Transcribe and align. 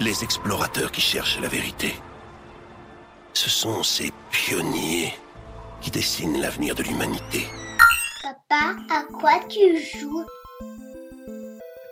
les 0.00 0.22
explorateurs 0.22 0.92
qui 0.92 1.00
cherchent 1.00 1.40
la 1.40 1.48
vérité. 1.48 1.94
Ce 3.32 3.50
sont 3.50 3.82
ces 3.82 4.10
pionniers 4.30 5.14
qui 5.80 5.90
dessinent 5.90 6.40
l'avenir 6.40 6.74
de 6.74 6.82
l'humanité. 6.82 7.46
Papa, 8.22 8.76
à 8.90 9.02
quoi 9.12 9.40
tu 9.48 9.98
joues? 9.98 10.24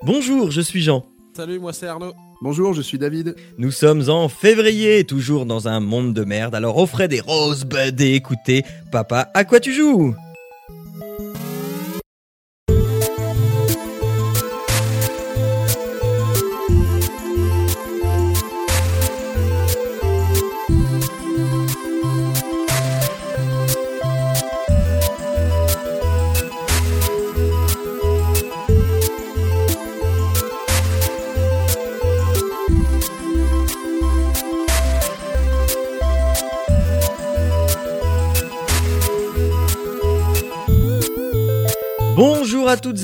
Bonjour, 0.02 0.50
je 0.50 0.60
suis 0.60 0.82
Jean. 0.82 1.04
Salut, 1.36 1.58
moi 1.58 1.72
c'est 1.72 1.86
Arnaud. 1.86 2.14
Bonjour, 2.42 2.74
je 2.74 2.82
suis 2.82 2.98
David. 2.98 3.34
Nous 3.58 3.70
sommes 3.70 4.08
en 4.08 4.28
février, 4.28 5.04
toujours 5.04 5.46
dans 5.46 5.68
un 5.68 5.80
monde 5.80 6.14
de 6.14 6.24
merde, 6.24 6.54
alors 6.54 6.78
offrez 6.78 7.08
des 7.08 7.20
rosebuds 7.20 7.96
et 7.98 8.14
écoutez 8.14 8.64
Papa, 8.92 9.30
à 9.34 9.44
quoi 9.44 9.58
tu 9.58 9.72
joues? 9.72 10.14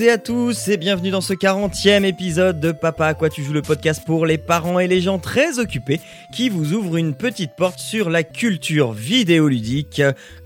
Et 0.03 0.11
à 0.11 0.19
tous 0.19 0.69
et 0.69 0.77
bienvenue 0.77 1.11
dans 1.11 1.21
ce 1.21 1.33
40e 1.33 2.05
épisode 2.05 2.59
de 2.61 2.73
Papa 2.73 3.07
à 3.07 3.15
quoi 3.15 3.29
tu 3.29 3.43
joues 3.45 3.53
le 3.53 3.63
podcast 3.63 4.03
pour 4.05 4.27
les 4.27 4.37
parents 4.39 4.79
et 4.81 4.89
les 4.89 5.01
gens 5.01 5.19
très 5.19 5.59
occupés 5.59 6.01
qui 6.35 6.49
vous 6.49 6.73
ouvre 6.73 6.97
une 6.97 7.15
petite 7.15 7.53
porte 7.57 7.79
sur 7.79 8.11
la 8.11 8.23
culture 8.25 8.93
vidéoludique. 8.93 10.03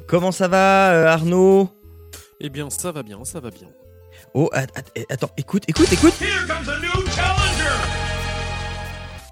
Comment 0.07 0.33
ça 0.33 0.49
va 0.49 0.93
euh, 0.93 1.07
Arnaud? 1.07 1.71
Eh 2.41 2.51
bien, 2.51 2.69
ça 2.71 2.93
va 2.93 3.03
bien, 3.03 3.25
ça 3.25 3.41
va 3.41 3.51
bien. 3.51 3.69
Oh 4.35 4.51
eh, 4.95 5.07
attends, 5.09 5.31
écoute, 5.37 5.65
écoute, 5.69 5.93
écoute 5.93 6.15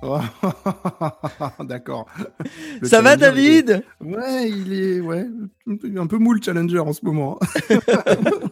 D'accord. 1.60 2.06
Le 2.80 2.88
Ça 2.88 3.00
va 3.00 3.18
challenger, 3.18 3.62
David? 3.62 3.84
il 4.00 4.06
est- 4.06 4.16
Ouais, 4.16 4.50
il 4.50 4.72
est 4.72 5.00
ouais, 5.00 5.26
un 5.96 6.06
peu 6.06 6.18
mou 6.18 6.34
le 6.34 6.40
challenger 6.42 6.78
en 6.78 6.92
ce 6.92 7.04
moment. 7.04 7.38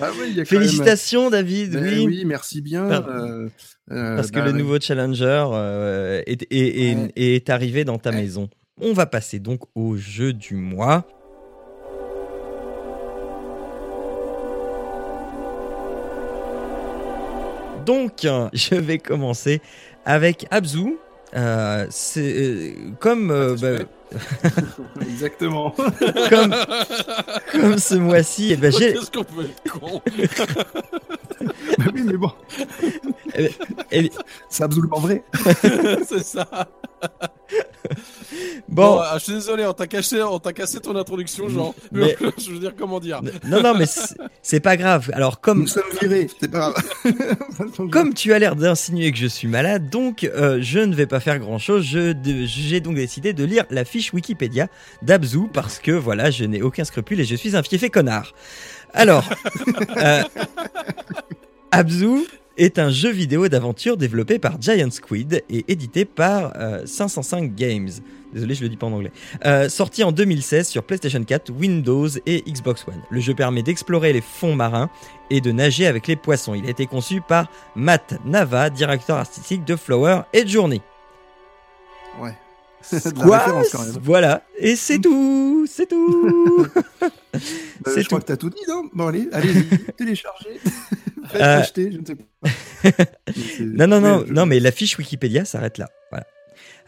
ah 0.00 0.10
ouais, 0.12 0.28
il 0.30 0.36
y 0.36 0.40
a 0.40 0.44
quand 0.44 0.52
même- 0.52 0.62
Félicitations 0.62 1.30
David, 1.30 1.78
oui. 1.82 2.04
oui, 2.06 2.24
merci 2.24 2.60
bien. 2.60 2.84
Euh, 2.90 3.48
euh, 3.90 4.16
Parce 4.16 4.30
que 4.30 4.38
bah, 4.38 4.46
le 4.46 4.52
nouveau 4.52 4.78
challenger 4.80 5.44
euh, 5.52 6.22
est, 6.26 6.42
est- 6.50 6.90
est- 6.90 6.94
Ouais. 6.96 7.12
est 7.16 7.50
arrivé 7.50 7.84
dans 7.84 7.98
ta 7.98 8.10
Ouais. 8.10 8.16
maison. 8.16 8.48
On 8.80 8.92
va 8.92 9.06
passer 9.06 9.38
donc 9.38 9.60
au 9.74 9.96
jeu 9.96 10.32
du 10.32 10.54
mois. 10.56 11.06
Donc, 17.86 18.26
je 18.52 18.74
vais 18.74 18.98
commencer 18.98 19.60
avec 20.04 20.46
Abzu. 20.50 20.96
Euh, 21.34 21.86
c'est 21.90 22.20
euh, 22.20 22.74
comme, 23.00 23.30
euh, 23.30 23.56
bah, 23.60 23.84
Exactement. 25.00 25.70
comme 26.30 26.54
comme 27.50 27.78
ce 27.78 27.96
mois-ci, 27.96 28.52
eh 28.52 28.56
ben, 28.56 28.70
j'ai 28.70 28.92
Qu'est-ce 28.92 29.10
qu'on 29.10 29.24
peut 29.24 29.44
être 29.44 29.72
con 29.72 30.00
Bah 31.78 31.84
oui, 31.92 32.02
mais 32.04 32.16
bon, 32.16 32.30
eh, 33.90 34.10
c'est 34.48 34.62
absolument 34.62 35.00
vrai. 35.00 35.24
C'est 36.06 36.22
ça. 36.22 36.46
Bon, 38.68 38.84
Bon, 38.86 38.98
ah, 39.00 39.14
je 39.18 39.24
suis 39.24 39.32
désolé, 39.34 39.64
on 39.66 39.72
t'a 39.72 39.86
cassé, 39.86 40.22
on 40.22 40.38
t'a 40.38 40.52
cassé 40.52 40.80
ton 40.80 40.96
introduction, 40.96 41.48
genre. 41.48 41.74
Mais- 41.92 42.16
je 42.38 42.50
veux 42.52 42.58
dire, 42.58 42.72
comment 42.76 42.98
dire 43.00 43.20
non 43.46 43.62
non 43.62 43.74
mais 43.74 43.86
c'est- 44.42 44.60
pas 44.60 44.76
grave. 44.76 45.10
Alors 45.12 45.40
comme 45.40 45.60
Nous 45.60 45.66
sommes 45.66 45.82
virés, 46.00 46.28
c'est 46.40 46.50
pas 46.50 46.70
grave. 46.70 47.88
Comme 47.90 48.14
tu 48.14 48.32
as 48.32 48.38
l'air 48.38 48.56
d'insinuer 48.56 49.12
que 49.12 49.18
je 49.18 49.26
suis 49.26 49.48
malade, 49.48 49.90
donc 49.90 50.24
euh, 50.24 50.58
je 50.62 50.78
ne 50.78 50.94
vais 50.94 51.06
pas 51.06 51.20
faire 51.20 51.38
grand 51.38 51.58
chose. 51.58 51.84
J'ai 51.84 52.80
donc 52.80 52.94
décidé 52.96 53.32
de 53.32 53.44
lire 53.44 53.64
la 53.70 53.84
fiche 53.84 54.12
Wikipédia 54.12 54.68
d'Abzu 55.02 55.48
parce 55.52 55.78
que 55.78 55.92
voilà, 55.92 56.30
je 56.30 56.44
n'ai 56.44 56.62
aucun 56.62 56.84
scrupule 56.84 57.20
et 57.20 57.24
je 57.24 57.34
suis 57.36 57.56
un 57.56 57.62
fiefé 57.62 57.90
connard. 57.90 58.32
Alors, 58.94 59.28
euh, 59.98 60.22
Abzu 61.70 62.20
est 62.56 62.78
un 62.78 62.90
jeu 62.90 63.10
vidéo 63.10 63.48
d'aventure 63.48 63.96
développé 63.96 64.38
par 64.38 64.60
Giant 64.60 64.90
Squid 64.90 65.42
et 65.48 65.64
édité 65.68 66.04
par 66.04 66.52
euh, 66.56 66.86
505 66.86 67.54
Games. 67.54 67.90
Désolé, 68.32 68.54
je 68.54 68.62
le 68.62 68.68
dis 68.68 68.76
pas 68.76 68.86
en 68.86 68.92
anglais. 68.92 69.12
Euh, 69.44 69.68
sorti 69.68 70.02
en 70.02 70.12
2016 70.12 70.68
sur 70.68 70.82
PlayStation 70.82 71.22
4, 71.22 71.50
Windows 71.50 72.08
et 72.26 72.42
Xbox 72.42 72.86
One. 72.88 73.00
Le 73.10 73.20
jeu 73.20 73.34
permet 73.34 73.62
d'explorer 73.62 74.12
les 74.12 74.20
fonds 74.20 74.56
marins 74.56 74.90
et 75.30 75.40
de 75.40 75.52
nager 75.52 75.86
avec 75.86 76.06
les 76.06 76.16
poissons. 76.16 76.54
Il 76.54 76.66
a 76.66 76.70
été 76.70 76.86
conçu 76.86 77.20
par 77.20 77.48
Matt 77.76 78.14
Nava, 78.24 78.70
directeur 78.70 79.18
artistique 79.18 79.64
de 79.64 79.76
Flower 79.76 80.22
et 80.32 80.46
Journey. 80.46 80.80
Ouais. 82.20 82.34
de 82.92 83.18
la 83.18 83.24
Quoi 83.24 83.38
référence 83.38 83.68
quand 83.70 83.82
même. 83.84 83.98
Voilà, 84.02 84.42
et 84.58 84.76
c'est 84.76 84.98
tout, 84.98 85.66
c'est 85.70 85.86
tout. 85.86 86.66
Euh, 87.34 88.00
je 88.00 88.06
crois 88.06 88.20
que 88.20 88.26
t'as 88.26 88.36
tout 88.36 88.50
dit, 88.50 88.62
non? 88.68 88.88
Bon, 88.92 89.08
allez, 89.08 89.28
allez, 89.32 89.52
téléchargez. 89.98 90.60
Faites 91.28 91.40
Euh, 91.42 91.60
acheter, 91.60 91.92
je 91.92 91.98
ne 91.98 92.04
sais 92.06 92.14
pas. 92.14 92.24
Non, 93.60 93.86
non, 93.86 94.00
non, 94.00 94.24
je- 94.26 94.32
non, 94.32 94.46
mais 94.46 94.60
la 94.60 94.70
fiche 94.70 94.98
Wikipédia 94.98 95.44
s'arrête 95.44 95.78
là. 95.78 95.88
Voilà. 96.10 96.26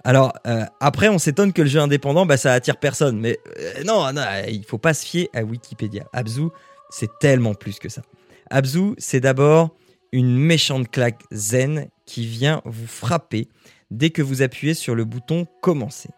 Alors, 0.05 0.33
euh, 0.47 0.65
après, 0.81 1.09
on 1.09 1.19
s'étonne 1.19 1.53
que 1.53 1.63
le 1.63 1.69
jeu 1.69 1.81
indépendant, 1.81 2.27
bah, 2.27 2.37
ça 2.37 2.53
attire 2.53 2.77
personne. 2.77 3.19
Mais 3.19 3.39
euh, 3.59 3.83
non, 3.85 4.13
non, 4.13 4.23
il 4.49 4.65
faut 4.65 4.79
pas 4.79 4.95
se 4.95 5.05
fier 5.05 5.29
à 5.35 5.43
Wikipédia. 5.43 6.05
Abzu, 6.13 6.49
c'est 6.91 7.11
tellement 7.19 7.55
plus 7.55 7.79
que 7.79 7.89
ça. 7.89 8.03
Abzu, 8.51 8.95
c'est 8.99 9.21
d'abord 9.21 9.75
une 10.13 10.37
méchante 10.39 10.91
claque 10.91 11.23
zen 11.33 11.89
qui 12.05 12.27
vient 12.27 12.63
vous 12.65 12.87
frapper 12.87 13.49
dès 13.91 14.11
que 14.11 14.23
vous 14.23 14.43
appuyez 14.43 14.75
sur 14.75 14.95
le 14.95 15.05
bouton 15.05 15.47
Commencer. 15.63 16.11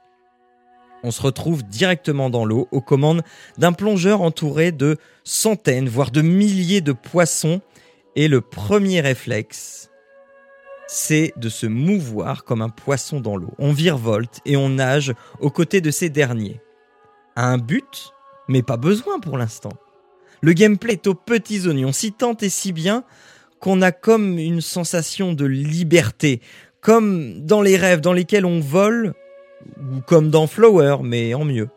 On 1.02 1.10
se 1.10 1.22
retrouve 1.22 1.62
directement 1.62 2.30
dans 2.30 2.44
l'eau 2.44 2.68
aux 2.72 2.80
commandes 2.80 3.22
d'un 3.56 3.72
plongeur 3.72 4.20
entouré 4.20 4.72
de 4.72 4.96
centaines, 5.24 5.88
voire 5.88 6.10
de 6.10 6.22
milliers 6.22 6.80
de 6.80 6.92
poissons. 6.92 7.60
Et 8.16 8.26
le 8.26 8.40
premier 8.40 9.00
réflexe, 9.00 9.90
c'est 10.88 11.32
de 11.36 11.48
se 11.48 11.66
mouvoir 11.66 12.44
comme 12.44 12.62
un 12.62 12.68
poisson 12.68 13.20
dans 13.20 13.36
l'eau. 13.36 13.52
On 13.58 13.72
virevolte 13.72 14.40
et 14.44 14.56
on 14.56 14.70
nage 14.70 15.14
aux 15.40 15.50
côtés 15.50 15.80
de 15.80 15.90
ces 15.90 16.08
derniers. 16.08 16.60
À 17.36 17.46
un 17.46 17.58
but, 17.58 18.12
mais 18.48 18.62
pas 18.62 18.76
besoin 18.76 19.20
pour 19.20 19.38
l'instant. 19.38 19.72
Le 20.40 20.52
gameplay 20.52 20.94
est 20.94 21.06
aux 21.06 21.14
petits 21.14 21.66
oignons, 21.68 21.92
si 21.92 22.12
tant 22.12 22.36
et 22.36 22.48
si 22.48 22.72
bien 22.72 23.04
qu'on 23.60 23.82
a 23.82 23.92
comme 23.92 24.38
une 24.38 24.60
sensation 24.60 25.32
de 25.32 25.44
liberté, 25.44 26.40
comme 26.80 27.44
dans 27.44 27.60
les 27.60 27.76
rêves 27.76 28.00
dans 28.00 28.12
lesquels 28.12 28.46
on 28.46 28.60
vole, 28.60 29.14
ou 29.78 30.00
comme 30.06 30.30
dans 30.30 30.46
Flower, 30.46 30.98
mais 31.02 31.34
en 31.34 31.44
mieux. 31.44 31.68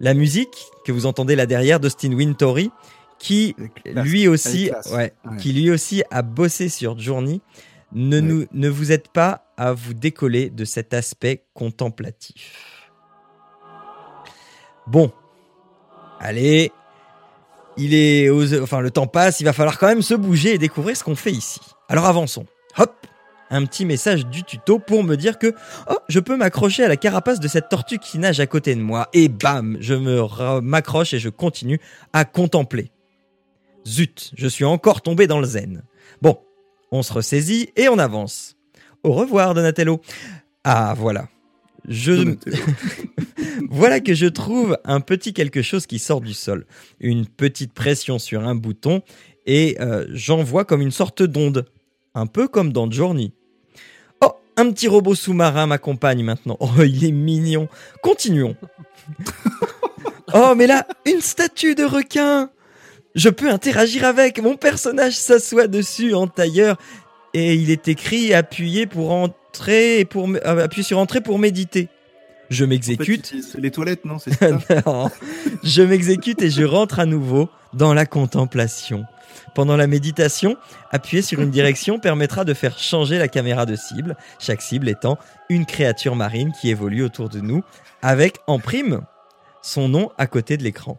La 0.00 0.14
musique 0.14 0.66
que 0.84 0.92
vous 0.92 1.06
entendez 1.06 1.36
là 1.36 1.46
derrière 1.46 1.78
d'Austin 1.80 2.12
Wintory, 2.12 2.70
qui 3.18 3.54
lui 3.84 4.28
aussi, 4.28 4.62
Elle 4.62 4.66
est 4.66 4.70
classe. 4.70 4.92
ouais, 4.92 5.12
Ouais. 5.26 5.36
qui 5.38 5.52
lui 5.52 5.70
aussi 5.70 6.02
a 6.10 6.22
bossé 6.22 6.68
sur 6.70 6.98
Journey, 6.98 7.40
ne, 7.92 8.16
Ouais. 8.16 8.22
nous, 8.22 8.46
ne 8.52 8.68
vous 8.68 8.92
aide 8.92 9.08
pas 9.08 9.44
à 9.58 9.72
vous 9.74 9.92
décoller 9.94 10.48
de 10.48 10.64
cet 10.64 10.94
aspect 10.94 11.44
contemplatif. 11.54 12.80
Bon, 14.86 15.12
allez, 16.18 16.72
il 17.76 17.94
est, 17.94 18.28
aux- 18.30 18.62
enfin 18.62 18.80
le 18.80 18.90
temps 18.90 19.06
passe, 19.06 19.40
il 19.40 19.44
va 19.44 19.52
falloir 19.52 19.78
quand 19.78 19.86
même 19.88 20.02
se 20.02 20.14
bouger 20.14 20.54
et 20.54 20.58
découvrir 20.58 20.96
ce 20.96 21.04
qu'on 21.04 21.14
fait 21.16 21.30
ici. 21.32 21.60
Alors 21.88 22.06
avançons. 22.06 22.46
Hop, 22.78 22.94
un 23.50 23.64
petit 23.66 23.84
message 23.84 24.26
du 24.26 24.42
tuto 24.44 24.78
pour 24.78 25.04
me 25.04 25.16
dire 25.16 25.38
que 25.38 25.54
oh, 25.90 25.98
je 26.08 26.20
peux 26.20 26.36
m'accrocher 26.36 26.84
à 26.84 26.88
la 26.88 26.96
carapace 26.96 27.40
de 27.40 27.48
cette 27.48 27.68
tortue 27.68 27.98
qui 27.98 28.18
nage 28.18 28.40
à 28.40 28.46
côté 28.46 28.74
de 28.74 28.80
moi. 28.80 29.08
Et 29.12 29.28
bam, 29.28 29.76
je 29.80 29.94
me 29.94 30.60
m'accroche 30.60 31.12
et 31.14 31.18
je 31.18 31.28
continue 31.28 31.80
à 32.12 32.24
contempler. 32.24 32.90
Zut, 33.86 34.32
je 34.36 34.46
suis 34.46 34.64
encore 34.64 35.02
tombé 35.02 35.26
dans 35.26 35.40
le 35.40 35.46
zen. 35.46 35.82
Bon, 36.22 36.38
on 36.92 37.02
se 37.02 37.12
ressaisit 37.12 37.70
et 37.76 37.88
on 37.88 37.98
avance. 37.98 38.56
Au 39.02 39.12
revoir, 39.12 39.54
Donatello. 39.54 40.00
Ah, 40.64 40.94
voilà. 40.96 41.28
Je, 41.88 42.36
voilà 43.70 44.00
que 44.00 44.14
je 44.14 44.26
trouve 44.26 44.76
un 44.84 45.00
petit 45.00 45.32
quelque 45.32 45.62
chose 45.62 45.86
qui 45.86 45.98
sort 45.98 46.20
du 46.20 46.34
sol. 46.34 46.66
Une 47.00 47.26
petite 47.26 47.72
pression 47.72 48.18
sur 48.18 48.46
un 48.46 48.54
bouton 48.54 49.02
et 49.46 49.76
euh, 49.80 50.06
j'envoie 50.10 50.64
comme 50.64 50.82
une 50.82 50.90
sorte 50.90 51.22
d'onde. 51.22 51.66
Un 52.14 52.26
peu 52.26 52.48
comme 52.48 52.72
dans 52.72 52.90
Journey. 52.90 53.32
Oh, 54.60 54.66
un 54.68 54.72
petit 54.72 54.88
robot 54.88 55.14
sous-marin 55.14 55.66
m'accompagne 55.66 56.22
maintenant. 56.22 56.56
Oh, 56.60 56.82
il 56.82 57.04
est 57.04 57.12
mignon. 57.12 57.68
Continuons. 58.02 58.56
oh, 60.34 60.54
mais 60.56 60.66
là, 60.66 60.86
une 61.06 61.20
statue 61.20 61.74
de 61.74 61.84
requin. 61.84 62.50
Je 63.14 63.28
peux 63.28 63.50
interagir 63.50 64.04
avec. 64.04 64.40
Mon 64.40 64.56
personnage 64.56 65.16
s'assoit 65.16 65.66
dessus 65.66 66.14
en 66.14 66.26
tailleur 66.26 66.76
et 67.34 67.54
il 67.54 67.70
est 67.70 67.88
écrit 67.88 68.34
appuyer 68.34 68.86
pour 68.86 69.12
en 69.12 69.28
entrée 69.50 70.04
pour 70.08 70.28
euh, 70.28 70.64
appuyer 70.64 70.84
sur 70.84 70.98
entrée 70.98 71.20
pour 71.20 71.38
méditer. 71.40 71.88
Je 72.50 72.64
En 72.64 72.66
fait, 72.66 72.70
m'exécute. 72.70 73.26
utilises 73.26 73.56
les 73.58 73.70
toilettes, 73.72 74.04
non 74.04 74.18
C'est 74.18 74.32
ça? 74.34 74.48
Non. 74.86 75.10
je 75.64 75.82
m'exécute 75.82 76.40
et 76.42 76.50
je 76.50 76.62
rentre 76.62 77.00
à 77.00 77.06
nouveau 77.06 77.48
dans 77.72 77.92
la 77.92 78.06
contemplation. 78.06 79.04
Pendant 79.54 79.76
la 79.76 79.86
méditation, 79.86 80.56
appuyer 80.90 81.22
sur 81.22 81.40
une 81.40 81.50
direction 81.50 81.98
permettra 82.00 82.44
de 82.44 82.54
faire 82.54 82.78
changer 82.78 83.18
la 83.18 83.28
caméra 83.28 83.66
de 83.66 83.76
cible, 83.76 84.16
chaque 84.38 84.62
cible 84.62 84.88
étant 84.88 85.18
une 85.48 85.66
créature 85.66 86.16
marine 86.16 86.52
qui 86.60 86.70
évolue 86.70 87.02
autour 87.02 87.28
de 87.28 87.40
nous, 87.40 87.62
avec 88.02 88.38
en 88.46 88.58
prime 88.58 89.02
son 89.62 89.88
nom 89.88 90.10
à 90.18 90.26
côté 90.26 90.56
de 90.56 90.62
l'écran. 90.62 90.98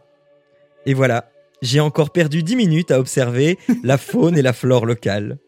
Et 0.86 0.94
voilà, 0.94 1.30
j'ai 1.62 1.80
encore 1.80 2.10
perdu 2.10 2.42
10 2.42 2.56
minutes 2.56 2.90
à 2.90 2.98
observer 2.98 3.58
la 3.82 3.98
faune 3.98 4.36
et 4.36 4.42
la 4.42 4.52
flore 4.52 4.86
locale. 4.86 5.38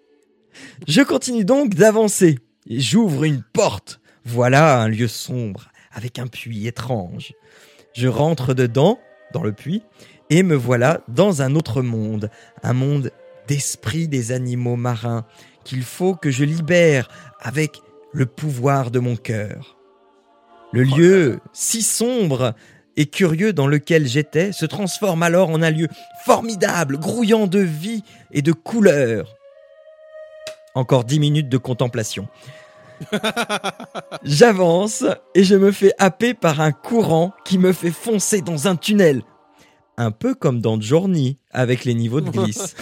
Je 0.86 1.02
continue 1.02 1.44
donc 1.44 1.74
d'avancer 1.74 2.38
et 2.68 2.80
j'ouvre 2.80 3.24
une 3.24 3.42
porte. 3.42 4.00
Voilà 4.24 4.80
un 4.80 4.88
lieu 4.88 5.08
sombre 5.08 5.68
avec 5.92 6.18
un 6.18 6.26
puits 6.26 6.66
étrange. 6.66 7.32
Je 7.94 8.08
rentre 8.08 8.54
dedans, 8.54 8.98
dans 9.32 9.42
le 9.42 9.52
puits, 9.52 9.82
et 10.30 10.42
me 10.42 10.54
voilà 10.54 11.00
dans 11.08 11.42
un 11.42 11.54
autre 11.54 11.82
monde, 11.82 12.30
un 12.62 12.72
monde 12.72 13.10
d'esprit 13.46 14.08
des 14.08 14.32
animaux 14.32 14.76
marins 14.76 15.24
qu'il 15.64 15.82
faut 15.82 16.14
que 16.14 16.30
je 16.30 16.44
libère 16.44 17.08
avec 17.40 17.80
le 18.12 18.26
pouvoir 18.26 18.90
de 18.90 19.00
mon 19.00 19.16
cœur. 19.16 19.76
Le 20.72 20.82
lieu 20.82 21.40
si 21.52 21.82
sombre 21.82 22.54
et 22.96 23.06
curieux 23.06 23.52
dans 23.52 23.66
lequel 23.66 24.06
j'étais 24.06 24.52
se 24.52 24.66
transforme 24.66 25.22
alors 25.22 25.50
en 25.50 25.62
un 25.62 25.70
lieu 25.70 25.88
formidable, 26.24 26.98
grouillant 26.98 27.46
de 27.46 27.60
vie 27.60 28.02
et 28.32 28.42
de 28.42 28.52
couleurs. 28.52 29.36
Encore 30.74 31.04
dix 31.04 31.20
minutes 31.20 31.48
de 31.48 31.58
contemplation. 31.58 32.28
J'avance 34.24 35.04
et 35.34 35.44
je 35.44 35.54
me 35.54 35.72
fais 35.72 35.92
happer 35.98 36.34
par 36.34 36.60
un 36.60 36.72
courant 36.72 37.32
qui 37.44 37.58
me 37.58 37.72
fait 37.72 37.90
foncer 37.90 38.40
dans 38.40 38.68
un 38.68 38.76
tunnel. 38.76 39.22
Un 39.96 40.10
peu 40.10 40.34
comme 40.34 40.60
dans 40.60 40.80
Journey 40.80 41.38
avec 41.50 41.84
les 41.84 41.94
niveaux 41.94 42.20
de 42.20 42.30
glisse. 42.36 42.74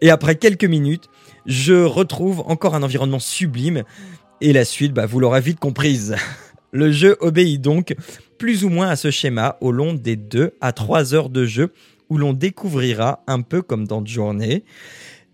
et 0.00 0.10
après 0.10 0.36
quelques 0.36 0.64
minutes, 0.64 1.08
je 1.46 1.74
retrouve 1.74 2.40
encore 2.46 2.74
un 2.74 2.82
environnement 2.82 3.18
sublime. 3.18 3.84
Et 4.40 4.52
la 4.52 4.64
suite, 4.64 4.92
bah, 4.92 5.06
vous 5.06 5.20
l'aurez 5.20 5.40
vite 5.40 5.60
comprise. 5.60 6.16
Le 6.72 6.92
jeu 6.92 7.16
obéit 7.20 7.60
donc 7.60 7.94
plus 8.38 8.64
ou 8.64 8.68
moins 8.68 8.88
à 8.88 8.96
ce 8.96 9.10
schéma 9.10 9.56
au 9.60 9.72
long 9.72 9.94
des 9.94 10.16
2 10.16 10.52
à 10.60 10.72
3 10.72 11.14
heures 11.14 11.30
de 11.30 11.46
jeu 11.46 11.72
où 12.10 12.18
l'on 12.18 12.32
découvrira, 12.32 13.22
un 13.26 13.40
peu 13.40 13.62
comme 13.62 13.86
dans 13.86 14.04
Journée, 14.04 14.64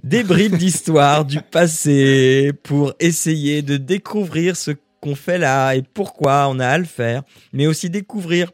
des 0.03 0.23
bribes 0.23 0.57
d'histoire 0.59 1.25
du 1.25 1.41
passé 1.41 2.53
pour 2.63 2.95
essayer 3.01 3.63
de 3.63 3.77
découvrir 3.77 4.57
ce 4.57 4.73
qu'on 5.01 5.15
fait 5.15 5.39
là 5.39 5.75
et 5.75 5.83
pourquoi 5.83 6.47
on 6.49 6.61
a 6.61 6.67
à 6.69 6.79
le 6.79 6.85
faire, 6.85 7.23
mais 7.53 7.67
aussi 7.67 7.91
découvrir 7.91 8.53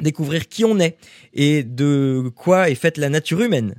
découvrir 0.00 0.48
qui 0.48 0.64
on 0.64 0.78
est 0.78 0.96
et 1.34 1.62
de 1.62 2.30
quoi 2.34 2.70
est 2.70 2.74
faite 2.74 2.96
la 2.98 3.08
nature 3.08 3.40
humaine. 3.40 3.74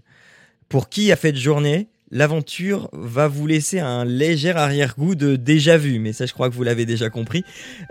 Pour 0.69 0.89
qui 0.89 1.11
a 1.11 1.15
fait 1.15 1.31
de 1.31 1.37
journée, 1.37 1.87
l'aventure 2.11 2.89
va 2.93 3.27
vous 3.27 3.47
laisser 3.47 3.79
un 3.79 4.05
léger 4.05 4.51
arrière-goût 4.51 5.15
de 5.15 5.35
déjà 5.35 5.77
vu, 5.77 5.99
mais 5.99 6.13
ça 6.13 6.25
je 6.25 6.33
crois 6.33 6.49
que 6.49 6.55
vous 6.55 6.63
l'avez 6.63 6.85
déjà 6.85 7.09
compris. 7.09 7.43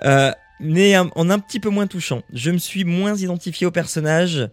Euh, 0.05 0.33
mais 0.61 0.97
en 0.97 1.31
un 1.31 1.39
petit 1.41 1.59
peu 1.59 1.71
moins 1.71 1.89
touchant. 1.89 2.23
Je 2.33 2.51
me 2.51 2.59
suis 2.59 2.85
moins 2.85 3.17
identifié 3.17 3.67
au 3.67 3.73
personnage, 3.73 4.49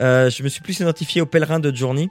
euh, 0.00 0.30
je 0.30 0.42
me 0.42 0.48
suis 0.48 0.60
plus 0.60 0.80
identifié 0.80 1.20
au 1.20 1.26
pèlerin 1.26 1.60
de 1.60 1.74
Journey, 1.74 2.08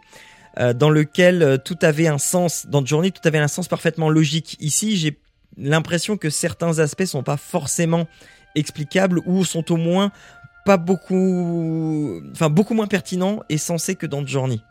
euh, 0.60 0.74
dans 0.74 0.90
lequel 0.90 1.44
euh, 1.44 1.58
tout 1.58 1.78
avait 1.82 2.08
un 2.08 2.18
sens, 2.18 2.66
dans 2.68 2.86
Journey 2.86 3.12
tout 3.12 3.26
avait 3.26 3.40
un 3.40 3.48
sens 3.48 3.68
parfaitement 3.68 4.10
logique. 4.10 4.58
Ici, 4.60 4.98
j'ai 4.98 5.20
l'impression 5.58 6.18
que 6.18 6.30
certains 6.30 6.80
aspects 6.80 7.06
sont 7.06 7.24
pas 7.24 7.38
forcément 7.38 8.08
explicables 8.56 9.22
ou 9.26 9.46
sont 9.46 9.72
au 9.72 9.78
moins 9.78 10.12
pas 10.66 10.78
beaucoup, 10.78 12.22
enfin 12.32 12.50
beaucoup 12.50 12.74
moins 12.74 12.88
pertinents 12.88 13.42
et 13.50 13.58
sensés 13.58 13.96
que 13.96 14.06
dans 14.06 14.26
Journey. 14.26 14.62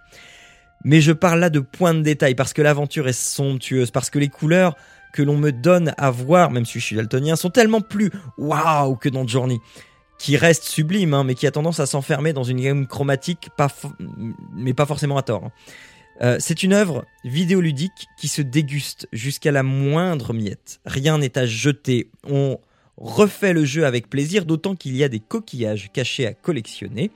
Mais 0.85 1.01
je 1.01 1.13
parle 1.13 1.41
là 1.41 1.51
de 1.51 1.61
points 1.61 1.95
de 1.95 2.03
détail 2.03 2.35
parce 2.35 2.53
que 2.53 2.63
l'aventure 2.63 3.09
est 3.09 3.13
somptueuse, 3.13 3.91
parce 3.91 4.11
que 4.11 4.19
les 4.19 4.29
couleurs 4.29 4.77
que 5.13 5.23
l'on 5.23 5.37
me 5.37 5.51
donne 5.51 5.93
à 5.99 6.11
voir, 6.11 6.51
même 6.51 6.65
si 6.65 6.79
je 6.79 6.85
suis 6.85 6.97
daltonien, 6.97 7.37
sont 7.37 7.51
tellement 7.51 7.81
plus 7.81 8.11
waouh 8.39 8.97
que 8.97 9.09
dans 9.09 9.27
Journey, 9.27 9.59
qui 10.19 10.37
reste 10.37 10.65
sublime, 10.65 11.15
hein, 11.15 11.25
mais 11.25 11.35
qui 11.35 11.47
a 11.47 11.51
tendance 11.51 11.81
à 11.81 11.87
s'enfermer 11.87 12.33
dans 12.33 12.45
une 12.45 12.61
gamme 12.61 12.87
chromatique, 12.87 13.49
pas 13.57 13.69
mais 14.55 14.75
pas 14.75 14.87
forcément 14.87 15.17
à 15.17 15.23
tort. 15.23 15.45
hein. 15.47 15.53
Euh, 16.23 16.37
c'est 16.39 16.63
une 16.63 16.75
œuvre 16.75 17.07
vidéoludique 17.25 18.07
qui 18.19 18.29
se 18.29 18.43
déguste 18.43 19.09
jusqu'à 19.11 19.53
la 19.53 19.63
moindre 19.63 20.35
miette. 20.35 20.81
Rien 20.85 21.17
n'est 21.17 21.39
à 21.39 21.47
jeter. 21.47 22.11
On 22.29 22.59
refait 23.01 23.53
le 23.53 23.65
jeu 23.65 23.87
avec 23.87 24.09
plaisir, 24.09 24.45
d'autant 24.45 24.77
qu'il 24.77 24.95
y 24.97 25.03
a 25.03 25.09
des 25.09 25.21
coquillages 25.21 25.91
cachés 25.93 26.27
à 26.27 26.35
collectionner. 26.35 27.11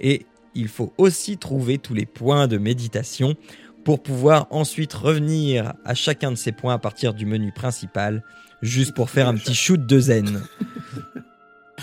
Et 0.00 0.26
il 0.54 0.68
faut 0.68 0.92
aussi 0.98 1.38
trouver 1.38 1.78
tous 1.78 1.94
les 1.94 2.06
points 2.06 2.48
de 2.48 2.58
méditation 2.58 3.36
pour 3.84 4.02
pouvoir 4.02 4.48
ensuite 4.50 4.92
revenir 4.92 5.74
à 5.84 5.94
chacun 5.94 6.30
de 6.30 6.36
ces 6.36 6.52
points 6.52 6.74
à 6.74 6.78
partir 6.78 7.14
du 7.14 7.24
menu 7.24 7.52
principal, 7.52 8.22
juste 8.60 8.94
pour 8.94 9.08
faire 9.08 9.28
un 9.28 9.34
petit 9.34 9.54
shoot 9.54 9.86
de 9.86 10.00
zen. 10.00 10.42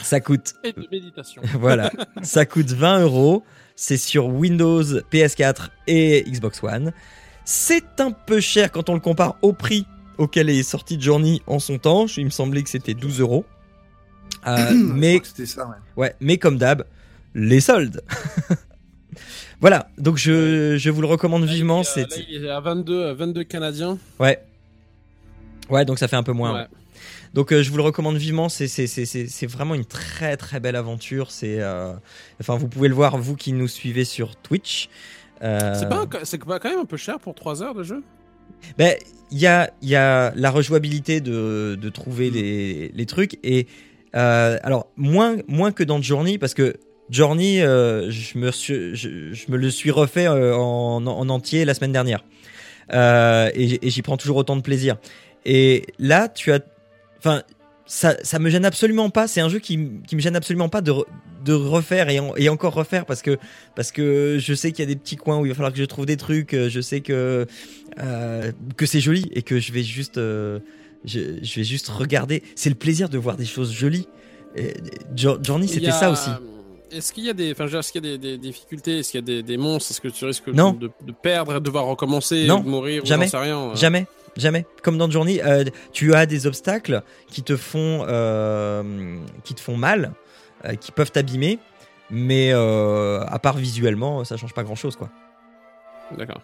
Ça 0.02 0.20
coûte 0.20 0.56
Et 0.64 0.74
de 0.74 0.88
méditation. 0.92 1.42
voilà, 1.54 1.90
ça 2.22 2.46
coûte 2.46 2.72
20 2.72 3.04
euros. 3.04 3.44
C'est 3.78 3.98
sur 3.98 4.28
Windows, 4.28 4.84
PS4 4.84 5.70
et 5.88 6.24
Xbox 6.28 6.62
One. 6.64 6.92
C'est 7.46 8.02
un 8.02 8.12
peu 8.12 8.42
cher 8.42 8.72
quand 8.72 8.90
on 8.90 8.94
le 8.94 9.00
compare 9.00 9.38
au 9.42 9.54
prix 9.54 9.88
auquel 10.18 10.50
est 10.50 10.64
sorti 10.64 11.00
Journey 11.00 11.42
en 11.48 11.60
son 11.60 11.78
temps. 11.78 12.06
Il 12.18 12.26
me 12.26 12.30
semblait 12.30 12.64
que 12.64 12.70
c'était 12.70 12.94
12 12.94 13.20
euros. 13.20 13.46
Euh, 14.48 14.72
mais 14.74 15.22
ça, 15.24 15.66
ouais. 15.68 15.76
Ouais, 15.98 16.16
mais 16.20 16.38
comme 16.38 16.58
d'hab, 16.58 16.86
les 17.34 17.60
soldes. 17.60 18.02
voilà, 19.62 19.88
donc 19.98 20.18
je, 20.18 20.78
je 20.78 20.90
vous 20.90 21.02
le 21.02 21.08
recommande 21.08 21.46
vivement. 21.46 21.80
Là, 21.80 21.84
C'est 21.84 22.02
il 22.02 22.36
est- 22.36 22.40
là, 22.40 22.40
il 22.42 22.46
est 22.46 22.50
à 22.50 22.60
22, 22.60 22.94
euh, 23.04 23.14
22 23.14 23.44
Canadiens. 23.44 23.98
ouais, 24.20 24.40
ouais, 25.70 25.86
donc 25.86 26.00
ça 26.00 26.08
fait 26.08 26.16
un 26.16 26.24
peu 26.24 26.34
moins. 26.34 26.54
Ouais. 26.54 26.68
Donc 27.34 27.52
euh, 27.52 27.62
je 27.64 27.70
vous 27.70 27.78
le 27.78 27.84
recommande 27.84 28.16
vivement. 28.16 28.48
C'est 28.48 28.68
c'est 28.70 28.88
c'est 28.88 29.06
c'est 29.06 29.28
c'est 29.28 29.48
vraiment 29.48 29.76
une 29.76 29.84
très 29.86 30.38
très 30.38 30.62
belle 30.62 30.78
aventure. 30.78 31.32
C'est 31.32 31.60
euh, 31.62 31.94
enfin 32.40 32.56
vous 32.56 32.70
pouvez 32.70 32.88
le 32.88 32.96
voir 32.96 33.18
vous 33.18 33.36
qui 33.36 33.52
nous 33.52 33.68
suivez 33.68 34.06
sur 34.06 34.38
Twitch. 34.38 34.90
Euh, 35.42 35.76
C'est 35.78 35.90
pas, 35.90 36.04
un- 36.04 36.06
pas 36.08 36.60
quand 36.60 36.70
même 36.70 36.80
un 36.80 36.86
peu 36.86 36.96
cher 36.96 37.20
pour 37.20 37.36
3 37.36 37.62
heures 37.62 37.76
de 37.76 37.84
jeu? 37.84 38.02
Ben, 38.78 38.96
il 39.32 39.40
y 39.40 39.48
a, 39.48 39.72
y 39.82 39.96
a 39.96 40.32
la 40.36 40.52
rejouabilité 40.52 41.20
de, 41.22 41.78
de 41.82 41.90
trouver 41.90 42.30
les, 42.30 42.90
les 42.94 43.06
trucs 43.06 43.40
et 43.44 43.68
euh, 44.16 44.58
alors 44.64 44.88
moins 44.96 45.38
moins 45.48 45.72
que 45.72 45.84
dans 45.84 46.02
Journey 46.02 46.38
parce 46.38 46.54
que 46.54 46.76
Journey 47.10 47.62
euh, 47.62 48.10
je 48.12 48.38
me 48.38 48.52
suis, 48.52 48.96
je, 48.96 49.34
je 49.34 49.52
me 49.52 49.58
le 49.58 49.70
suis 49.70 49.92
refait 49.92 50.28
euh, 50.28 50.56
en, 50.56 51.06
en 51.06 51.30
entier 51.30 51.66
la 51.66 51.74
semaine 51.74 51.92
dernière 51.92 52.24
Euh, 52.94 53.50
et, 53.56 53.90
j'y 53.90 54.02
prends 54.04 54.16
toujours 54.18 54.38
autant 54.38 54.56
de 54.56 54.62
plaisir 54.62 54.98
et 55.44 55.86
là 55.98 56.30
tu 56.30 56.52
as 56.52 56.60
enfin 57.18 57.42
ça, 57.88 58.16
ça 58.24 58.40
me 58.40 58.50
gêne 58.50 58.66
absolument 58.66 59.12
pas. 59.12 59.28
C'est 59.28 59.42
un 59.42 59.50
jeu 59.50 59.60
qui, 59.60 59.78
qui 60.08 60.16
me 60.16 60.22
gêne 60.22 60.36
absolument 60.36 60.70
pas 60.70 60.82
de, 60.82 60.92
re- 60.92 61.06
de 61.44 61.54
refaire 61.54 62.10
et, 62.10 62.20
en- 62.20 62.36
et 62.36 62.50
encore 62.50 62.74
refaire 62.74 63.06
parce 63.06 63.22
que, 63.22 63.38
parce 63.76 63.92
que 63.92 64.38
je 64.40 64.54
sais 64.56 64.72
qu'il 64.72 64.80
y 64.84 64.88
a 64.88 64.92
des 64.92 64.96
petits 65.00 65.18
coins 65.18 65.38
où 65.40 65.46
il 65.46 65.50
va 65.50 65.56
falloir 65.56 65.72
que 65.72 65.78
je 65.78 65.86
trouve 65.86 66.08
des 66.08 66.18
trucs. 66.18 66.56
Je 66.56 66.82
sais 66.82 67.02
que, 67.02 67.46
euh, 68.00 68.52
que 68.78 68.86
c'est 68.86 69.00
joli 69.00 69.30
et 69.34 69.42
que 69.42 69.60
je 69.60 69.72
vais 69.72 69.84
juste, 69.84 70.18
euh, 70.18 70.60
je, 71.06 71.20
je 71.42 71.56
vais 71.56 71.64
juste 71.64 71.88
regarder. 71.90 72.44
C'est 72.56 72.70
le 72.70 72.76
plaisir 72.76 73.10
de 73.10 73.18
voir 73.18 73.38
des 73.38 73.46
choses 73.46 73.72
jolies. 73.74 74.08
Et, 74.56 74.74
Jo- 75.16 75.38
Journey, 75.42 75.68
c'était 75.68 75.88
a- 75.88 75.92
ça 75.92 76.10
aussi. 76.12 76.30
Est-ce 76.92 77.12
qu'il 77.12 77.26
y 77.26 77.30
a 77.30 77.34
des, 77.34 77.52
enfin, 77.52 77.68
est-ce 77.68 77.92
qu'il 77.92 78.06
y 78.06 78.08
a 78.14 78.18
des, 78.18 78.18
des 78.18 78.38
difficultés? 78.38 79.00
Est-ce 79.00 79.12
qu'il 79.12 79.20
y 79.20 79.24
a 79.24 79.26
des, 79.26 79.44
des 79.44 79.58
monstres? 79.58 79.92
Est-ce 79.92 80.00
que 80.02 80.08
tu 80.08 80.24
risques 80.24 80.48
Non. 80.48 80.72
de, 80.72 80.90
de 81.06 81.12
perdre, 81.12 81.54
de 81.56 81.60
devoir 81.60 81.86
recommencer, 81.86 82.46
Non, 82.48 82.60
de 82.60 82.70
mourir 82.70 83.04
ou 83.04 83.06
jamais, 83.06 83.26
rien 83.34 83.60
euh. 83.72 83.76
Jamais, 83.76 84.06
jamais. 84.38 84.66
Comme 84.84 84.98
dans 84.98 85.10
Journey, 85.10 85.42
euh, 85.44 85.66
tu 85.92 86.14
as 86.14 86.26
des 86.26 86.48
obstacles 86.48 87.02
qui 87.28 87.42
te 87.44 87.58
font, 87.58 88.06
euh, 88.08 89.18
qui 89.44 89.56
te 89.56 89.62
font 89.62 89.76
mal, 89.76 90.14
euh, 90.64 90.76
qui 90.76 90.92
peuvent 90.94 91.12
t'abîmer, 91.12 91.60
mais 92.12 92.52
à 92.54 93.40
part 93.42 93.58
visuellement, 93.58 94.24
ça 94.24 94.38
change 94.38 94.54
pas 94.54 94.64
grand 94.64 94.76
chose, 94.76 94.96
quoi. 94.96 95.10
D'accord. 96.18 96.42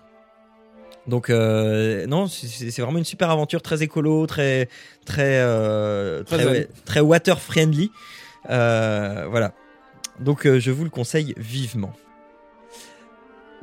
Donc 1.07 1.29
euh, 1.29 2.05
non, 2.05 2.27
c'est 2.27 2.79
vraiment 2.81 2.99
une 2.99 3.05
super 3.05 3.29
aventure, 3.29 3.61
très 3.61 3.81
écolo, 3.83 4.27
très 4.27 4.69
très 5.05 5.39
euh, 5.39 6.23
très 6.85 6.99
water 6.99 7.39
friendly. 7.39 7.91
Euh, 8.49 9.25
voilà. 9.29 9.53
Donc 10.19 10.45
euh, 10.45 10.59
je 10.59 10.71
vous 10.71 10.83
le 10.83 10.89
conseille 10.89 11.33
vivement. 11.37 11.93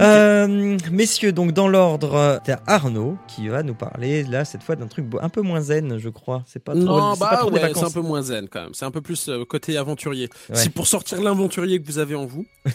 Euh, 0.00 0.76
messieurs, 0.92 1.32
donc 1.32 1.52
dans 1.52 1.66
l'ordre, 1.66 2.40
t'as 2.44 2.60
Arnaud 2.66 3.18
qui 3.26 3.48
va 3.48 3.64
nous 3.64 3.74
parler 3.74 4.22
là 4.22 4.44
cette 4.44 4.62
fois 4.62 4.76
d'un 4.76 4.86
truc 4.86 5.06
un 5.20 5.28
peu 5.28 5.42
moins 5.42 5.60
zen, 5.60 5.98
je 5.98 6.08
crois. 6.08 6.44
C'est 6.46 6.62
pas 6.62 6.72
trop, 6.72 6.84
Non, 6.84 7.14
bah 7.16 7.44
ouais, 7.50 7.72
c'est 7.74 7.84
un 7.84 7.90
peu 7.90 8.00
moins 8.00 8.22
zen 8.22 8.48
quand 8.48 8.62
même. 8.62 8.74
C'est 8.74 8.84
un 8.84 8.92
peu 8.92 9.00
plus 9.00 9.28
euh, 9.28 9.44
côté 9.44 9.76
aventurier. 9.76 10.28
Ouais. 10.50 10.56
C'est 10.56 10.70
pour 10.70 10.86
sortir 10.86 11.20
l'aventurier 11.20 11.80
que 11.80 11.86
vous 11.86 11.98
avez 11.98 12.14
en 12.14 12.26
vous. 12.26 12.46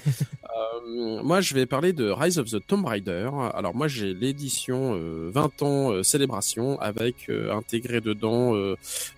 Euh, 0.86 1.24
moi, 1.24 1.42
je 1.42 1.56
vais 1.56 1.65
parler 1.65 1.94
de 1.94 2.10
Rise 2.10 2.38
of 2.38 2.50
the 2.50 2.65
Tomb 2.65 2.86
Raider. 2.86 3.30
Alors 3.56 3.74
moi, 3.75 3.88
j'ai 3.88 4.13
l'édition 4.13 4.94
euh, 4.96 5.32
20 5.34 5.62
ans 5.63 5.92
euh, 5.92 6.03
célébration 6.03 6.80
avec 6.80 7.30
euh, 7.30 7.51
intégré 7.56 8.01
dedans, 8.01 8.56
euh, 8.56 8.75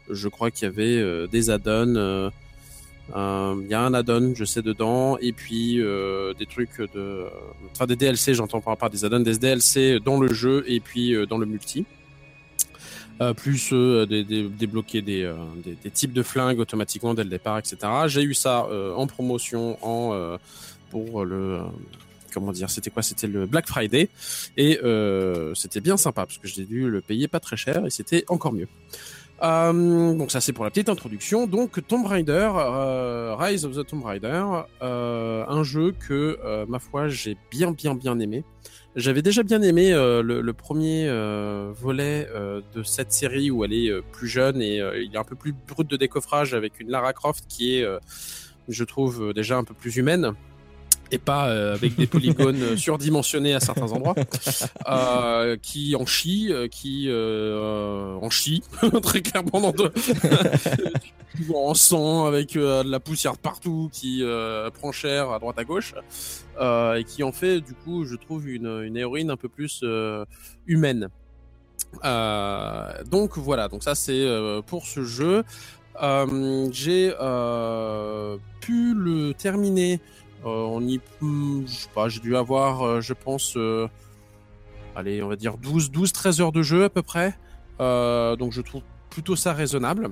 je 0.10 0.28
crois 0.30 0.52
qu'il 0.52 0.66
y 0.68 0.72
avait 0.72 0.98
euh, 0.98 1.28
des 1.28 1.50
add-ons. 1.50 2.32
Euh, 3.14 3.16
euh, 3.16 3.62
Il 3.64 3.68
y 3.70 3.74
a 3.74 3.82
un 3.82 3.94
add-on, 3.94 4.34
je 4.36 4.46
sais, 4.46 4.62
dedans, 4.62 5.18
et 5.20 5.32
puis 5.32 5.82
euh, 5.82 6.34
des 6.34 6.46
trucs 6.46 6.78
de... 6.94 7.26
Enfin, 7.72 7.86
des 7.86 7.96
DLC, 7.96 8.34
j'entends 8.34 8.62
par 8.62 8.78
pas 8.78 8.90
des 8.90 9.06
add-ons, 9.06 9.20
des 9.20 9.38
DLC 9.38 10.00
dans 10.00 10.20
le 10.20 10.34
jeu 10.34 10.64
et 10.68 10.80
puis 10.80 11.14
euh, 11.14 11.26
dans 11.26 11.38
le 11.38 11.46
multi. 11.46 11.86
Euh, 13.22 13.34
plus 13.34 13.70
euh, 13.72 14.06
débloquer 14.06 15.02
des, 15.02 15.24
euh, 15.24 15.36
des, 15.64 15.78
des 15.82 15.90
types 15.90 16.12
de 16.12 16.22
flingues 16.22 16.60
automatiquement 16.60 17.14
dès 17.14 17.24
le 17.24 17.30
départ, 17.30 17.58
etc. 17.58 17.78
J'ai 18.08 18.24
eu 18.24 18.34
ça 18.34 18.68
en 18.68 19.08
promotion 19.08 19.78
en 19.82 20.38
pour 20.90 21.24
le 21.24 21.62
comment 22.34 22.52
dire, 22.52 22.70
c'était 22.70 22.90
quoi? 22.90 23.02
C'était 23.02 23.28
le 23.28 23.46
Black 23.46 23.68
Friday 23.68 24.10
et 24.58 24.80
c'était 25.56 25.80
bien 25.80 25.96
sympa 25.96 26.26
parce 26.26 26.38
que 26.38 26.48
j'ai 26.48 26.66
dû 26.66 26.90
le 26.90 27.00
payer 27.00 27.30
pas 27.30 27.40
très 27.40 27.56
cher 27.56 27.86
et 27.86 27.90
c'était 27.90 28.26
encore 28.28 28.52
mieux. 28.52 28.68
Euh, 29.44 30.14
donc 30.14 30.32
ça 30.32 30.40
c'est 30.40 30.54
pour 30.54 30.64
la 30.64 30.72
petite 30.72 30.90
introduction. 30.90 31.48
Donc 31.48 31.86
Tomb 31.88 32.06
Raider, 32.06 32.50
euh, 32.56 33.36
Rise 33.38 33.66
of 33.66 33.76
the 33.76 33.86
Tomb 33.86 34.04
Raider, 34.04 34.44
euh, 34.82 35.46
un 35.48 35.64
jeu 35.64 35.94
que 36.08 36.40
ma 36.68 36.80
foi 36.80 37.08
j'ai 37.08 37.38
bien 37.52 37.72
bien 37.72 37.96
bien 37.96 38.20
aimé. 38.20 38.44
J'avais 38.96 39.22
déjà 39.22 39.44
bien 39.44 39.62
aimé 39.62 39.92
le, 39.92 40.22
le 40.42 40.54
premier 40.54 41.10
volet 41.74 42.28
de 42.74 42.84
cette 42.84 43.12
série 43.12 43.52
où 43.52 43.66
elle 43.66 43.74
est 43.74 44.02
plus 44.14 44.28
jeune 44.28 44.62
et 44.62 44.78
il 44.78 45.14
est 45.14 45.18
un 45.18 45.24
peu 45.26 45.36
plus 45.36 45.54
brut 45.54 45.90
de 45.90 45.98
décoffrage 45.98 46.54
avec 46.54 46.80
une 46.80 46.90
Lara 46.90 47.12
Croft 47.12 47.46
qui 47.50 47.76
est, 47.76 47.86
je 48.70 48.84
trouve, 48.86 49.34
déjà 49.34 49.58
un 49.58 49.66
peu 49.66 49.74
plus 49.74 49.98
humaine 49.98 50.34
et 51.12 51.18
pas 51.18 51.50
euh, 51.50 51.76
avec 51.76 51.96
des 51.96 52.08
polygones 52.08 52.62
euh, 52.62 52.78
surdimensionnés 52.78 53.54
à 53.54 53.60
certains 53.60 53.92
endroits, 53.92 54.16
euh, 54.90 55.58
qui 55.62 55.96
en 55.96 56.06
chie, 56.06 56.52
qui 56.72 57.06
euh, 57.10 58.16
en 58.16 58.30
chie 58.30 58.64
très 59.04 59.22
clairement 59.22 59.62
dans 59.62 59.72
de... 59.72 59.92
en 61.54 61.74
sang 61.74 62.26
avec 62.26 62.54
de 62.54 62.90
la 62.90 63.00
poussière 63.00 63.38
partout, 63.38 63.90
qui 63.92 64.24
prend 64.74 64.92
cher 64.92 65.32
à 65.32 65.40
droite 65.40 65.60
à 65.60 65.64
gauche 65.64 65.94
et 66.60 67.04
qui 67.04 67.24
en 67.24 67.32
fait 67.32 67.62
du 67.62 67.74
coup 67.74 68.06
je 68.06 68.16
trouve 68.16 68.48
une, 68.48 68.84
une 68.84 68.98
héroïne 68.98 69.30
un 69.32 69.38
peu 69.38 69.50
plus 69.50 69.84
humaine. 70.66 71.10
Donc 73.12 73.38
voilà, 73.38 73.68
donc 73.68 73.84
ça 73.84 73.96
c'est 73.96 74.26
pour 74.66 74.86
ce 74.86 75.04
jeu. 75.04 75.44
J'ai 76.72 77.14
pu 78.62 78.94
le 78.94 79.34
terminer. 79.34 80.00
Euh, 80.46 80.50
on 80.50 80.82
y, 80.82 81.00
je 81.22 81.72
sais 81.72 81.90
pas, 81.94 82.08
j'ai 82.08 82.20
dû 82.20 82.36
avoir, 82.36 82.84
euh, 82.84 83.02
je 83.02 83.14
pense, 83.14 83.58
euh, 83.58 83.88
allez, 84.96 85.24
on 85.24 85.28
va 85.28 85.36
dire 85.36 85.58
12, 85.58 85.92
12, 85.92 86.12
13 86.14 86.42
heures 86.42 86.52
de 86.52 86.62
jeu 86.62 86.84
à 86.84 86.90
peu 86.90 87.02
près. 87.02 87.36
Donc 87.80 88.52
je 88.52 88.62
trouve 88.62 88.84
plutôt 89.10 89.36
ça 89.36 89.54
raisonnable. 89.54 90.12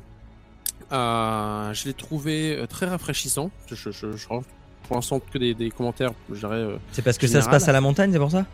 Euh, 0.92 1.74
je 1.74 1.86
l'ai 1.86 1.94
trouvé 1.94 2.66
très 2.70 2.88
rafraîchissant. 2.88 3.52
Je, 3.68 3.76
je, 3.76 3.92
je, 3.92 4.16
je 4.16 4.28
rentre 4.28 4.48
pour 4.84 4.96
l'instant 4.98 5.20
que 5.20 5.38
des, 5.38 5.54
des 5.54 5.70
commentaires, 5.72 6.12
je 6.30 6.40
dirais 6.40 6.56
euh, 6.58 6.78
C'est 6.92 7.02
parce 7.02 7.18
que 7.18 7.28
ça 7.28 7.42
se 7.42 7.50
passe 7.50 7.68
à 7.68 7.72
la 7.72 7.82
montagne, 7.82 8.12
c'est 8.12 8.20
pour 8.20 8.32
ça? 8.32 8.46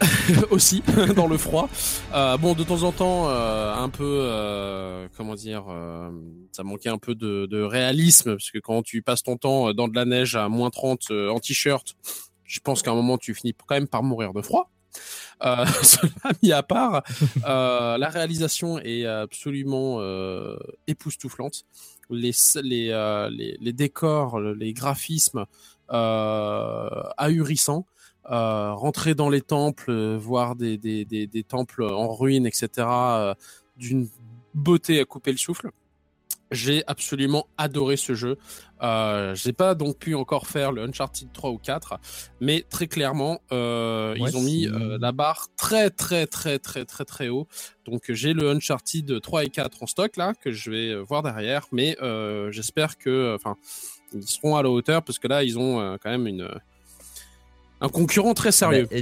aussi 0.50 0.82
dans 1.16 1.26
le 1.26 1.38
froid. 1.38 1.68
Euh, 2.14 2.36
bon, 2.36 2.54
de 2.54 2.64
temps 2.64 2.82
en 2.82 2.92
temps, 2.92 3.28
euh, 3.28 3.74
un 3.74 3.88
peu, 3.88 4.20
euh, 4.22 5.08
comment 5.16 5.34
dire, 5.34 5.64
ça 6.52 6.62
manquait 6.62 6.88
un 6.88 6.98
peu 6.98 7.14
de, 7.14 7.62
réalisme 7.62 8.32
parce 8.32 8.50
que 8.50 8.58
quand 8.58 8.82
tu 8.82 9.02
passes 9.02 9.22
ton 9.22 9.36
temps 9.36 9.72
dans 9.72 9.88
de 9.88 9.94
la 9.94 10.04
neige 10.04 10.36
à 10.36 10.48
moins 10.48 10.70
30 10.70 11.10
euh, 11.10 11.30
en 11.30 11.40
t-shirt, 11.40 11.94
je 12.44 12.60
pense 12.60 12.82
qu'à 12.82 12.92
un 12.92 12.94
moment 12.94 13.18
tu 13.18 13.34
finis 13.34 13.54
quand 13.54 13.74
même 13.74 13.88
par 13.88 14.02
mourir 14.02 14.32
de 14.32 14.42
froid. 14.42 14.70
Cela 15.42 16.32
mis 16.42 16.52
à 16.52 16.62
part, 16.62 17.02
la 17.44 18.08
réalisation 18.08 18.78
est 18.78 19.04
absolument 19.04 20.00
époustouflante. 20.86 21.64
Les, 22.08 22.32
décors, 23.72 24.40
les 24.40 24.72
graphismes 24.72 25.44
ahurissants. 25.88 27.86
Euh, 28.30 28.74
rentrer 28.74 29.14
dans 29.14 29.28
les 29.28 29.40
temples, 29.40 29.90
euh, 29.90 30.16
voir 30.16 30.56
des, 30.56 30.78
des, 30.78 31.04
des, 31.04 31.26
des 31.28 31.42
temples 31.44 31.84
en 31.84 32.12
ruine, 32.12 32.46
etc., 32.46 32.68
euh, 32.78 33.34
d'une 33.76 34.08
beauté 34.54 35.00
à 35.00 35.04
couper 35.04 35.30
le 35.30 35.38
souffle. 35.38 35.70
J'ai 36.50 36.84
absolument 36.86 37.46
adoré 37.58 37.96
ce 37.96 38.14
jeu. 38.14 38.38
Euh, 38.82 39.34
j'ai 39.34 39.52
pas 39.52 39.74
donc 39.74 39.98
pu 39.98 40.14
encore 40.14 40.46
faire 40.46 40.70
le 40.70 40.82
Uncharted 40.82 41.32
3 41.32 41.50
ou 41.50 41.58
4, 41.58 41.98
mais 42.40 42.64
très 42.68 42.86
clairement, 42.86 43.40
euh, 43.52 44.14
ils 44.16 44.36
ont 44.36 44.42
mis 44.42 44.68
euh, 44.68 44.96
la 45.00 45.10
barre 45.12 45.48
très 45.56 45.90
très 45.90 46.26
très 46.26 46.58
très 46.58 46.84
très 46.84 47.04
très 47.04 47.28
haut. 47.28 47.48
Donc 47.84 48.12
j'ai 48.12 48.32
le 48.32 48.50
Uncharted 48.50 49.20
3 49.20 49.44
et 49.44 49.50
4 49.50 49.82
en 49.82 49.86
stock 49.86 50.16
là 50.16 50.34
que 50.34 50.52
je 50.52 50.70
vais 50.70 50.94
voir 50.94 51.22
derrière, 51.22 51.66
mais 51.72 51.96
euh, 52.00 52.52
j'espère 52.52 52.96
que, 52.96 53.34
enfin, 53.34 53.56
ils 54.12 54.26
seront 54.26 54.56
à 54.56 54.62
la 54.62 54.70
hauteur 54.70 55.02
parce 55.02 55.18
que 55.18 55.26
là 55.26 55.42
ils 55.42 55.58
ont 55.58 55.98
quand 56.00 56.10
même 56.10 56.28
une 56.28 56.48
un 57.80 57.88
concurrent 57.88 58.34
très 58.34 58.52
sérieux. 58.52 58.88
Bah, 58.90 58.96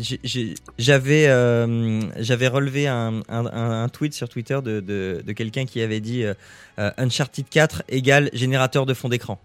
J'avais 0.78 1.26
euh, 1.28 2.00
j'avais 2.20 2.48
relevé 2.48 2.88
un, 2.88 3.22
un, 3.28 3.88
tweet 3.88 4.14
sur 4.14 4.28
Twitter 4.28 4.58
de, 4.62 4.80
de, 4.80 5.22
de 5.24 5.32
quelqu'un 5.32 5.64
qui 5.64 5.80
avait 5.80 6.00
dit 6.00 6.24
euh, 6.24 6.34
Uncharted 6.76 7.48
4 7.48 7.84
égale 7.88 8.30
générateur 8.32 8.86
de 8.86 8.94
fond 8.94 9.08
d'écran. 9.08 9.38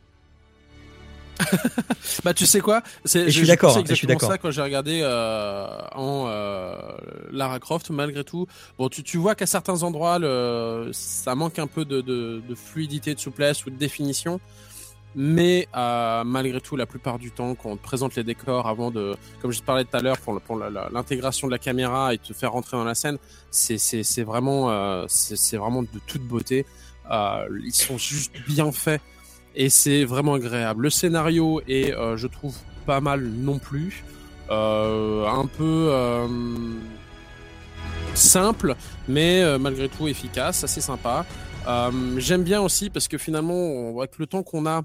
Bah 2.23 2.33
tu 2.33 2.45
sais 2.45 2.59
quoi? 2.59 2.81
C'est 3.05 3.25
je 3.25 3.31
suis 3.31 3.47
d'accord, 3.47 3.71
suis 3.71 3.81
exactement 3.81 4.13
d'accord. 4.13 4.29
ça 4.29 4.37
quand 4.37 4.51
j'ai 4.51 4.61
regardé 4.61 5.01
euh, 5.03 5.67
en 5.93 6.25
euh, 6.27 6.75
Lara 7.31 7.59
Croft 7.59 7.89
malgré 7.91 8.23
tout. 8.23 8.47
Bon 8.77 8.89
tu, 8.89 9.03
tu 9.03 9.17
vois 9.17 9.35
qu'à 9.35 9.45
certains 9.45 9.83
endroits 9.83 10.19
le, 10.19 10.89
ça 10.91 11.35
manque 11.35 11.59
un 11.59 11.67
peu 11.67 11.85
de, 11.85 12.01
de, 12.01 12.41
de 12.47 12.55
fluidité, 12.55 13.13
de 13.13 13.19
souplesse 13.19 13.65
ou 13.65 13.69
de 13.69 13.77
définition. 13.77 14.39
Mais 15.15 15.67
euh, 15.75 16.23
malgré 16.23 16.61
tout, 16.61 16.75
la 16.75 16.85
plupart 16.85 17.17
du 17.17 17.31
temps, 17.31 17.55
quand 17.55 17.69
on 17.69 17.77
te 17.77 17.81
présente 17.83 18.15
les 18.15 18.23
décors 18.23 18.67
avant 18.67 18.91
de, 18.91 19.15
comme 19.41 19.51
je 19.51 19.59
te 19.59 19.65
parlais 19.65 19.83
tout 19.83 19.97
à 19.97 20.01
l'heure, 20.01 20.17
pour, 20.19 20.39
l'intégration 20.91 21.47
de 21.47 21.51
la 21.51 21.57
caméra 21.57 22.13
et 22.13 22.17
te 22.17 22.33
faire 22.33 22.51
rentrer 22.51 22.77
dans 22.77 22.83
la 22.83 22.95
scène, 22.95 23.17
c'est 23.49 24.23
vraiment 24.23 24.69
euh, 24.69 25.05
c'est 25.07 25.57
vraiment 25.57 25.81
de 25.81 25.87
toute 26.05 26.21
beauté. 26.21 26.65
Euh, 27.09 27.47
ils 27.65 27.73
sont 27.73 27.97
juste 27.97 28.33
bien 28.47 28.71
faits 28.71 29.01
et 29.55 29.69
c'est 29.69 30.05
vraiment 30.05 30.35
agréable. 30.35 30.83
Le 30.83 30.89
scénario 30.91 31.61
est, 31.67 31.91
euh, 31.91 32.15
je 32.15 32.27
trouve, 32.27 32.55
pas 32.85 33.01
mal 33.01 33.23
non 33.23 33.57
plus. 33.57 34.03
Euh, 34.51 35.27
un 35.27 35.45
peu 35.45 35.91
simple, 38.15 38.75
mais 39.07 39.57
malgré 39.59 39.89
tout 39.89 40.07
efficace, 40.07 40.63
assez 40.63 40.81
sympa. 40.81 41.25
Euh, 41.67 41.91
J'aime 42.17 42.43
bien 42.43 42.61
aussi 42.61 42.89
parce 42.89 43.07
que 43.07 43.17
finalement, 43.17 43.93
que 44.07 44.15
le 44.17 44.25
temps 44.25 44.43
qu'on 44.43 44.65
a 44.65 44.83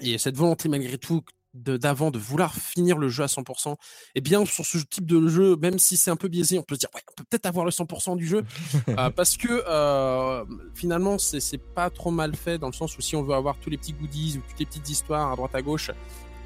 et 0.00 0.18
cette 0.18 0.36
volonté 0.36 0.68
malgré 0.68 0.98
tout 0.98 1.22
d'avant 1.54 2.10
de, 2.10 2.18
vouloir 2.18 2.52
finir 2.52 2.98
le 2.98 3.08
jeu 3.08 3.22
à 3.22 3.26
100%, 3.26 3.76
et 4.16 4.20
bien 4.20 4.44
sur 4.44 4.66
ce 4.66 4.78
type 4.78 5.06
de 5.06 5.28
jeu, 5.28 5.56
même 5.56 5.78
si 5.78 5.96
c'est 5.96 6.10
un 6.10 6.16
peu 6.16 6.28
biaisé, 6.28 6.58
on 6.58 6.62
peut 6.62 6.74
se 6.74 6.80
dire 6.80 6.88
ouais, 6.94 7.00
on 7.12 7.14
peut 7.14 7.24
peut-être 7.30 7.46
avoir 7.46 7.64
le 7.64 7.70
100% 7.70 8.16
du 8.16 8.26
jeu 8.26 8.42
euh, 8.88 9.10
parce 9.10 9.36
que 9.36 9.62
euh, 9.68 10.44
finalement 10.74 11.16
c'est 11.18 11.58
pas 11.58 11.90
trop 11.90 12.10
mal 12.10 12.34
fait 12.34 12.58
dans 12.58 12.66
le 12.66 12.72
sens 12.72 12.98
où 12.98 13.00
si 13.00 13.14
on 13.14 13.22
veut 13.22 13.34
avoir 13.34 13.56
tous 13.58 13.70
les 13.70 13.78
petits 13.78 13.92
goodies 13.92 14.38
ou 14.38 14.48
toutes 14.48 14.58
les 14.58 14.66
petites 14.66 14.90
histoires 14.90 15.30
à 15.30 15.36
droite 15.36 15.54
à 15.54 15.62
gauche, 15.62 15.92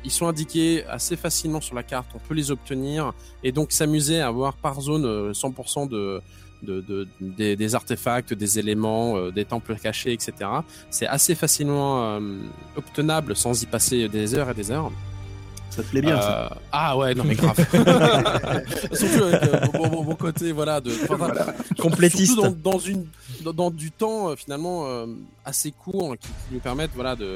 ils 0.04 0.10
sont 0.10 0.28
indiqués 0.28 0.84
assez 0.84 1.16
facilement 1.16 1.60
sur 1.60 1.74
la 1.74 1.82
carte, 1.82 2.10
on 2.14 2.18
peut 2.18 2.34
les 2.34 2.50
obtenir 2.50 3.14
et 3.42 3.50
donc 3.50 3.72
s'amuser 3.72 4.20
à 4.20 4.28
avoir 4.28 4.56
par 4.56 4.80
zone 4.80 5.06
euh, 5.06 5.32
100% 5.32 5.88
de, 5.88 6.20
de, 6.62 6.80
de- 6.80 7.06
des, 7.20 7.56
des 7.56 7.74
artefacts, 7.74 8.34
des 8.34 8.58
éléments, 8.58 9.16
euh, 9.16 9.30
des 9.30 9.44
temples 9.44 9.76
cachés, 9.76 10.12
etc. 10.12 10.32
C'est 10.90 11.06
assez 11.06 11.34
facilement 11.34 12.16
euh, 12.16 12.20
obtenable 12.76 13.36
sans 13.36 13.62
y 13.62 13.66
passer 13.66 14.08
des 14.08 14.34
heures 14.34 14.50
et 14.50 14.54
des 14.54 14.70
heures. 14.70 14.90
Ça 15.70 15.82
te 15.84 15.88
plaît 15.90 16.00
bien, 16.00 16.20
ça. 16.20 16.46
Euh, 16.52 16.54
Ah 16.72 16.96
ouais, 16.96 17.14
non 17.14 17.24
mais 17.24 17.34
grave. 17.36 17.56
Surtout 18.92 19.24
avec 19.24 19.42
euh, 19.42 19.60
mon, 19.74 19.90
mon- 19.90 20.02
mon 20.04 20.14
côté, 20.14 20.52
voilà, 20.52 20.80
de 20.80 20.90
enfin, 21.08 21.30
Complétiste. 21.78 22.34
Surtout 22.34 22.56
dans, 22.56 22.72
dans 22.72 22.78
une 22.78 23.06
dans, 23.44 23.52
dans 23.52 23.70
du 23.70 23.92
temps 23.92 24.30
euh, 24.30 24.34
finalement 24.36 24.86
euh, 24.86 25.06
assez 25.44 25.70
court 25.70 26.16
qui, 26.20 26.26
qui 26.28 26.54
nous 26.54 26.58
permettent 26.58 26.90
voilà 26.94 27.14
de 27.14 27.26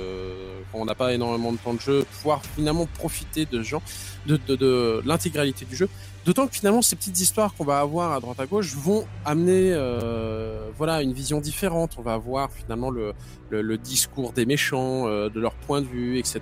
quand 0.72 0.78
on 0.80 0.84
n'a 0.84 0.96
pas 0.96 1.12
énormément 1.12 1.52
de 1.52 1.58
temps 1.58 1.74
de 1.74 1.80
jeu 1.80 2.04
pouvoir 2.18 2.42
finalement 2.56 2.86
profiter 2.86 3.46
de 3.46 3.62
gens 3.62 3.82
de, 4.26 4.36
de, 4.48 4.56
de 4.56 5.02
l'intégralité 5.06 5.64
du 5.64 5.76
jeu 5.76 5.88
d'autant 6.24 6.46
que 6.46 6.54
finalement 6.54 6.82
ces 6.82 6.96
petites 6.96 7.20
histoires 7.20 7.54
qu'on 7.54 7.64
va 7.64 7.80
avoir 7.80 8.12
à 8.12 8.20
droite 8.20 8.38
à 8.40 8.46
gauche 8.46 8.74
vont 8.74 9.06
amener 9.24 9.72
euh, 9.72 10.68
voilà 10.76 11.02
une 11.02 11.12
vision 11.12 11.40
différente. 11.40 11.92
On 11.98 12.02
va 12.02 12.14
avoir 12.14 12.50
finalement 12.52 12.90
le, 12.90 13.12
le, 13.50 13.62
le 13.62 13.78
discours 13.78 14.32
des 14.32 14.46
méchants 14.46 15.06
euh, 15.06 15.28
de 15.28 15.40
leur 15.40 15.54
point 15.54 15.80
de 15.80 15.86
vue 15.86 16.18
etc 16.18 16.40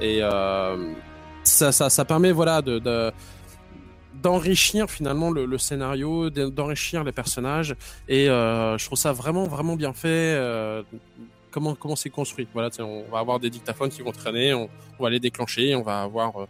et 0.00 0.18
euh, 0.22 0.92
ça, 1.44 1.72
ça, 1.72 1.90
ça 1.90 2.04
permet 2.04 2.32
voilà 2.32 2.62
de, 2.62 2.78
de 2.78 3.12
d'enrichir 4.22 4.90
finalement 4.90 5.30
le, 5.30 5.44
le 5.44 5.58
scénario, 5.58 6.30
d'en- 6.30 6.48
d'enrichir 6.48 7.04
les 7.04 7.12
personnages. 7.12 7.76
Et 8.08 8.28
euh, 8.28 8.78
je 8.78 8.84
trouve 8.86 8.98
ça 8.98 9.12
vraiment 9.12 9.44
vraiment 9.44 9.76
bien 9.76 9.92
fait. 9.92 10.08
euh, 10.34 10.82
comment 11.50 11.74
comment 11.74 11.96
c'est 11.96 12.10
construit. 12.10 12.48
Voilà, 12.52 12.70
on 12.80 13.04
va 13.12 13.18
avoir 13.18 13.38
des 13.38 13.50
dictaphones 13.50 13.90
qui 13.90 14.02
vont 14.02 14.12
traîner, 14.12 14.54
on, 14.54 14.68
on 14.98 15.02
va 15.02 15.10
les 15.10 15.20
déclencher, 15.20 15.74
on 15.74 15.82
va 15.82 16.02
avoir 16.02 16.36
euh, 16.40 16.46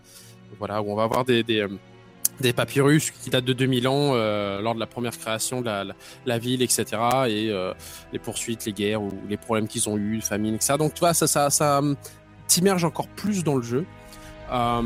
voilà, 0.59 0.81
on 0.81 0.95
va 0.95 1.02
avoir 1.05 1.25
des 1.25 1.43
des, 1.43 1.61
euh, 1.61 1.69
des 2.40 2.52
papyrus 2.52 3.11
qui 3.11 3.31
datent 3.31 3.45
de 3.45 3.52
2000 3.52 3.88
ans 3.88 4.12
euh, 4.14 4.61
lors 4.61 4.75
de 4.75 4.81
la 4.81 4.87
première 4.87 5.16
création 5.16 5.61
de 5.61 5.66
la, 5.66 5.85
la, 5.85 5.95
la 6.26 6.38
ville, 6.38 6.62
etc. 6.62 6.85
Et 7.28 7.50
euh, 7.50 7.73
les 8.12 8.19
poursuites, 8.19 8.64
les 8.66 8.73
guerres 8.73 9.02
ou 9.02 9.11
les 9.28 9.37
problèmes 9.37 9.69
qu'ils 9.69 9.88
ont 9.88 9.97
eu, 9.97 10.21
famine, 10.21 10.55
etc. 10.55 10.75
Donc 10.78 10.95
tu 10.95 11.00
vois, 11.00 11.14
ça 11.14 11.26
ça 11.26 11.50
ça 11.50 11.78
hum, 11.78 11.97
t'immerge 12.47 12.85
encore 12.85 13.09
plus 13.09 13.45
dans 13.45 13.57
le 13.57 13.62
jeu. 13.62 13.85
Euh, 14.52 14.83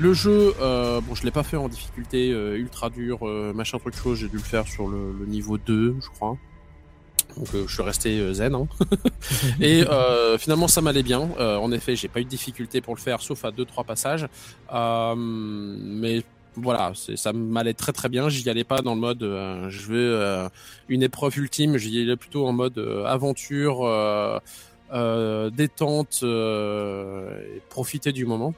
le 0.00 0.12
jeu, 0.12 0.54
euh, 0.60 1.00
bon, 1.00 1.14
je 1.14 1.22
l'ai 1.22 1.30
pas 1.30 1.44
fait 1.44 1.56
en 1.56 1.68
difficulté 1.68 2.32
euh, 2.32 2.56
ultra 2.56 2.90
dur, 2.90 3.20
euh, 3.22 3.52
machin 3.52 3.78
truc 3.78 3.94
chose. 3.94 4.18
J'ai 4.18 4.28
dû 4.28 4.36
le 4.36 4.42
faire 4.42 4.66
sur 4.66 4.88
le, 4.88 5.14
le 5.18 5.26
niveau 5.26 5.56
2, 5.56 5.96
je 6.00 6.08
crois. 6.08 6.36
Donc 7.36 7.48
euh, 7.54 7.64
je 7.66 7.74
suis 7.74 7.82
resté 7.82 8.34
zen. 8.34 8.54
Hein. 8.54 8.66
Et 9.60 9.84
euh, 9.88 10.38
finalement 10.38 10.68
ça 10.68 10.80
m'allait 10.80 11.02
bien. 11.02 11.28
Euh, 11.38 11.56
en 11.56 11.70
effet, 11.72 11.96
j'ai 11.96 12.08
pas 12.08 12.20
eu 12.20 12.24
de 12.24 12.28
difficulté 12.28 12.80
pour 12.80 12.94
le 12.94 13.00
faire, 13.00 13.20
sauf 13.20 13.44
à 13.44 13.50
deux 13.50 13.64
trois 13.64 13.84
passages. 13.84 14.26
Euh, 14.72 15.14
mais 15.16 16.22
voilà, 16.56 16.92
ça 16.94 17.32
m'allait 17.32 17.74
très 17.74 17.92
très 17.92 18.08
bien. 18.08 18.28
J'y 18.28 18.48
allais 18.48 18.64
pas 18.64 18.80
dans 18.80 18.94
le 18.94 19.00
mode 19.00 19.22
euh, 19.22 19.68
je 19.70 19.82
veux 19.82 20.14
euh, 20.14 20.48
une 20.88 21.02
épreuve 21.02 21.36
ultime. 21.38 21.76
J'y 21.76 22.00
allais 22.02 22.16
plutôt 22.16 22.46
en 22.46 22.52
mode 22.52 22.78
euh, 22.78 23.04
aventure, 23.04 23.80
détente, 25.52 26.24
profiter 27.68 28.12
du 28.12 28.24
moment. 28.26 28.54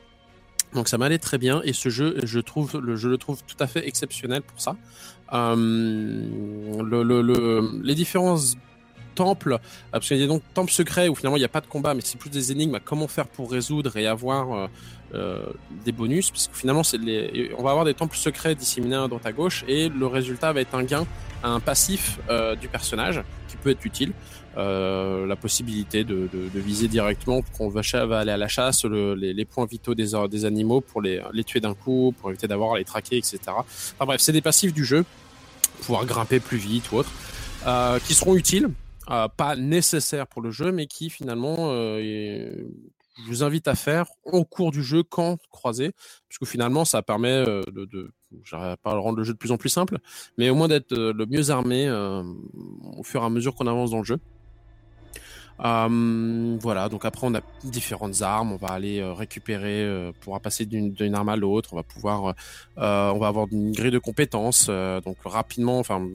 Donc 0.74 0.88
ça 0.88 0.98
m'allait 0.98 1.18
très 1.18 1.38
bien 1.38 1.62
et 1.64 1.72
ce 1.72 1.88
jeu, 1.88 2.16
je 2.24 2.40
trouve, 2.40 2.78
le, 2.80 2.96
je 2.96 3.08
le 3.08 3.16
trouve 3.16 3.42
tout 3.44 3.56
à 3.60 3.66
fait 3.66 3.86
exceptionnel 3.86 4.42
pour 4.42 4.60
ça. 4.60 4.76
Le, 5.32 7.02
le, 7.02 7.22
le- 7.22 7.80
les 7.82 7.94
différents 7.94 8.36
temples, 9.16 9.54
euh, 9.54 9.58
parce 9.90 10.12
donc 10.12 10.42
où 10.56 11.14
finalement 11.14 11.36
il 11.36 11.40
n'y 11.40 11.44
a 11.44 11.48
pas 11.48 11.60
de 11.60 11.66
combat, 11.66 11.94
mais 11.94 12.02
c'est 12.04 12.18
plus 12.18 12.30
des 12.30 12.52
énigmes 12.52 12.76
à 12.76 12.80
comment 12.80 13.08
faire 13.08 13.26
pour 13.26 13.50
résoudre 13.50 13.96
et 13.96 14.06
avoir 14.06 14.52
euh, 14.52 14.66
euh, 15.14 15.46
des 15.84 15.92
bonus, 15.92 16.30
parce 16.30 16.48
que 16.48 16.56
finalement 16.56 16.82
on 17.58 17.62
va 17.62 17.70
avoir 17.70 17.84
des 17.84 17.94
temples 17.94 18.16
secrets 18.16 18.54
disséminés 18.54 18.96
à 18.96 19.08
droite 19.08 19.26
à 19.26 19.32
gauche 19.32 19.64
et 19.66 19.88
le 19.88 20.06
résultat 20.06 20.52
va 20.52 20.60
être 20.60 20.74
un 20.74 20.84
gain, 20.84 21.06
un 21.42 21.60
passif 21.60 22.18
du 22.60 22.68
personnage 22.68 23.22
qui 23.48 23.56
peut 23.56 23.70
être 23.70 23.84
utile. 23.84 24.12
La 24.56 25.36
possibilité 25.36 26.02
de, 26.02 26.28
viser 26.54 26.88
directement 26.88 27.42
qu'on 27.56 27.68
va, 27.68 27.82
aller 28.18 28.32
à 28.32 28.36
la 28.36 28.48
chasse 28.48 28.84
le- 28.84 29.14
les, 29.14 29.44
points 29.44 29.66
vitaux 29.66 29.94
des, 29.94 30.44
animaux 30.44 30.80
pour 30.80 31.02
les, 31.02 31.22
tuer 31.44 31.60
d'un 31.60 31.74
coup, 31.74 32.14
pour 32.18 32.30
éviter 32.30 32.48
d'avoir 32.48 32.74
à 32.74 32.78
les 32.78 32.84
traquer, 32.84 33.16
etc. 33.18 33.38
Enfin 33.48 34.06
bref, 34.06 34.20
c'est 34.20 34.32
des 34.32 34.46
passifs 34.50 34.72
du 34.72 34.84
jeu, 34.84 35.04
pouvoir 35.82 36.04
grimper 36.04 36.40
plus 36.40 36.58
vite 36.58 36.90
ou 36.90 36.96
autre, 36.96 37.12
qui 38.06 38.14
seront 38.14 38.34
utiles, 38.34 38.68
euh, 39.10 39.28
pas 39.28 39.56
nécessaires 39.56 40.26
pour 40.26 40.42
le 40.42 40.50
jeu, 40.50 40.72
mais 40.72 40.86
qui 40.86 41.10
finalement, 41.10 41.56
euh, 41.58 42.00
je 43.18 43.28
vous 43.28 43.42
invite 43.42 43.68
à 43.68 43.74
faire 43.74 44.06
au 44.24 44.44
cours 44.44 44.72
du 44.72 44.82
jeu 44.82 45.02
quand 45.02 45.38
croisé, 45.50 45.92
parce 46.28 46.38
que 46.38 46.46
finalement 46.46 46.84
ça 46.84 47.02
permet 47.02 47.28
euh, 47.28 47.62
de, 47.72 47.84
de 47.86 48.10
pas 48.82 48.90
à 48.90 48.94
rendre 48.94 49.18
le 49.18 49.24
jeu 49.24 49.32
de 49.32 49.38
plus 49.38 49.52
en 49.52 49.56
plus 49.56 49.68
simple, 49.68 49.98
mais 50.38 50.50
au 50.50 50.54
moins 50.54 50.68
d'être 50.68 50.92
euh, 50.92 51.12
le 51.12 51.26
mieux 51.26 51.50
armé 51.50 51.86
euh, 51.88 52.22
au 52.96 53.02
fur 53.02 53.22
et 53.22 53.24
à 53.24 53.30
mesure 53.30 53.54
qu'on 53.54 53.66
avance 53.66 53.90
dans 53.90 53.98
le 53.98 54.04
jeu. 54.04 54.18
Euh, 55.64 56.58
voilà, 56.60 56.90
donc 56.90 57.06
après 57.06 57.26
on 57.26 57.34
a 57.34 57.40
différentes 57.64 58.20
armes, 58.20 58.52
on 58.52 58.56
va 58.56 58.68
aller 58.68 59.00
euh, 59.00 59.14
récupérer, 59.14 59.84
euh, 59.84 60.12
passer 60.42 60.66
d'une 60.66 61.14
arme 61.14 61.30
à 61.30 61.36
l'autre, 61.36 61.70
on 61.72 61.76
va 61.76 61.82
pouvoir, 61.82 62.26
euh, 62.26 62.32
euh, 62.78 63.10
on 63.12 63.18
va 63.18 63.28
avoir 63.28 63.46
une 63.50 63.72
grille 63.72 63.90
de 63.90 63.98
compétences, 63.98 64.66
euh, 64.68 65.00
donc 65.00 65.16
rapidement, 65.24 65.78
enfin, 65.78 66.06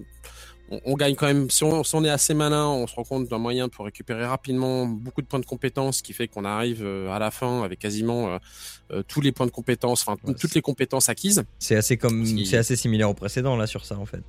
on, 0.71 0.79
on 0.85 0.95
gagne 0.95 1.13
quand 1.15 1.27
même, 1.27 1.49
si 1.49 1.63
on, 1.63 1.83
si 1.83 1.93
on 1.95 2.03
est 2.03 2.09
assez 2.09 2.33
malin, 2.33 2.65
on 2.67 2.87
se 2.87 2.95
rend 2.95 3.03
compte 3.03 3.27
d'un 3.27 3.37
moyen 3.37 3.69
pour 3.69 3.85
récupérer 3.85 4.25
rapidement 4.25 4.85
beaucoup 4.87 5.21
de 5.21 5.27
points 5.27 5.39
de 5.39 5.45
compétences, 5.45 5.97
ce 5.97 6.03
qui 6.03 6.13
fait 6.13 6.27
qu'on 6.27 6.45
arrive 6.45 6.81
euh, 6.83 7.11
à 7.11 7.19
la 7.19 7.29
fin 7.29 7.61
avec 7.63 7.77
quasiment 7.79 8.29
euh, 8.29 8.37
euh, 8.91 9.03
tous 9.07 9.21
les 9.21 9.31
points 9.31 9.45
de 9.45 9.51
compétences, 9.51 10.01
enfin 10.07 10.17
Ouais, 10.25 10.33
toutes 10.33 10.55
les 10.55 10.61
compétences 10.61 11.09
acquises. 11.09 11.43
C'est 11.59 11.75
assez 11.75 11.97
comme, 11.97 12.25
c'est 12.45 12.57
assez 12.57 12.75
similaire 12.75 13.09
au 13.09 13.13
précédent 13.13 13.55
là 13.57 13.67
sur 13.67 13.85
ça 13.85 13.97
en 13.99 14.05
fait. 14.05 14.21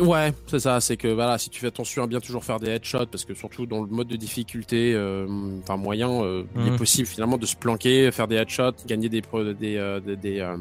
Ouais, 0.00 0.32
c'est 0.46 0.60
ça. 0.60 0.80
C'est 0.80 0.96
que 0.96 1.08
voilà, 1.08 1.38
si 1.38 1.50
tu 1.50 1.58
fais 1.58 1.66
attention 1.66 2.04
à 2.04 2.06
bien 2.06 2.20
toujours 2.20 2.44
faire 2.44 2.60
des 2.60 2.68
headshots, 2.68 3.06
parce 3.06 3.24
que 3.24 3.34
surtout 3.34 3.66
dans 3.66 3.80
le 3.82 3.88
mode 3.88 4.06
de 4.06 4.14
difficulté, 4.14 4.92
euh, 4.94 5.26
enfin 5.60 5.76
moyen, 5.76 6.22
euh, 6.22 6.44
il 6.54 6.68
est 6.68 6.70
Mhm. 6.70 6.76
possible 6.76 7.08
finalement 7.08 7.36
de 7.36 7.46
se 7.46 7.56
planquer, 7.56 8.12
faire 8.12 8.28
des 8.28 8.36
headshots, 8.36 8.86
gagner 8.86 9.08
des 9.08 9.22
des 9.22 9.54
des, 9.54 10.16
des, 10.16 10.56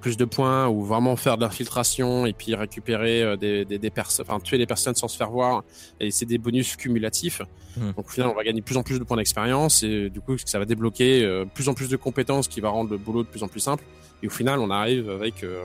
plus 0.00 0.16
de 0.16 0.24
points 0.24 0.66
ou 0.68 0.84
vraiment 0.84 1.14
faire 1.16 1.36
de 1.36 1.42
l'infiltration 1.44 2.26
et 2.26 2.32
puis 2.32 2.54
récupérer 2.54 3.22
euh, 3.22 3.36
des 3.36 3.64
des, 3.64 3.78
des 3.78 3.90
personnes, 3.90 4.26
enfin 4.28 4.40
tuer 4.40 4.58
les 4.58 4.66
personnes 4.66 4.94
sans 4.94 5.08
se 5.08 5.16
faire 5.16 5.30
voir. 5.30 5.62
Et 6.00 6.10
c'est 6.10 6.26
des 6.26 6.38
bonus 6.38 6.76
cumulatifs. 6.76 7.42
Mhm. 7.76 7.92
Donc 7.96 8.06
au 8.08 8.10
final, 8.10 8.28
on 8.30 8.34
va 8.34 8.42
gagner 8.44 8.62
plus 8.62 8.76
en 8.76 8.82
plus 8.82 8.98
de 8.98 9.04
points 9.04 9.16
d'expérience 9.16 9.82
et 9.82 10.10
du 10.10 10.20
coup, 10.20 10.36
ça 10.44 10.58
va 10.58 10.64
débloquer 10.64 11.24
euh, 11.24 11.44
plus 11.44 11.68
en 11.68 11.74
plus 11.74 11.88
de 11.88 11.96
compétences 11.96 12.48
qui 12.48 12.60
va 12.60 12.70
rendre 12.70 12.90
le 12.90 12.98
boulot 12.98 13.22
de 13.22 13.28
plus 13.28 13.42
en 13.42 13.48
plus 13.48 13.60
simple. 13.60 13.84
Et 14.22 14.26
au 14.26 14.30
final, 14.30 14.58
on 14.60 14.70
arrive 14.70 15.08
avec 15.10 15.44
euh, 15.44 15.62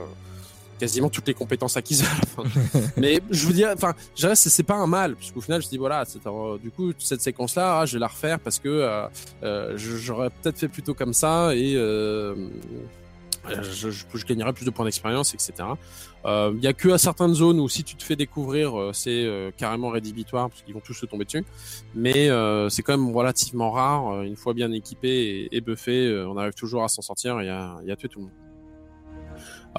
quasiment 0.78 1.08
toutes 1.10 1.26
les 1.28 1.34
compétences 1.34 1.76
acquises 1.76 2.02
à 2.02 2.04
la 2.04 2.26
fin. 2.44 2.80
Mais 2.96 3.20
je 3.30 3.46
vous 3.46 3.52
dis, 3.52 3.64
enfin, 3.66 3.94
je 4.14 4.20
dirais 4.22 4.36
c'est 4.36 4.62
pas 4.62 4.76
un 4.76 4.86
mal, 4.86 5.14
parce 5.16 5.30
qu'au 5.32 5.40
final, 5.40 5.62
je 5.62 5.68
dis 5.68 5.78
voilà, 5.78 6.00
un- 6.02 6.56
du 6.62 6.70
coup 6.70 6.92
cette 6.98 7.20
séquence-là, 7.22 7.80
ah, 7.80 7.86
je 7.86 7.94
vais 7.94 7.98
la 8.00 8.08
refaire 8.08 8.38
parce 8.40 8.58
que 8.58 8.68
euh, 8.68 9.06
euh, 9.42 9.72
j'aurais 9.76 10.30
peut-être 10.30 10.58
fait 10.58 10.68
plutôt 10.68 10.94
comme 10.94 11.12
ça 11.14 11.54
et 11.54 11.74
euh, 11.76 12.34
je, 13.62 13.90
je, 13.90 14.04
je 14.14 14.24
gagnerais 14.26 14.52
plus 14.52 14.64
de 14.64 14.70
points 14.70 14.84
d'expérience, 14.84 15.34
etc. 15.34 15.52
Euh, 16.24 16.52
Il 16.56 16.62
y 16.64 16.66
a 16.66 16.72
que 16.72 16.88
à 16.88 16.98
certaines 16.98 17.34
zones 17.34 17.60
où 17.60 17.68
si 17.68 17.84
tu 17.84 17.94
te 17.96 18.02
fais 18.02 18.16
découvrir, 18.16 18.78
euh, 18.78 18.92
c'est 18.92 19.24
euh, 19.24 19.50
carrément 19.56 19.90
rédhibitoire 19.90 20.48
parce 20.50 20.62
qu'ils 20.62 20.74
vont 20.74 20.80
tous 20.80 20.94
se 20.94 21.06
tomber 21.06 21.24
dessus. 21.24 21.44
Mais 21.94 22.28
euh, 22.28 22.68
c'est 22.68 22.82
quand 22.82 22.96
même 22.96 23.14
relativement 23.14 23.70
rare. 23.70 24.08
Euh, 24.12 24.22
Une 24.22 24.36
fois 24.36 24.54
bien 24.54 24.72
équipé 24.72 25.08
et, 25.50 25.56
et 25.56 25.60
buffé, 25.60 26.06
euh, 26.06 26.28
on 26.28 26.36
arrive 26.36 26.54
toujours 26.54 26.82
à 26.84 26.88
s'en 26.88 27.02
sortir 27.02 27.40
et 27.40 27.48
à, 27.48 27.76
et 27.86 27.92
à 27.92 27.96
tuer 27.96 28.08
tout 28.08 28.18
le 28.18 28.24
monde. 28.26 28.32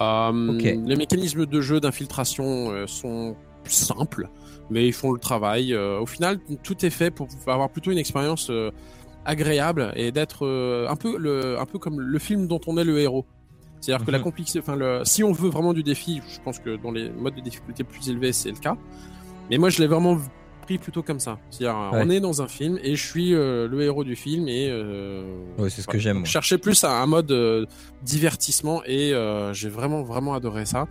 Euh, 0.02 0.56
Ok. 0.56 0.64
Les 0.88 0.96
mécanismes 0.96 1.46
de 1.46 1.62
jeu 1.62 1.80
d'infiltration 1.80 2.72
euh, 2.72 2.88
sont 2.88 3.36
simples, 3.66 4.30
mais 4.70 4.88
ils 4.88 4.94
font 4.94 5.12
le 5.12 5.20
travail. 5.20 5.74
Euh, 5.74 6.00
au 6.00 6.06
final, 6.06 6.40
tout 6.64 6.86
est 6.86 6.90
fait 6.90 7.12
pour 7.12 7.28
avoir 7.48 7.70
plutôt 7.70 7.92
une 7.92 7.98
expérience 7.98 8.50
euh, 8.50 8.72
agréable 9.26 9.92
et 9.96 10.12
d'être 10.12 10.46
euh, 10.46 10.88
un 10.88 10.96
peu 10.96 11.18
le, 11.18 11.60
un 11.60 11.66
peu 11.66 11.80
comme 11.80 12.00
le 12.00 12.20
film 12.20 12.48
dont 12.48 12.62
on 12.68 12.78
est 12.78 12.84
le 12.86 13.00
héros. 13.00 13.26
C'est-à-dire 13.80 14.06
que 14.06 14.12
la 14.12 14.18
Mhm. 14.18 14.24
complexité, 14.24 14.60
enfin, 14.60 14.76
le, 14.76 15.02
si 15.06 15.24
on 15.24 15.32
veut 15.32 15.50
vraiment 15.50 15.74
du 15.74 15.84
défi, 15.84 16.22
je 16.28 16.40
pense 16.44 16.60
que 16.60 16.76
dans 16.78 16.92
les 16.92 17.10
modes 17.10 17.36
de 17.36 17.42
difficulté 17.42 17.84
plus 17.84 18.10
élevés, 18.10 18.34
c'est 18.34 18.50
le 18.52 18.58
cas. 18.58 18.76
Mais 19.50 19.58
moi, 19.58 19.70
je 19.70 19.80
l'ai 19.80 19.88
vraiment 19.88 20.18
pris 20.64 20.78
plutôt 20.78 21.02
comme 21.04 21.20
ça. 21.20 21.38
C'est-à-dire, 21.50 21.78
Ouais. 21.94 22.02
on 22.04 22.10
est 22.10 22.20
dans 22.20 22.42
un 22.42 22.48
film 22.48 22.78
et 22.84 22.96
je 22.96 23.06
suis 23.06 23.34
euh, 23.34 23.68
le 23.70 23.82
héros 23.84 24.04
du 24.04 24.16
film 24.18 24.48
et. 24.50 24.68
Euh, 24.70 25.24
Ouais, 25.58 25.70
c'est 25.70 25.82
ce 25.82 25.88
que 25.88 25.98
j'aime, 25.98 26.26
cherchais 26.26 26.58
plus 26.58 26.84
un, 26.84 26.90
un 26.90 27.06
mode 27.06 27.32
euh, 27.32 27.66
divertissement 28.04 28.82
et 28.86 29.14
euh, 29.14 29.54
j'ai 29.54 29.70
vraiment 29.70 30.04
vraiment 30.04 30.34
adoré 30.34 30.66
ça. 30.66 30.88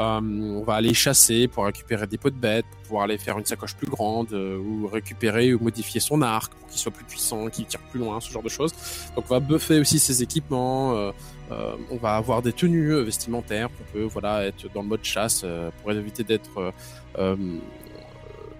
On 0.00 0.62
va 0.64 0.74
aller 0.74 0.94
chasser 0.94 1.48
pour 1.48 1.64
récupérer 1.64 2.06
des 2.06 2.18
pots 2.18 2.30
de 2.30 2.36
bêtes, 2.36 2.64
pour 2.70 2.80
pouvoir 2.82 3.02
aller 3.02 3.18
faire 3.18 3.36
une 3.36 3.44
sacoche 3.44 3.74
plus 3.74 3.88
grande 3.88 4.32
ou 4.32 4.86
récupérer 4.86 5.52
ou 5.54 5.58
modifier 5.60 5.98
son 6.00 6.22
arc 6.22 6.54
pour 6.54 6.68
qu'il 6.68 6.78
soit 6.78 6.92
plus 6.92 7.04
puissant, 7.04 7.48
qu'il 7.48 7.64
tire 7.66 7.80
plus 7.90 7.98
loin, 7.98 8.20
ce 8.20 8.30
genre 8.30 8.44
de 8.44 8.48
choses. 8.48 8.72
Donc 9.16 9.24
on 9.28 9.34
va 9.34 9.40
buffer 9.40 9.80
aussi 9.80 9.98
ses 9.98 10.22
équipements. 10.22 11.10
Euh, 11.50 11.72
on 11.90 11.96
va 11.96 12.16
avoir 12.16 12.42
des 12.42 12.52
tenues 12.52 12.92
euh, 12.92 13.02
vestimentaires 13.02 13.68
qu'on 13.68 13.92
peut 13.98 14.04
voilà 14.04 14.44
être 14.46 14.70
dans 14.74 14.82
le 14.82 14.88
mode 14.88 15.04
chasse 15.04 15.42
euh, 15.44 15.70
pour 15.80 15.92
éviter 15.92 16.22
d'être 16.24 16.72
euh, 17.18 17.36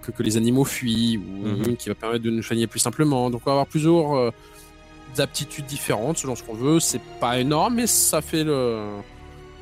que, 0.01 0.11
que 0.11 0.23
les 0.23 0.37
animaux 0.37 0.65
fuient 0.65 1.17
ou 1.17 1.47
Mhm. 1.47 1.63
une 1.69 1.77
qui 1.77 1.89
va 1.89 1.95
permettre 1.95 2.23
de 2.23 2.31
nous 2.31 2.41
soigner 2.43 2.67
plus 2.67 2.79
simplement. 2.79 3.29
Donc 3.29 3.41
on 3.45 3.49
va 3.49 3.53
avoir 3.53 3.67
plusieurs 3.67 4.33
aptitudes 5.17 5.65
différentes 5.65 6.17
selon 6.19 6.35
ce 6.35 6.43
qu'on 6.43 6.53
veut. 6.53 6.79
C'est 6.79 7.01
pas 7.19 7.39
énorme, 7.39 7.75
mais 7.75 7.87
ça 7.87 8.21
fait 8.21 8.43
le, 8.43 8.79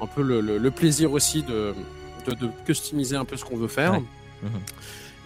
un 0.02 0.06
peu 0.08 0.22
le, 0.22 0.42
le- 0.42 0.58
le 0.58 0.72
plaisir 0.72 1.12
aussi 1.12 1.42
de, 1.44 1.74
de, 2.26 2.34
de 2.34 2.50
customiser 2.66 3.16
un 3.16 3.26
peu 3.26 3.36
ce 3.38 3.46
qu'on 3.46 3.58
veut 3.58 3.68
faire. 3.68 3.94
Ouais. 3.94 4.04
Mhm. 4.44 4.60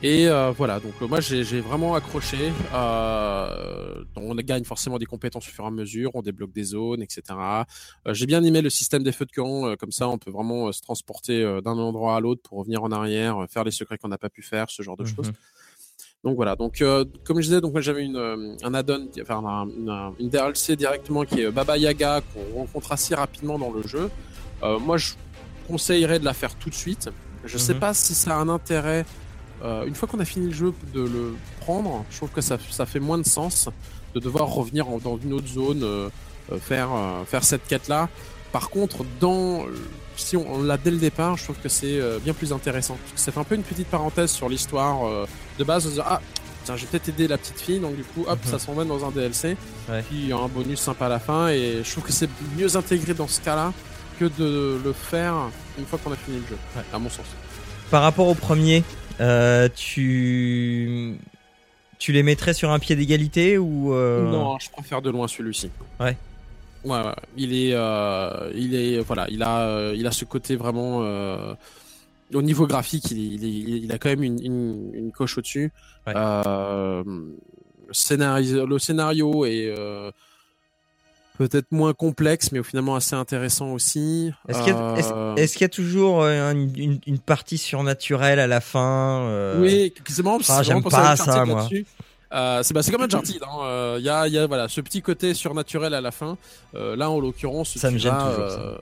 Et 0.04 0.28
euh, 0.28 0.52
voilà, 0.52 0.80
donc 0.80 0.94
euh, 1.02 1.08
moi 1.08 1.20
j'ai 1.20 1.44
vraiment 1.62 1.94
accroché. 1.94 2.52
Euh, 2.74 4.04
on 4.16 4.34
gagne 4.36 4.64
forcément 4.64 4.98
des 4.98 5.06
compétences 5.06 5.48
au 5.48 5.52
fur 5.52 5.64
et 5.64 5.68
à 5.68 5.72
mesure, 5.72 6.10
on 6.16 6.22
débloque 6.24 6.52
des 6.52 6.64
zones, 6.64 7.04
etc. 7.04 7.22
Euh, 8.08 8.14
j'ai 8.14 8.26
bien 8.26 8.44
aimé 8.44 8.62
le 8.62 8.72
système 8.72 9.04
des 9.04 9.12
feux 9.12 9.26
de 9.26 9.32
camp, 9.32 9.68
euh, 9.68 9.76
comme 9.76 9.92
ça 9.92 10.08
on 10.10 10.18
peut 10.18 10.32
vraiment 10.32 10.72
se 10.72 10.82
transporter 10.82 11.44
d'un 11.64 11.78
endroit 11.78 12.16
à 12.16 12.20
l'autre 12.20 12.42
pour 12.42 12.58
revenir 12.60 12.84
en 12.84 12.92
arrière, 12.92 13.46
faire 13.50 13.64
les 13.64 13.70
secrets 13.72 14.00
qu'on 14.00 14.08
n'a 14.08 14.18
pas 14.18 14.30
pu 14.30 14.42
faire, 14.42 14.70
ce 14.72 14.82
genre 14.82 14.98
de 14.98 15.06
choses. 15.06 15.28
Mhm. 15.28 15.34
Donc 16.24 16.36
voilà, 16.36 16.56
donc 16.56 16.82
euh, 16.82 17.06
comme 17.24 17.38
je 17.38 17.46
disais, 17.48 17.62
donc 17.62 17.72
moi 17.72 17.82
j'avais 17.82 18.04
une 18.04 18.56
un 18.64 18.74
add-on, 18.74 19.08
enfin 19.22 19.44
un- 19.46 19.68
une, 19.68 20.14
une 20.20 20.30
DLC 20.30 20.76
directement 20.76 21.26
qui 21.26 21.42
est 21.42 21.52
Baba 21.52 21.78
Yaga 21.78 22.22
qu'on 22.34 22.60
rencontre 22.60 22.92
assez 22.92 23.14
rapidement 23.14 23.58
dans 23.60 23.72
le 23.72 23.84
jeu. 23.88 24.10
Euh, 24.64 24.80
moi 24.80 24.98
je 24.98 25.14
conseillerais 25.68 26.18
de 26.20 26.26
la 26.26 26.34
faire 26.34 26.56
tout 26.56 26.70
de 26.72 26.76
suite. 26.76 27.10
Je 27.46 27.58
sais 27.58 27.74
Mhm. 27.76 27.80
pas 27.80 27.94
si 27.96 28.14
ça 28.16 28.36
a 28.36 28.40
un 28.40 28.50
intérêt 28.50 29.04
euh, 29.64 29.86
une 29.86 29.96
fois 29.96 30.08
qu'on 30.08 30.20
a 30.20 30.26
fini 30.26 30.48
le 30.48 30.54
jeu 30.54 30.74
de 30.94 31.02
le 31.02 31.36
prendre. 31.62 32.04
Je 32.10 32.18
trouve 32.18 32.30
que 32.30 32.42
ça 32.42 32.58
ça 32.70 32.86
fait 32.86 33.00
moins 33.00 33.18
de 33.18 33.26
sens 33.28 33.70
de 34.16 34.20
devoir 34.20 34.48
revenir 34.50 34.90
en- 34.90 34.98
dans 34.98 35.18
une 35.18 35.34
autre 35.34 35.48
zone. 35.48 35.84
euh, 35.84 36.10
euh, 36.52 36.58
faire 36.60 36.90
euh, 36.94 37.24
faire 37.26 37.44
cette 37.44 37.66
quête 37.68 37.88
là. 37.88 38.10
Par 38.52 38.70
contre, 38.72 39.06
dans 39.22 39.66
si 40.18 40.36
on, 40.36 40.56
on 40.56 40.64
l'a 40.64 40.76
dès 40.78 40.92
le 40.92 40.98
départ, 40.98 41.38
je 41.38 41.44
trouve 41.46 41.58
que 41.64 41.70
c'est 41.70 42.00
bien 42.24 42.34
plus 42.34 42.52
intéressant. 42.52 42.98
Fait 43.16 43.38
un 43.38 43.44
peu 43.46 43.56
une 43.56 43.64
petite 43.64 43.88
parenthèse 43.88 44.32
sur 44.32 44.50
l'histoire 44.50 44.98
de 45.58 45.64
base. 45.64 45.86
Se 45.86 45.90
dit, 45.94 46.00
ah, 46.04 46.20
tiens, 46.66 46.76
j'ai 46.76 46.86
peut-être 46.88 47.08
aidé 47.10 47.28
la 47.30 47.38
petite 47.38 47.62
fille, 47.62 47.80
donc 47.80 47.96
du 47.96 48.04
coup, 48.04 48.26
hop, 48.28 48.38
Mhm. 48.44 48.52
ça 48.52 48.60
s'emmène 48.60 48.88
dans 48.90 49.06
un 49.06 49.12
DLC. 49.12 49.56
Ouais. 49.90 50.02
Puis 50.10 50.18
il 50.24 50.28
y 50.28 50.34
a 50.34 50.38
un 50.38 50.48
bonus 50.50 50.80
sympa 50.82 51.06
à 51.06 51.10
la 51.10 51.20
fin, 51.20 51.48
et 51.48 51.82
je 51.84 51.92
trouve 51.92 52.04
que 52.04 52.12
c'est 52.12 52.30
mieux 52.58 52.76
intégré 52.76 53.14
dans 53.14 53.28
ce 53.30 53.40
cas-là 53.40 53.72
que 54.20 54.26
de 54.26 54.80
le 54.84 54.92
faire 54.94 55.36
une 55.80 55.86
fois 55.86 55.98
qu'on 56.04 56.12
a 56.12 56.16
fini 56.18 56.38
le 56.38 56.48
jeu, 56.48 56.58
Ouais. 56.76 56.84
à 56.94 57.00
mon 57.00 57.10
sens. 57.10 57.26
Par 57.90 58.02
rapport 58.04 58.28
au 58.28 58.36
premier, 58.36 58.84
euh, 59.20 59.68
tu 59.76 61.18
tu 62.00 62.12
les 62.12 62.24
mettrais 62.24 62.54
sur 62.54 62.72
un 62.72 62.80
pied 62.80 62.96
d'égalité 62.96 63.58
ou 63.58 63.94
euh, 63.94 64.30
Non, 64.30 64.58
je 64.60 64.70
préfère 64.72 65.02
de 65.02 65.10
loin 65.10 65.28
celui-ci. 65.28 65.70
Ouais. 66.00 66.18
Ouais, 66.84 66.98
ouais. 66.98 67.14
Il 67.38 67.54
est, 67.54 67.74
euh, 67.74 68.52
il 68.56 68.74
est, 68.74 69.00
voilà, 69.02 69.28
il 69.30 69.44
a, 69.44 69.94
il 69.94 70.08
a 70.08 70.12
ce 70.12 70.26
côté 70.26 70.56
vraiment. 70.56 71.00
au 72.34 72.42
niveau 72.42 72.66
graphique, 72.66 73.12
il, 73.12 73.44
il, 73.44 73.92
a 73.92 74.00
quand 74.00 74.10
même 74.10 74.24
une, 74.24 74.44
une, 74.44 74.92
une 74.94 75.12
coche 75.12 75.38
au-dessus. 75.38 75.72
Ouais. 76.08 76.14
Le 76.14 77.04
scénario, 77.94 78.66
le 78.66 78.80
scénario 78.80 79.46
est 79.46 79.72
peut-être 81.48 81.72
moins 81.72 81.94
complexe, 81.94 82.52
mais 82.52 82.62
finalement 82.64 82.96
assez 82.96 83.16
intéressant 83.16 83.72
aussi. 83.72 84.32
Est-ce 84.48 84.60
qu'il 84.64 84.74
y, 84.74 84.76
a- 84.76 84.96
Euh, 85.38 85.48
y 85.60 85.64
a 85.64 85.70
toujours 85.70 86.22
euh, 86.24 86.52
une, 86.52 86.72
une- 86.78 87.00
une 87.08 87.20
partie 87.20 87.58
surnaturelle 87.58 88.40
à 88.40 88.48
la 88.48 88.62
fin 88.62 89.22
euh, 89.24 89.60
Oui, 89.62 89.94
c'est 90.08 90.24
marrant. 90.24 90.38
ah, 90.40 90.44
c'est 90.58 90.64
j'aime 90.64 90.84
pas 90.84 91.16
ça, 91.16 91.46
moi. 91.46 91.68
Euh, 92.34 92.64
c'est 92.64 92.74
bah, 92.74 92.80
comme 92.90 93.02
Uncharted. 93.02 93.42
hein. 93.44 93.96
Il 94.00 94.06
y, 94.06 94.10
a, 94.10 94.26
il 94.28 94.34
y 94.34 94.38
a 94.38 94.48
voilà, 94.48 94.70
ce 94.70 94.80
petit 94.80 95.02
côté 95.02 95.34
surnaturel 95.34 95.94
à 95.94 96.00
la 96.00 96.12
fin. 96.12 96.38
Là, 96.74 97.10
en 97.10 97.20
l'occurrence, 97.20 97.78
Ça 97.78 97.92
me 97.92 97.98
gêne 97.98 98.14
toujours, 98.14 98.78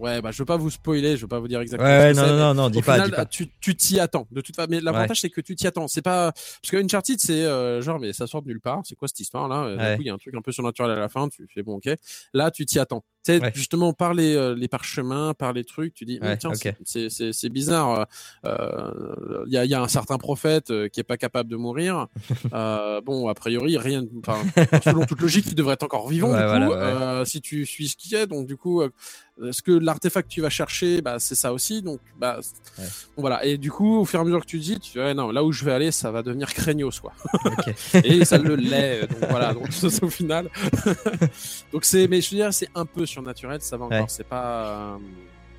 Ouais, 0.00 0.20
bah, 0.22 0.30
je 0.32 0.38
veux 0.38 0.44
pas 0.44 0.56
vous 0.56 0.70
spoiler, 0.70 1.16
je 1.16 1.22
veux 1.22 1.28
pas 1.28 1.38
vous 1.38 1.48
dire 1.48 1.60
exactement. 1.60 1.88
ouais, 1.88 2.14
ce 2.14 2.20
que 2.20 2.26
non, 2.26 2.32
non, 2.32 2.38
non, 2.38 2.54
non, 2.54 2.70
dis 2.70 2.78
au 2.78 2.82
pas, 2.82 2.94
final, 2.94 3.10
dis 3.10 3.16
pas. 3.16 3.26
tu 3.26 3.48
tu 3.60 3.74
t'y 3.76 3.98
attends. 4.00 4.26
De 4.30 4.40
toute 4.40 4.54
façon, 4.56 4.68
mais 4.70 4.80
l'avantage 4.80 5.20
c'est 5.20 5.30
que 5.30 5.40
tu 5.40 5.56
t'y 5.56 5.66
attends. 5.66 5.88
C'est 5.88 6.02
pas 6.02 6.32
parce 6.32 6.70
que 6.70 6.76
Uncharted, 6.76 7.18
c'est 7.20 7.44
euh, 7.44 7.80
genre, 7.82 7.98
mais 7.98 8.12
ça 8.12 8.26
sort 8.26 8.42
de 8.42 8.48
nulle 8.48 8.60
part. 8.60 8.82
C'est 8.84 8.94
quoi 8.94 9.08
cette 9.08 9.20
histoire 9.20 9.48
là? 9.48 9.74
D'un 9.76 9.78
Ouais. 9.84 9.96
coup, 9.96 10.02
il 10.02 10.06
y 10.06 10.10
a 10.10 10.14
un 10.14 10.18
truc 10.18 10.34
un 10.34 10.42
peu 10.42 10.52
surnaturel 10.52 10.90
à 10.92 10.96
la 10.96 11.08
fin. 11.08 11.28
Tu 11.28 11.46
fais 11.52 11.62
bon, 11.62 11.76
ok. 11.76 11.88
Là, 12.32 12.50
tu 12.50 12.64
t'y 12.66 12.78
attends. 12.78 13.04
Tu 13.24 13.32
sais, 13.34 13.42
Ouais. 13.42 13.50
justement, 13.54 13.92
par 13.92 14.14
les, 14.14 14.34
euh, 14.34 14.54
les 14.54 14.68
parchemins, 14.68 15.34
par 15.34 15.52
les 15.52 15.64
trucs, 15.64 15.92
tu 15.92 16.04
dis, 16.04 16.18
Ouais, 16.22 16.36
tiens, 16.36 16.50
ok. 16.50 16.72
c'est- 16.84 17.48
bizarre. 17.50 18.06
Euh, 18.46 19.44
Il 19.46 19.52
y, 19.52 19.56
a, 19.58 19.64
il 19.64 19.70
y 19.70 19.74
a 19.74 19.82
un 19.82 19.88
certain 19.88 20.18
prophète 20.18 20.70
euh, 20.70 20.88
qui 20.88 21.00
est 21.00 21.04
pas 21.04 21.16
capable 21.16 21.50
de 21.50 21.56
mourir. 21.56 22.06
Euh, 22.54 23.00
bon, 23.02 23.28
a 23.28 23.34
priori, 23.34 23.76
rien. 23.76 24.04
Enfin, 24.20 24.38
selon 24.84 25.04
toute 25.04 25.20
logique, 25.20 25.46
il 25.48 25.54
devrait 25.54 25.74
être 25.74 25.82
encore 25.82 26.08
vivant. 26.08 26.30
Ouais, 26.30 26.40
du 26.40 26.46
voilà, 26.46 26.66
coup, 26.66 26.72
euh, 26.72 27.24
si 27.24 27.40
tu 27.40 27.66
suis 27.66 27.88
ce 27.88 27.96
qui 27.96 28.14
est, 28.14 28.26
donc 28.26 28.46
du 28.46 28.56
coup, 28.56 28.80
euh, 28.82 28.88
est-ce 29.44 29.62
que 29.62 29.70
l'artefact 29.72 30.28
que 30.28 30.34
tu 30.34 30.40
vas 30.40 30.50
chercher, 30.50 31.00
bah, 31.02 31.16
c'est 31.18 31.34
ça 31.34 31.52
aussi. 31.52 31.82
Donc, 31.82 32.00
bah, 32.18 32.40
bon, 32.78 32.84
voilà. 33.18 33.44
Et 33.44 33.58
du 33.58 33.70
coup, 33.70 33.98
au 33.98 34.04
fur 34.04 34.18
et 34.18 34.22
à 34.22 34.24
mesure 34.24 34.40
que 34.40 34.46
tu 34.46 34.58
dis, 34.58 34.78
tu 34.80 34.98
dis, 34.98 35.14
non, 35.14 35.30
là 35.30 35.44
où 35.44 35.52
je 35.52 35.64
vais 35.64 35.72
aller, 35.72 35.90
ça 35.90 36.10
va 36.10 36.22
devenir 36.22 36.52
craignos, 36.54 37.00
quoi. 37.00 37.12
Et 38.04 38.24
ça 38.24 38.38
le 38.38 38.56
l'est. 38.56 39.06
Donc 39.06 39.30
voilà. 39.30 39.52
Donc 39.54 39.72
ça, 39.72 39.90
c'est 39.90 40.02
au 40.04 40.10
final. 40.10 40.48
donc 41.72 41.84
c'est, 41.84 42.08
mais 42.08 42.20
je 42.20 42.30
veux 42.30 42.36
dire, 42.36 42.52
c'est 42.52 42.68
un 42.74 42.86
peu 42.86 43.04
surnaturel. 43.18 43.60
Ça 43.60 43.76
va 43.76 43.84
encore. 43.86 43.98
Ouais. 44.00 44.04
C'est 44.08 44.26
pas. 44.26 44.94
euh, 44.94 44.96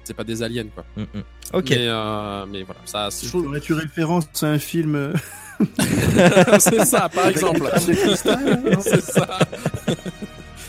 c'est 0.04 0.13
pas 0.15 0.24
des 0.24 0.41
aliens 0.41 0.65
quoi. 0.74 0.84
Mm, 0.95 1.02
mm. 1.02 1.24
Ok. 1.54 1.69
Mais, 1.69 1.78
euh, 1.88 2.45
mais 2.48 2.63
voilà, 2.63 2.82
ça, 2.86 3.10
c'est 3.12 3.28
chaud. 3.28 3.45
Aurais-tu 3.45 3.74
référence 3.74 4.26
à 4.43 4.48
un 4.48 4.60
film 4.60 4.95
euh, 4.95 5.13
c'est 6.60 6.86
ça, 6.86 7.10
par 7.10 7.28
exemple. 7.34 7.60
non 7.62 8.80
c'est 8.82 9.02
ça. 9.02 9.39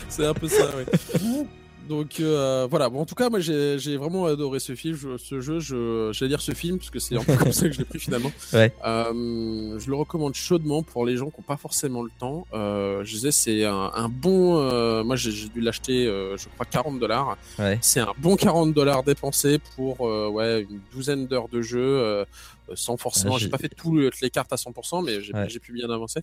c'est 0.09 0.25
un 0.25 0.33
peu 0.33 0.47
ça, 0.47 0.65
oui. 0.77 1.45
Donc 1.89 2.19
euh, 2.19 2.67
voilà, 2.69 2.89
bon, 2.89 3.01
en 3.01 3.05
tout 3.05 3.15
cas, 3.15 3.29
moi 3.29 3.39
j'ai 3.41 3.77
j'ai 3.79 3.97
vraiment 3.97 4.25
adoré 4.25 4.59
ce 4.59 4.75
film, 4.75 4.95
je- 4.95 5.17
ce 5.17 5.41
jeu, 5.41 5.59
je 5.59 6.11
j'allais 6.13 6.29
dire 6.29 6.39
ce 6.41 6.53
film 6.53 6.77
parce 6.77 6.89
que 6.89 6.99
c'est 6.99 7.17
un 7.17 7.23
peu 7.23 7.35
comme 7.35 7.51
ça 7.51 7.67
que 7.67 7.73
je 7.73 7.79
l'ai 7.79 7.85
pris 7.85 7.99
finalement. 7.99 8.31
Ouais. 8.53 8.73
Euh, 8.85 9.77
je 9.79 9.89
le 9.89 9.95
recommande 9.95 10.33
chaudement 10.33 10.83
pour 10.83 11.05
les 11.05 11.17
gens 11.17 11.29
qui 11.29 11.37
n'ont 11.39 11.45
pas 11.45 11.57
forcément 11.57 12.01
le 12.03 12.11
temps. 12.19 12.45
Euh, 12.53 13.03
je 13.03 13.11
disais, 13.13 13.31
c'est 13.31 13.65
un, 13.65 13.91
un 13.93 14.09
bon. 14.09 14.57
euh, 14.59 15.03
moi, 15.03 15.15
j'ai 15.15 15.31
j'ai 15.31 15.49
dû 15.49 15.59
l'acheter, 15.61 16.05
euh, 16.07 16.37
je 16.37 16.47
crois, 16.49 16.65
40 16.65 16.99
dollars. 16.99 17.37
Ouais. 17.59 17.77
C'est 17.81 17.99
un 17.99 18.13
bon 18.17 18.35
40 18.35 18.73
dollars 18.73 19.03
dépensés 19.03 19.59
pour 19.75 20.07
euh, 20.07 20.29
ouais 20.29 20.61
une 20.69 20.79
douzaine 20.93 21.27
d'heures 21.27 21.49
de 21.49 21.61
jeu. 21.61 21.79
euh, 21.81 22.25
sans 22.73 22.95
forcément, 22.95 23.33
Ah, 23.35 23.37
j'ai 23.37 23.45
j'ai- 23.45 23.51
pas 23.51 23.57
fait 23.57 23.67
toutes 23.67 24.21
les 24.21 24.29
cartes 24.29 24.53
à 24.53 24.55
100%, 24.55 25.01
mais 25.03 25.19
j'ai 25.21 25.33
j'ai 25.49 25.59
pu 25.59 25.73
bien 25.73 25.89
avancer. 25.89 26.21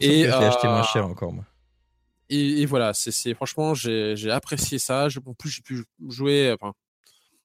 Et, 0.00 0.24
l'ai 0.24 0.26
acheté 0.28 0.66
moins 0.66 0.82
cher 0.82 1.06
encore 1.06 1.32
moi. 1.32 1.44
Et, 2.30 2.62
et 2.62 2.66
voilà, 2.66 2.92
c'est 2.94 3.34
franchement, 3.34 3.74
j'ai 3.74 4.30
apprécié 4.30 4.78
ça. 4.78 5.08
Je, 5.08 5.18
en 5.24 5.34
plus, 5.34 5.50
j'ai 5.50 5.62
pu 5.62 5.84
jouer, 6.08 6.54
enfin, 6.58 6.72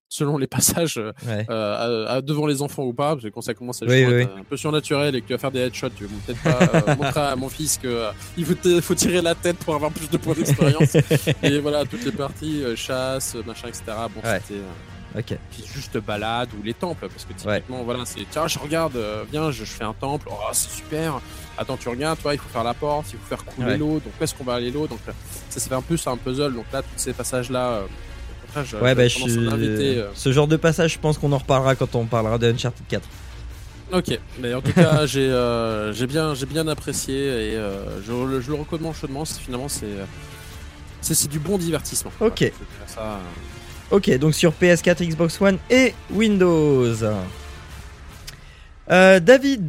selon 0.08 0.38
les 0.38 0.48
passages, 0.88 0.98
euh, 0.98 1.12
Ouais. 1.28 1.46
à- 1.50 2.14
à- 2.14 2.22
devant 2.22 2.48
les 2.48 2.62
enfants 2.62 2.84
ou 2.84 2.94
pas, 2.94 3.14
parce 3.14 3.24
que 3.24 3.30
quand 3.30 3.42
ça 3.42 3.54
commence 3.54 3.82
à 3.84 3.86
jouer 3.88 4.06
oui, 4.06 4.24
un 4.40 4.44
peu 4.44 4.58
surnaturel 4.58 5.16
et 5.16 5.22
que 5.22 5.28
tu 5.28 5.34
vas 5.34 5.40
faire 5.40 5.52
des 5.52 5.60
headshots, 5.60 5.90
tu 5.90 6.06
vas 6.06 6.16
peut-être 6.26 6.44
pas 6.44 6.90
euh, 6.92 6.96
montrer 6.98 7.20
à 7.22 7.36
mon 7.36 7.50
fils 7.50 7.78
que 7.78 7.88
euh, 7.88 8.12
il 8.38 8.46
faut, 8.82 8.96
tirer 8.96 9.22
la 9.22 9.36
tête 9.36 9.58
pour 9.58 9.76
avoir 9.76 9.92
plus 9.92 10.10
de 10.10 10.18
points 10.18 10.34
d'expérience. 10.34 10.96
et 11.44 11.60
voilà, 11.60 11.86
toutes 11.86 12.06
les 12.06 12.12
parties, 12.12 12.64
euh, 12.64 12.76
chasse, 12.76 13.36
machin, 13.46 13.68
etc. 13.68 13.84
Bon, 14.14 14.22
Ouais. 14.28 14.40
c'était 14.48 14.60
euh, 14.62 14.66
Ok. 15.18 15.36
puis 15.52 15.64
juste 15.74 15.98
balade 15.98 16.50
ou 16.60 16.64
les 16.64 16.74
temples, 16.74 17.08
parce 17.10 17.26
que 17.26 17.34
typiquement, 17.34 17.84
voilà, 17.84 18.06
c'est 18.06 18.22
tiens, 18.30 18.48
je 18.48 18.60
regarde, 18.60 18.96
euh, 18.96 19.24
viens, 19.32 19.50
je, 19.52 19.66
je 19.66 19.72
fais 19.72 19.84
un 19.84 19.94
temple, 19.94 20.28
oh, 20.30 20.36
c'est 20.54 20.70
super. 20.70 21.20
Attends, 21.58 21.78
tu 21.78 21.90
regardes, 21.90 22.20
toi, 22.22 22.34
il 22.36 22.40
faut 22.40 22.48
faire 22.50 22.64
la 22.64 22.74
porte, 22.76 23.08
il 23.12 23.18
faut 23.20 23.26
faire 23.26 23.44
couler 23.44 23.68
Ouais. 23.68 23.78
l'eau, 23.78 23.94
donc 23.94 24.14
où 24.20 24.24
est-ce 24.24 24.36
qu'on 24.36 24.44
va 24.44 24.54
aller 24.56 24.70
l'eau? 24.72 24.86
Donc 24.88 25.00
euh, 25.08 25.12
ça, 25.50 25.60
fait 25.60 25.74
un 25.76 25.82
peu 25.82 25.98
ça, 25.98 26.12
un 26.12 26.18
puzzle. 26.18 26.54
Donc 26.54 26.66
là, 26.72 26.82
tous 26.84 26.88
ces 26.98 27.14
passages-là, 27.14 27.70
euh, 28.56 28.64
je- 28.64 28.78
Ouais, 28.78 28.94
bah, 28.96 29.08
je 29.08 29.18
suis... 29.20 29.36
l'inviter, 29.36 29.98
euh, 29.98 30.10
Ce 30.14 30.32
genre 30.32 30.48
de 30.48 30.58
passage, 30.58 30.94
je 30.94 31.00
pense 31.00 31.18
qu'on 31.18 31.32
en 31.32 31.38
reparlera 31.40 31.76
quand 31.76 31.96
on 31.96 32.06
parlera 32.06 32.38
de 32.38 32.52
Uncharted 32.52 32.86
4. 32.88 33.08
Ok, 33.92 34.20
mais 34.40 34.54
en 34.54 34.62
tout 34.62 34.72
cas, 34.74 35.06
j'ai 35.08 35.28
euh, 35.32 35.92
bien, 36.08 36.34
bien 36.48 36.68
apprécié 36.68 37.16
et 37.16 37.56
euh, 37.58 38.00
je, 38.06 38.12
le- 38.12 38.40
je 38.42 38.50
le 38.52 38.58
recommande 38.60 38.94
chaudement. 38.96 39.26
c'est- 39.26 39.40
Finalement, 39.42 39.68
c'est 39.70 39.88
c'est 41.02 41.16
c'est 41.16 41.28
du 41.30 41.40
bon 41.40 41.58
divertissement. 41.58 42.12
Ok. 42.20 42.40
Voilà, 42.40 42.54
c'est 42.86 42.94
ça, 42.96 43.20
Ok, 43.92 44.16
donc 44.20 44.36
sur 44.36 44.54
PS4, 44.54 45.04
Xbox 45.08 45.42
One 45.42 45.58
et 45.70 45.94
Windows. 46.12 46.94
Euh, 48.92 49.20
David, 49.20 49.66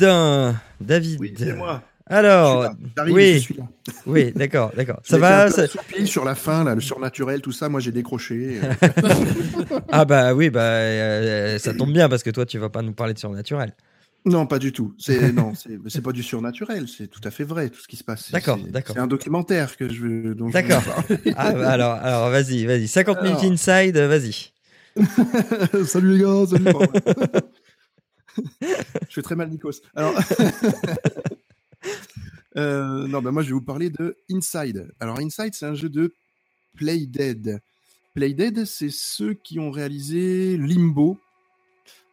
David. 0.81 1.21
Oui, 1.21 1.35
c'est 1.39 1.55
moi. 1.55 1.83
Alors, 2.07 2.71
oui. 3.09 3.47
oui, 4.07 4.33
d'accord, 4.35 4.73
d'accord. 4.77 4.99
Ça 5.05 5.17
va 5.17 5.45
un 5.45 5.47
peu 5.47 5.53
ça- 5.53 5.63
assoupi 5.63 6.07
sur 6.09 6.25
la 6.25 6.35
fin, 6.35 6.65
là, 6.65 6.75
le 6.75 6.81
surnaturel, 6.81 7.41
tout 7.41 7.53
ça. 7.53 7.69
Moi, 7.69 7.79
j'ai 7.81 7.93
décroché. 7.93 8.59
euh. 8.63 8.89
Ah 9.93 10.05
bah 10.05 10.35
oui, 10.35 10.51
bah 10.51 10.61
euh, 10.63 11.59
ça 11.59 11.73
tombe 11.73 11.93
bien 11.93 12.09
parce 12.09 12.23
que 12.25 12.31
toi, 12.31 12.45
tu 12.47 12.59
vas 12.59 12.69
pas 12.69 12.83
nous 12.83 12.93
parler 12.93 13.15
de 13.15 13.19
surnaturel. 13.19 13.73
Non, 14.25 14.47
pas 14.47 14.59
du 14.59 14.73
tout. 14.73 14.95
C'est 14.99 15.33
non, 15.33 15.53
c'est 15.89 16.03
pas 16.03 16.13
du 16.13 16.23
surnaturel. 16.23 16.87
C'est 16.89 17.09
tout 17.09 17.21
à 17.25 17.31
fait 17.31 17.45
vrai 17.45 17.71
tout 17.71 17.81
ce 17.81 17.89
qui 17.89 17.97
se 17.97 18.05
passe. 18.05 18.31
D'accord, 18.31 18.59
d'accord. 18.59 18.95
C'est 18.95 19.01
un 19.01 19.07
documentaire 19.07 19.77
que 19.77 19.93
je 19.93 20.01
veux. 20.03 20.35
D'accord. 20.53 20.83
Ah 21.37 21.53
bah 21.53 21.71
alors, 21.71 21.93
alors 21.95 22.31
vas-y, 22.31 22.67
vas-y. 22.67 22.89
50 22.89 23.23
minutes 23.23 23.39
Alors. 23.41 23.53
inside, 23.53 23.97
vas-y. 23.97 24.53
salut 25.87 26.17
les 26.17 26.23
gars, 26.23 26.47
salut. 26.47 26.67
Je 29.09 29.15
fais 29.15 29.23
très 29.23 29.37
mal 29.37 29.49
Nikos. 29.49 29.81
Alors, 29.95 30.15
Euh, 32.57 33.07
non, 33.07 33.23
ben 33.23 33.31
moi 33.31 33.43
je 33.43 33.49
vais 33.49 33.55
vous 33.55 33.63
parler 33.63 33.91
de 33.91 34.17
Inside. 34.29 34.91
Alors 34.99 35.21
Inside, 35.21 35.55
c'est 35.55 35.67
un 35.67 35.75
jeu 35.75 35.89
de 35.89 36.15
Playdead. 36.77 37.61
Playdead, 38.15 38.65
c'est 38.65 38.91
ceux 38.91 39.35
qui 39.35 39.61
ont 39.61 39.71
réalisé 39.71 40.57
Limbo, 40.57 41.19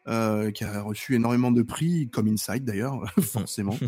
euh, 0.08 0.52
qui 0.52 0.64
a 0.64 0.82
reçu 0.82 1.16
énormément 1.16 1.52
de 1.52 1.62
prix, 1.62 2.08
comme 2.12 2.28
Inside 2.28 2.64
d'ailleurs, 2.64 3.02
forcément. 3.22 3.78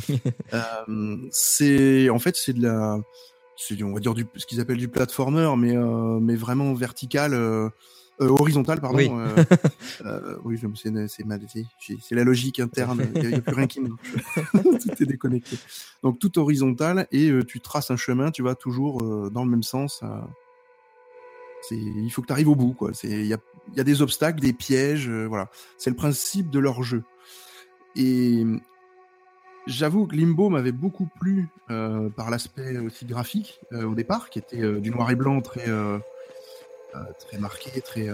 Euh, 0.53 1.15
c'est 1.31 2.09
en 2.09 2.17
fait 2.17 2.35
c'est 2.35 2.53
de 2.53 2.63
la, 2.63 2.99
c'est 3.55 3.81
on 3.83 3.93
va 3.93 3.99
dire 3.99 4.15
du 4.15 4.25
ce 4.35 4.47
qu'ils 4.47 4.59
appellent 4.59 4.77
du 4.77 4.87
platformer, 4.87 5.53
mais 5.57 5.77
euh, 5.77 6.19
mais 6.19 6.35
vraiment 6.35 6.73
vertical. 6.73 7.33
horizontal, 8.19 8.81
pardon. 8.81 8.97
Oui. 8.97 9.09
oui, 10.43 10.59
c'est 10.75 11.23
mal- 11.25 11.41
c'est- 11.47 12.15
la 12.15 12.23
logique 12.23 12.59
interne. 12.59 13.05
Il 13.15 13.27
n'y 13.27 13.35
a, 13.35 13.41
plus 13.41 13.55
rien 13.55 13.67
qui 13.67 13.79
marche. 13.81 14.01
tout 14.53 15.03
est 15.03 15.05
déconnecté. 15.05 15.57
Donc 16.03 16.17
tout 16.19 16.39
horizontal 16.39 17.07
et 17.11 17.31
tu 17.47 17.59
traces 17.61 17.91
un 17.91 17.97
chemin, 17.97 18.31
tu 18.31 18.41
vas 18.43 18.55
toujours 18.55 19.29
dans 19.29 19.43
le 19.43 19.49
même 19.51 19.63
sens. 19.63 20.01
Il 21.71 22.09
faut 22.09 22.21
que 22.21 22.27
tu 22.27 22.33
arrives 22.33 22.49
au 22.49 22.55
bout, 22.55 22.75
il 23.03 23.25
y 23.25 23.33
a, 23.33 23.83
des 23.83 24.01
obstacles, 24.01 24.39
des 24.39 24.53
pièges, 24.53 25.09
euh, 25.09 25.25
voilà. 25.25 25.49
C'est 25.77 25.89
le 25.89 25.95
principe 25.95 26.49
de 26.49 26.59
leur 26.59 26.83
jeu. 26.83 27.03
Et 27.95 28.43
j'avoue 29.67 30.07
que 30.07 30.15
Limbo 30.15 30.49
m'avait 30.49 30.71
beaucoup 30.71 31.07
plu 31.19 31.47
euh, 31.69 32.09
par 32.09 32.29
l'aspect 32.29 32.77
aussi 32.77 33.05
graphique 33.05 33.59
euh, 33.73 33.83
au 33.83 33.95
départ, 33.95 34.29
qui 34.29 34.39
était 34.39 34.79
du 34.79 34.89
noir 34.91 35.11
et 35.11 35.15
blanc 35.15 35.41
très 35.41 35.65
très 37.19 37.37
marqué, 37.37 37.81
très 37.81 38.07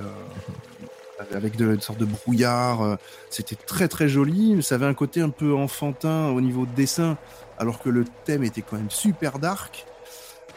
avec 1.34 1.56
de, 1.56 1.74
une 1.74 1.82
sorte 1.82 2.00
de 2.00 2.06
brouillard. 2.06 2.98
C'était 3.30 3.56
très 3.56 3.88
très 3.88 4.10
joli. 4.10 4.62
Ça 4.62 4.76
avait 4.76 4.86
un 4.86 4.94
côté 4.94 5.22
un 5.22 5.30
peu 5.30 5.56
enfantin 5.56 6.30
au 6.30 6.42
niveau 6.42 6.66
de 6.66 6.72
dessin, 6.76 7.18
alors 7.58 7.80
que 7.80 7.90
le 7.90 8.04
thème 8.26 8.44
était 8.44 8.62
quand 8.62 8.76
même 8.76 8.92
super 8.92 9.40
dark. 9.40 9.86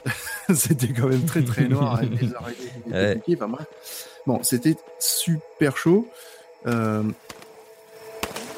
c'était 0.54 0.88
quand 0.92 1.08
même 1.08 1.24
très 1.24 1.42
très 1.42 1.68
noir 1.68 1.96
avec 1.96 2.10
araignées 2.34 2.56
qui 2.84 3.32
étaient 3.32 3.42
Ouais. 3.42 3.44
enfin. 3.44 3.64
Bon, 4.26 4.42
c'était 4.42 4.76
super 4.98 5.76
chaud. 5.76 6.08
Euh, 6.66 7.02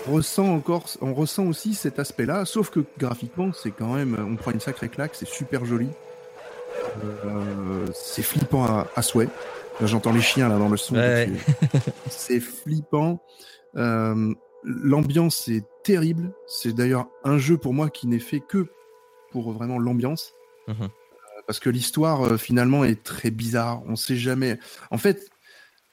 on 0.09 0.13
ressent 0.13 0.47
encore, 0.49 0.87
on 1.03 1.13
ressent 1.15 1.45
aussi 1.47 1.75
cet 1.75 1.99
aspect-là, 1.99 2.45
sauf 2.45 2.71
que 2.71 2.81
graphiquement, 2.99 3.53
c'est 3.53 3.71
quand 3.71 3.95
même, 3.95 4.17
on 4.29 4.37
prend 4.37 4.51
une 4.51 4.61
sacrée 4.61 4.89
claque, 4.89 5.13
c'est 5.15 5.29
super 5.29 5.65
joli. 5.65 5.89
Euh, 7.05 7.87
c'est 7.95 8.23
flippant 8.23 8.65
à, 8.65 8.87
à 8.97 9.03
souhait. 9.03 9.29
J'entends 9.83 10.13
les 10.13 10.21
chiens 10.21 10.49
là 10.49 10.59
dans 10.59 10.69
le 10.69 10.77
son. 10.77 10.95
Ouais, 10.97 11.29
c'est- 12.11 12.41
flippant. 12.41 13.23
Euh, 13.77 14.33
l'ambiance 14.65 15.49
est 15.49 15.65
terrible. 15.85 16.33
C'est 16.47 16.73
d'ailleurs 16.75 17.07
un 17.25 17.39
jeu 17.39 17.57
pour 17.57 17.73
moi 17.73 17.89
qui 17.91 18.07
n'est 18.07 18.19
fait 18.19 18.41
que 18.41 18.67
pour 19.31 19.53
vraiment 19.53 19.79
l'ambiance. 19.79 20.35
Mhm. 20.69 20.89
Parce 21.51 21.59
que 21.59 21.69
l'histoire 21.69 22.23
euh, 22.23 22.37
finalement 22.37 22.85
est 22.85 23.03
très 23.03 23.33
bizarre. 23.33 23.83
On 23.89 23.97
sait 23.97 24.15
jamais. 24.15 24.57
En 24.93 24.99
fait, 24.99 25.29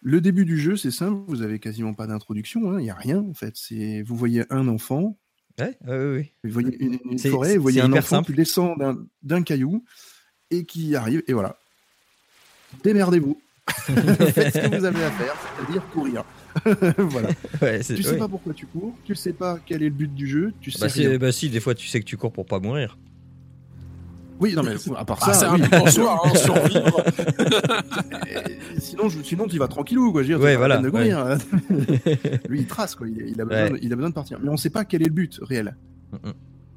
le 0.04 0.22
début 0.22 0.46
du 0.46 0.60
jeu, 0.60 0.78
c'est 0.78 0.92
simple. 0.92 1.20
Vous 1.28 1.42
avez 1.42 1.58
quasiment 1.58 1.96
pas 1.96 2.06
d'introduction. 2.06 2.72
hein, 2.72 2.80
Il 2.80 2.86
y 2.86 2.92
a 2.92 2.94
rien 2.94 3.26
en 3.28 3.34
fait. 3.34 3.54
C'est 3.56 4.04
vous 4.04 4.16
voyez 4.16 4.44
un 4.52 4.68
enfant, 4.68 5.18
Ouais, 5.60 5.76
ouais. 5.88 6.32
vous 6.44 6.52
voyez 6.52 6.78
une, 6.80 7.18
forêt, 7.18 7.56
vous 7.58 7.64
voyez 7.64 7.82
un 7.82 7.92
enfant 7.92 8.18
simple. 8.18 8.28
qui 8.28 8.38
descend 8.38 8.78
d'un- 9.24 9.42
caillou 9.42 9.84
et 10.52 10.64
qui 10.64 10.96
arrive 10.96 11.24
et 11.28 11.34
voilà. 11.34 11.58
Démerdez-vous. 12.84 13.42
Faites 13.72 14.54
ce 14.54 14.60
que 14.70 14.78
vous 14.78 14.86
avez 14.86 15.04
à 15.06 15.10
faire, 15.12 15.34
c'est-à-dire 15.58 15.90
courir. 15.90 16.24
voilà. 17.00 17.30
Ouais, 17.64 17.80
Tu 17.84 18.04
sais 18.04 18.12
ouais. 18.12 18.18
pas 18.20 18.28
pourquoi 18.28 18.54
tu 18.54 18.68
cours, 18.68 18.96
tu 19.06 19.16
sais 19.16 19.34
pas 19.34 19.58
quel 19.66 19.82
est 19.82 19.90
le 19.90 19.96
but 19.96 20.14
du 20.14 20.28
jeu, 20.28 20.54
tu 20.62 20.70
sais 20.70 20.82
Bah, 20.82 20.90
si, 20.90 21.08
rien. 21.08 21.18
bah 21.18 21.32
si, 21.32 21.50
des 21.50 21.60
fois 21.60 21.74
tu 21.74 21.88
sais 21.88 22.00
que 22.00 22.06
tu 22.06 22.16
cours 22.16 22.32
pour 22.32 22.46
pas 22.46 22.60
mourir. 22.60 22.96
Oui, 24.40 24.54
non 24.56 24.62
mais 24.64 24.76
à 24.96 25.04
part 25.06 25.18
Ah, 25.22 25.34
ça, 25.34 25.34
c'est 25.34 25.46
un 25.46 25.56
oui. 25.56 25.62
but 25.62 25.74
en 25.74 25.88
soi, 25.88 26.22
hein, 26.24 26.36
survivre. 26.36 27.04
Sinon, 28.80 29.10
je- 29.10 29.22
sinon 29.24 29.48
tu 29.48 29.58
vas 29.58 29.68
tranquillou 29.68 30.12
quoi. 30.12 30.24
Je 30.24 30.34
veux 30.34 30.38
dire, 30.38 30.44
Ouais, 30.46 30.56
voilà, 30.56 30.78
de 30.78 30.90
courir. 30.90 31.38
Lui, 32.50 32.60
il 32.62 32.68
trace 32.68 32.96
quoi. 32.96 33.08
Il, 33.08 33.18
il 33.28 33.42
a 33.42 33.46
besoin, 33.46 33.64
Ouais. 33.64 33.70
de, 33.72 33.80
il 33.82 33.92
a 33.94 33.96
besoin 33.96 34.10
de 34.10 34.16
partir. 34.16 34.40
Mais 34.42 34.50
on 34.50 34.58
sait 34.58 34.70
pas 34.70 34.86
quel 34.86 35.02
est 35.02 35.06
le 35.06 35.12
but 35.14 35.40
réel. 35.42 35.76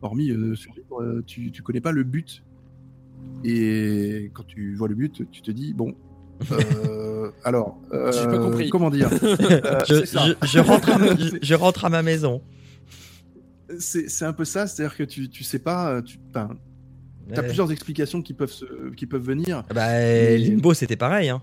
Hormis 0.02 0.30
euh, 0.30 0.54
survivre, 0.54 1.02
euh, 1.02 1.22
tu, 1.26 1.50
tu 1.52 1.62
connais 1.62 1.80
pas 1.82 1.92
le 1.92 2.02
but. 2.04 2.42
Et 3.44 4.30
quand 4.34 4.44
tu 4.46 4.74
vois 4.74 4.88
le 4.88 4.94
but, 4.94 5.22
tu 5.30 5.42
te 5.42 5.50
dis 5.50 5.74
bon. 5.74 5.94
euh, 6.52 7.30
alors, 7.44 7.78
euh, 7.92 8.10
pas 8.26 8.38
compris. 8.38 8.70
comment 8.70 8.90
dire 8.90 9.10
Euh, 9.22 9.78
je, 9.86 9.94
c'est 9.96 10.06
ça. 10.06 10.24
je- 10.26 10.46
je 10.46 10.58
rentre 10.58 10.90
à 10.90 10.98
ma, 10.98 11.14
je, 11.16 11.36
je 11.42 11.54
rentre 11.54 11.84
à 11.84 11.90
ma 11.90 12.02
maison. 12.02 12.40
C'est 13.78 14.08
c'est 14.08 14.24
un 14.24 14.32
peu 14.32 14.44
ça, 14.46 14.66
c'est-à-dire 14.66 14.96
que 14.96 15.04
tu, 15.04 15.28
tu 15.28 15.44
sais 15.44 15.58
pas, 15.60 15.90
euh, 15.92 16.02
as 17.34 17.40
Ouais. 17.40 17.46
plusieurs 17.46 17.70
explications 17.72 18.22
qui 18.22 18.34
peuvent, 18.34 18.52
se, 18.52 18.90
qui 18.94 19.06
peuvent 19.06 19.24
venir. 19.24 19.64
Bah, 19.74 19.88
euh, 19.90 20.36
Limbo 20.36 20.74
c'était 20.74 20.96
pareil. 20.96 21.28
Hein. 21.30 21.42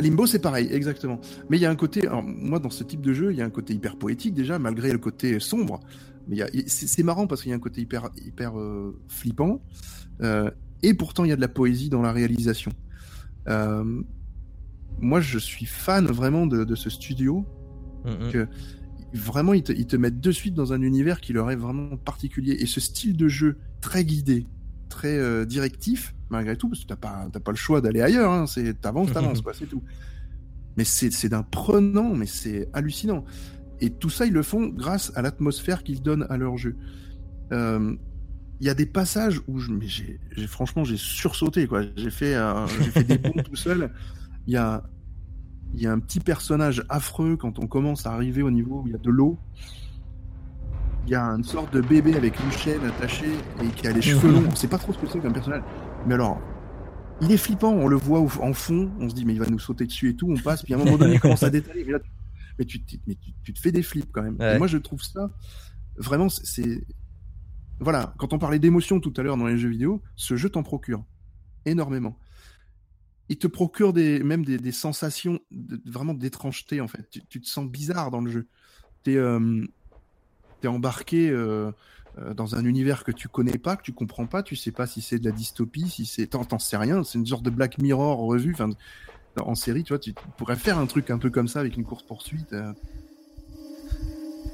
Limbo, 0.00 0.26
c'est 0.26 0.40
pareil, 0.40 0.68
exactement. 0.72 1.20
Mais 1.48 1.56
il 1.56 1.60
y 1.60 1.66
a 1.66 1.70
un 1.70 1.76
côté, 1.76 2.06
alors, 2.06 2.22
moi, 2.24 2.58
dans 2.58 2.70
ce 2.70 2.82
type 2.82 3.00
de 3.00 3.12
jeu, 3.12 3.30
il 3.32 3.38
y 3.38 3.42
a 3.42 3.44
un 3.44 3.50
côté 3.50 3.74
hyper 3.74 3.96
poétique 3.96 4.34
déjà, 4.34 4.58
malgré 4.58 4.90
le 4.90 4.98
côté 4.98 5.38
sombre. 5.38 5.78
Mais 6.26 6.38
c'est 6.66 7.02
marrant 7.04 7.26
parce 7.28 7.42
qu'il 7.42 7.50
y 7.50 7.52
a 7.52 7.56
un 7.56 7.60
côté 7.60 7.80
hyper, 7.82 8.08
hyper 8.24 8.58
euh, 8.58 8.98
flippant. 9.08 9.62
Euh, 10.20 10.50
et 10.82 10.94
pourtant, 10.94 11.24
il 11.24 11.28
y 11.28 11.32
a 11.32 11.36
de 11.36 11.40
la 11.40 11.48
poésie 11.48 11.90
dans 11.90 12.02
la 12.02 12.10
réalisation. 12.12 12.72
Euh, 13.48 14.02
moi, 15.00 15.20
je 15.20 15.38
suis 15.38 15.66
fan 15.66 16.06
vraiment 16.06 16.46
de, 16.46 16.64
de 16.64 16.74
ce 16.74 16.90
studio. 16.90 17.46
Que- 18.32 18.48
Vraiment, 19.16 19.54
ils 19.54 19.62
te, 19.62 19.70
ils 19.70 19.86
te 19.86 19.94
mettent 19.94 20.20
de 20.20 20.32
suite 20.32 20.54
dans 20.54 20.72
un 20.72 20.82
univers 20.82 21.20
qui 21.20 21.32
leur 21.32 21.48
est 21.52 21.56
vraiment 21.56 21.96
particulier. 21.96 22.56
Et 22.58 22.66
ce 22.66 22.80
style 22.80 23.16
de 23.16 23.28
jeu 23.28 23.58
très 23.84 24.02
guidé, 24.02 24.46
très 24.88 25.18
euh, 25.18 25.44
directif, 25.44 26.14
malgré 26.30 26.56
tout, 26.56 26.70
parce 26.70 26.80
que 26.80 26.86
t'as 26.86 26.96
pas, 26.96 27.28
pas 27.28 27.50
le 27.50 27.56
choix 27.56 27.82
d'aller 27.82 28.00
ailleurs. 28.00 28.32
Hein, 28.32 28.46
c'est 28.46 28.80
t'avances, 28.80 29.12
t'avances, 29.12 29.42
quoi, 29.42 29.52
c'est 29.52 29.66
tout. 29.66 29.82
Mais 30.78 30.84
c'est 30.84 31.28
d'un 31.28 31.42
prenant, 31.42 32.14
mais 32.14 32.26
c'est 32.26 32.68
hallucinant. 32.72 33.24
Et 33.80 33.90
tout 33.90 34.08
ça, 34.08 34.24
ils 34.24 34.32
le 34.32 34.42
font 34.42 34.68
grâce 34.68 35.12
à 35.14 35.22
l'atmosphère 35.22 35.82
qu'ils 35.84 36.02
donnent 36.02 36.26
à 36.30 36.38
leur 36.38 36.56
jeu. 36.56 36.76
Euh, 37.52 37.94
Il 38.60 38.66
y 38.66 38.70
a 38.70 38.74
des 38.74 38.86
passages 38.86 39.42
où 39.46 39.58
je, 39.58 39.70
mais 39.70 39.86
j'ai, 39.86 40.18
franchement, 40.48 40.82
j'ai 40.82 40.96
sursauté, 40.96 41.66
quoi. 41.66 41.82
J'ai 41.94 42.10
fait, 42.10 42.34
euh, 42.34 42.66
fait 42.66 43.04
des 43.04 43.18
bonds 43.18 43.42
tout 43.44 43.56
seul. 43.56 43.92
Il 44.46 44.54
y 44.54 44.56
a, 44.56 44.82
il 45.74 45.82
y 45.82 45.86
a 45.86 45.92
un 45.92 45.98
petit 46.00 46.20
personnage 46.20 46.82
affreux 46.88 47.36
quand 47.36 47.58
on 47.58 47.66
commence 47.66 48.06
à 48.06 48.12
arriver 48.12 48.42
au 48.42 48.50
niveau 48.50 48.80
où 48.80 48.86
il 48.86 48.92
y 48.92 48.96
a 48.96 48.98
de 48.98 49.10
l'eau. 49.10 49.38
Il 51.06 51.10
y 51.10 51.14
a 51.14 51.22
une 51.22 51.44
sorte 51.44 51.72
de 51.74 51.80
bébé 51.82 52.14
avec 52.16 52.38
une 52.40 52.50
chaîne 52.52 52.82
attachée 52.84 53.32
et 53.62 53.66
qui 53.68 53.86
a 53.86 53.92
les 53.92 54.00
cheveux 54.00 54.32
longs. 54.32 54.44
On 54.50 54.54
sait 54.54 54.68
pas 54.68 54.78
trop 54.78 54.92
ce 54.92 54.98
que 54.98 55.06
c'est 55.06 55.20
comme 55.20 55.34
personnage. 55.34 55.62
Mais 56.06 56.14
alors, 56.14 56.40
il 57.20 57.30
est 57.30 57.36
flippant. 57.36 57.72
On 57.72 57.88
le 57.88 57.96
voit 57.96 58.20
en 58.20 58.52
fond. 58.54 58.90
On 58.98 59.08
se 59.08 59.14
dit, 59.14 59.24
mais 59.26 59.34
il 59.34 59.38
va 59.40 59.46
nous 59.46 59.58
sauter 59.58 59.84
dessus 59.86 60.10
et 60.10 60.16
tout. 60.16 60.30
On 60.30 60.36
passe. 60.40 60.62
Puis 60.62 60.72
à 60.72 60.76
un 60.78 60.84
moment 60.84 60.96
donné, 60.96 61.14
il 61.14 61.20
commence 61.20 61.42
à 61.42 61.50
détailler. 61.50 61.84
Mais 61.84 61.92
là, 61.92 61.98
tu- 62.00 62.10
mais 62.58 62.64
tu, 62.64 62.80
mais 63.06 63.14
tu- 63.16 63.32
tu 63.42 63.52
te 63.52 63.60
fais 63.60 63.70
des 63.72 63.82
flips 63.82 64.10
quand 64.12 64.22
même. 64.22 64.36
Ouais. 64.38 64.54
Et 64.54 64.58
moi, 64.58 64.66
je 64.66 64.78
trouve 64.78 65.02
ça 65.02 65.30
vraiment, 65.96 66.28
c'est- 66.30 66.46
c'est. 66.46 66.86
Voilà, 67.80 68.14
quand 68.18 68.32
on 68.32 68.38
parlait 68.38 68.58
d'émotion 68.58 68.98
tout 69.00 69.12
à 69.16 69.22
l'heure 69.22 69.36
dans 69.36 69.46
les 69.46 69.58
jeux 69.58 69.68
vidéo, 69.68 70.00
ce 70.16 70.36
jeu 70.36 70.48
t'en 70.48 70.62
procure 70.62 71.04
énormément. 71.66 72.18
Il 73.28 73.36
te 73.38 73.46
procure 73.46 73.92
des, 73.92 74.22
même 74.22 74.44
des, 74.44 74.58
des 74.58 74.72
sensations 74.72 75.38
de- 75.50 75.80
vraiment 75.84 76.14
d'étrangeté 76.14 76.80
en 76.80 76.88
fait. 76.88 77.08
Tu, 77.10 77.22
tu 77.26 77.40
te 77.40 77.48
sens 77.48 77.66
bizarre 77.68 78.10
dans 78.10 78.20
le 78.20 78.30
jeu. 78.30 78.48
T'es 79.02 79.16
euh, 79.16 79.64
t'es 80.64 80.68
embarqué 80.68 81.28
euh, 81.28 81.70
euh, 82.18 82.32
dans 82.32 82.54
un 82.54 82.64
univers 82.64 83.04
que 83.04 83.12
tu 83.12 83.28
connais 83.28 83.58
pas, 83.58 83.76
que 83.76 83.82
tu 83.82 83.92
comprends 83.92 84.24
pas. 84.26 84.42
Tu 84.42 84.56
sais 84.56 84.70
pas 84.70 84.86
si 84.86 85.02
c'est 85.02 85.18
de 85.18 85.26
la 85.26 85.30
dystopie, 85.30 85.90
si 85.90 86.06
c'est 86.06 86.26
t'en 86.28 86.42
t'en 86.46 86.58
sais 86.58 86.78
rien. 86.78 87.04
C'est 87.04 87.18
une 87.18 87.26
sorte 87.26 87.42
de 87.42 87.50
Black 87.50 87.76
Mirror 87.76 88.16
revu. 88.18 88.52
Enfin, 88.54 88.70
en 89.38 89.54
série, 89.54 89.84
tu 89.84 89.92
vois, 89.92 89.98
tu, 89.98 90.14
pourrais 90.38 90.56
faire 90.56 90.78
un 90.78 90.86
truc 90.86 91.10
un 91.10 91.18
peu 91.18 91.28
comme 91.28 91.48
ça 91.48 91.60
avec 91.60 91.76
une 91.76 91.84
course 91.84 92.02
poursuite. 92.02 92.50
euh. 92.54 92.72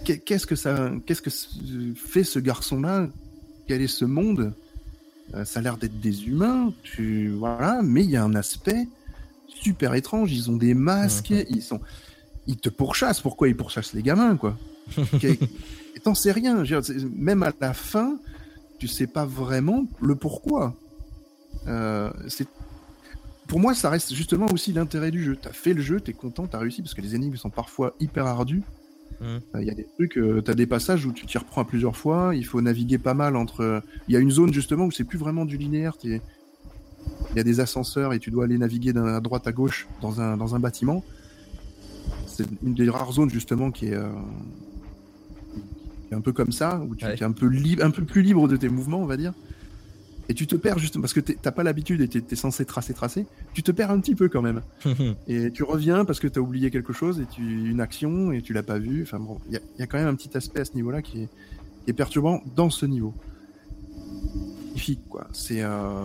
Qu'est- 0.04 0.18
Qu'est-ce 0.18 0.46
que 0.48 0.56
ça, 0.56 0.90
qu'est-ce 1.06 1.22
que 1.22 1.30
fait 1.94 2.24
ce 2.24 2.40
garçon-là? 2.40 3.08
Quel 3.68 3.82
est 3.82 3.86
ce 3.86 4.04
monde? 4.04 4.52
Euh, 5.34 5.44
Ça 5.44 5.60
a 5.60 5.62
l'air 5.62 5.76
d'être 5.76 6.00
des 6.00 6.26
humains, 6.26 6.72
tu 6.82 7.28
voilà, 7.28 7.82
mais 7.84 8.02
il 8.02 8.10
y 8.10 8.16
a 8.16 8.24
un 8.24 8.34
aspect 8.34 8.88
super 9.46 9.94
étrange. 9.94 10.32
Ils 10.32 10.50
ont 10.50 10.56
des 10.56 10.74
masques, 10.74 11.32
ils 11.50 11.62
sont, 11.62 11.80
ils 12.46 12.56
te 12.56 12.68
pourchassent. 12.68 13.20
Pourquoi 13.20 13.48
ils 13.48 13.56
pourchassent 13.56 13.92
les 13.92 14.02
gamins, 14.02 14.36
quoi? 14.36 14.56
Et 15.22 16.00
t'en 16.02 16.14
sais 16.14 16.32
rien. 16.32 16.62
Même 17.16 17.42
à 17.42 17.52
la 17.60 17.72
fin, 17.74 18.18
tu 18.78 18.88
sais 18.88 19.06
pas 19.06 19.24
vraiment 19.26 19.86
le 20.00 20.14
pourquoi. 20.14 20.74
Euh, 21.66 22.10
c'est 22.28 22.46
pour 23.48 23.58
moi, 23.60 23.74
ça 23.74 23.90
reste 23.90 24.14
justement 24.14 24.46
aussi 24.52 24.72
l'intérêt 24.72 25.10
du 25.10 25.22
jeu. 25.24 25.36
T'as 25.40 25.52
fait 25.52 25.74
le 25.74 25.82
jeu, 25.82 26.00
t'es 26.00 26.12
content, 26.12 26.46
t'as 26.46 26.58
réussi 26.58 26.82
parce 26.82 26.94
que 26.94 27.00
les 27.00 27.14
énigmes 27.16 27.34
sont 27.36 27.50
parfois 27.50 27.94
hyper 27.98 28.26
ardues. 28.26 28.62
Mhm. 29.20 29.40
Euh, 29.56 29.60
Il 29.62 29.66
y 29.66 29.70
a 29.70 29.74
des 29.74 29.86
trucs, 29.96 30.16
euh, 30.18 30.40
t'as 30.40 30.54
des 30.54 30.66
passages 30.66 31.04
où 31.04 31.12
tu 31.12 31.26
t'y 31.26 31.36
reprends 31.36 31.62
à 31.62 31.64
plusieurs 31.64 31.96
fois. 31.96 32.32
Il 32.34 32.46
faut 32.46 32.60
naviguer 32.60 32.98
pas 32.98 33.14
mal 33.14 33.34
entre. 33.36 33.82
Il 34.08 34.14
y 34.14 34.16
a 34.16 34.20
une 34.20 34.30
zone 34.30 34.52
justement 34.52 34.84
où 34.86 34.90
c'est 34.92 35.04
plus 35.04 35.18
vraiment 35.18 35.44
du 35.44 35.56
linéaire. 35.56 35.94
Il 36.04 36.20
y 37.36 37.40
a 37.40 37.42
des 37.42 37.58
ascenseurs 37.60 38.12
et 38.12 38.20
tu 38.20 38.30
dois 38.30 38.44
aller 38.44 38.56
naviguer 38.58 38.92
d'un- 38.92 39.16
à 39.16 39.20
droite 39.20 39.46
à 39.48 39.52
gauche 39.52 39.88
dans 40.00 40.20
un 40.20 40.36
dans 40.36 40.54
un 40.54 40.60
bâtiment. 40.60 41.04
C'est 42.42 42.48
une 42.66 42.74
des 42.74 42.88
rares 42.90 43.12
zones 43.12 43.30
justement 43.30 43.70
qui 43.70 43.86
est, 43.86 43.94
euh, 43.94 44.08
qui 46.08 46.14
est 46.14 46.16
un 46.16 46.20
peu 46.20 46.32
comme 46.32 46.52
ça 46.52 46.80
où 46.88 46.94
tu 46.94 47.04
Ouais. 47.04 47.14
es 47.14 47.22
un 47.22 47.32
peu 47.32 47.46
libre, 47.46 47.84
un 47.84 47.90
peu 47.90 48.04
plus 48.04 48.22
libre 48.22 48.48
de 48.48 48.56
tes 48.56 48.68
mouvements, 48.68 48.98
on 49.00 49.06
va 49.06 49.16
dire. 49.16 49.32
Et 50.28 50.34
tu 50.34 50.46
te 50.46 50.54
perds 50.54 50.78
justement 50.78 51.02
parce 51.02 51.12
que 51.12 51.18
t'as 51.20 51.50
pas 51.50 51.64
l'habitude 51.64 52.00
et 52.02 52.08
t'es 52.08 52.22
es 52.30 52.36
censé 52.36 52.64
tracer, 52.64 52.94
tracer. 52.94 53.26
Tu 53.52 53.64
te 53.64 53.72
perds 53.72 53.90
un 53.90 53.98
petit 53.98 54.14
peu 54.14 54.28
quand 54.28 54.42
même. 54.42 54.62
Et 55.26 55.50
tu 55.50 55.64
reviens 55.64 56.04
parce 56.04 56.20
que 56.20 56.28
tu 56.28 56.38
as 56.38 56.42
oublié 56.42 56.70
quelque 56.70 56.92
chose 56.92 57.18
et 57.18 57.26
tu 57.26 57.42
une 57.68 57.80
action 57.80 58.30
et 58.30 58.40
tu 58.40 58.52
l'as 58.52 58.62
pas 58.62 58.78
vu. 58.78 59.02
Enfin 59.02 59.18
bon, 59.18 59.38
il 59.48 59.54
y, 59.54 59.56
a- 59.56 59.60
il 59.76 59.80
y 59.80 59.82
a 59.82 59.86
quand 59.88 59.98
même 59.98 60.06
un 60.06 60.14
petit 60.14 60.36
aspect 60.36 60.60
à 60.60 60.64
ce 60.64 60.74
niveau-là 60.74 61.02
qui 61.02 61.22
est, 61.22 61.28
qui 61.84 61.90
est 61.90 61.94
perturbant 61.94 62.42
dans 62.54 62.70
ce 62.70 62.86
niveau. 62.86 63.12
Magnifique 64.80 65.08
quoi. 65.08 65.26
C'est 65.32 65.62
euh... 65.62 66.02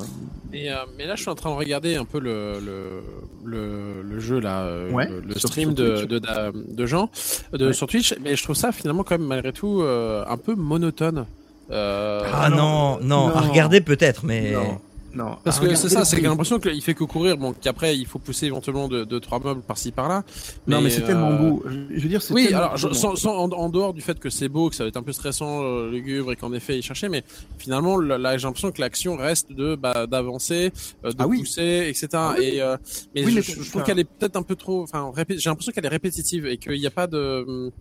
Mais, 0.52 0.70
euh, 0.70 0.76
mais 0.98 1.06
là, 1.06 1.16
je 1.16 1.22
suis 1.22 1.30
en 1.30 1.36
train 1.36 1.50
de 1.52 1.56
regarder 1.56 1.96
un 1.96 2.06
peu 2.06 2.20
le, 2.20 2.60
le, 2.60 3.02
le, 3.46 4.02
le 4.04 4.20
jeu, 4.20 4.40
là, 4.40 4.64
euh, 4.64 4.92
Ouais, 4.92 5.08
le, 5.10 5.34
stream 5.40 5.70
sur 5.70 5.76
de, 5.76 6.06
de, 6.06 6.20
de, 6.20 6.74
de 6.76 6.86
gens 6.86 7.10
de, 7.54 7.68
Ouais. 7.68 7.74
sur 7.74 7.88
Twitch, 7.88 8.16
mais 8.22 8.36
je 8.36 8.44
trouve 8.44 8.56
ça 8.56 8.72
finalement, 8.72 9.04
quand 9.04 9.18
même, 9.18 9.28
malgré 9.28 9.54
tout, 9.54 9.82
euh, 9.82 10.24
un 10.28 10.38
peu 10.38 10.56
monotone. 10.56 11.26
Euh, 11.72 12.24
Ah 12.34 12.50
non, 12.50 13.00
non, 13.02 13.28
à 13.30 13.42
regarder 13.42 13.82
peut-être, 13.82 14.26
mais. 14.26 14.52
non, 14.52 14.80
non. 15.16 15.38
Parce 15.44 15.58
À 15.60 15.66
que 15.66 15.74
c'est 15.76 15.90
ça, 15.90 16.06
c'est 16.06 16.20
l'impression 16.22 16.60
qu'il 16.60 16.82
fait 16.82 16.94
que 16.94 17.04
courir, 17.06 17.38
bon, 17.38 17.54
qu'après 17.54 17.98
il 17.98 18.06
faut 18.06 18.20
pousser 18.20 18.46
éventuellement 18.48 18.88
de, 18.88 19.04
de 19.06 19.20
trois 19.20 19.40
meubles 19.40 19.62
par-ci 19.62 19.92
par-là. 19.92 20.24
Non 20.68 20.82
mais 20.82 20.90
c'est 20.90 21.04
euh, 21.04 21.08
tellement 21.08 21.34
beau. 21.34 21.64
Je 21.66 22.02
veux 22.02 22.10
dire 22.10 22.22
c'est 22.22 22.34
Oui, 22.34 22.54
alors 22.54 22.78
je- 22.78 22.94
sans, 22.94 23.16
sans- 23.16 23.36
en, 23.38 23.50
en 23.52 23.70
dehors 23.70 23.94
du 23.94 24.02
fait 24.02 24.20
que 24.20 24.30
c'est 24.30 24.50
beau, 24.50 24.70
que 24.70 24.76
ça 24.76 24.84
va 24.84 24.90
être 24.90 24.98
un 24.98 25.04
peu 25.04 25.14
stressant, 25.14 25.64
euh, 25.64 25.90
lugubre 25.90 26.32
et 26.32 26.36
qu'en 26.36 26.52
effet 26.54 26.78
il 26.78 26.84
cherchait, 26.84 27.10
mais 27.10 27.24
finalement 27.58 27.98
là 28.00 28.38
j'ai 28.38 28.46
l'impression 28.46 28.72
que 28.72 28.82
l'action 28.82 29.16
reste 29.16 29.52
de 29.52 29.76
bah, 29.76 30.06
d'avancer, 30.06 30.72
euh, 31.06 31.12
de 31.12 31.16
Ah 31.18 31.28
oui. 31.28 31.40
pousser, 31.40 31.86
etc. 31.88 32.08
Ah 32.14 32.36
oui. 32.38 32.44
Et 32.46 32.62
euh, 32.62 32.76
mais, 33.16 33.24
Oui, 33.26 33.32
je, 33.32 33.36
mais 33.38 33.42
je- 33.42 33.70
trouve 33.70 33.84
qu'elle 33.84 34.00
est 34.00 34.04
peut-être 34.10 34.36
un 34.36 34.44
peu 34.44 34.56
trop, 34.56 34.84
enfin 34.84 35.12
répé- 35.16 35.40
j'ai 35.40 35.50
l'impression 35.50 35.72
qu'elle 35.72 35.86
est 35.86 35.90
répétitive 35.90 36.46
et 36.46 36.58
qu'il 36.58 36.74
n'y 36.80 36.86
a 36.88 36.92
pas 36.92 37.08
de 37.08 37.46
hum, 37.48 37.72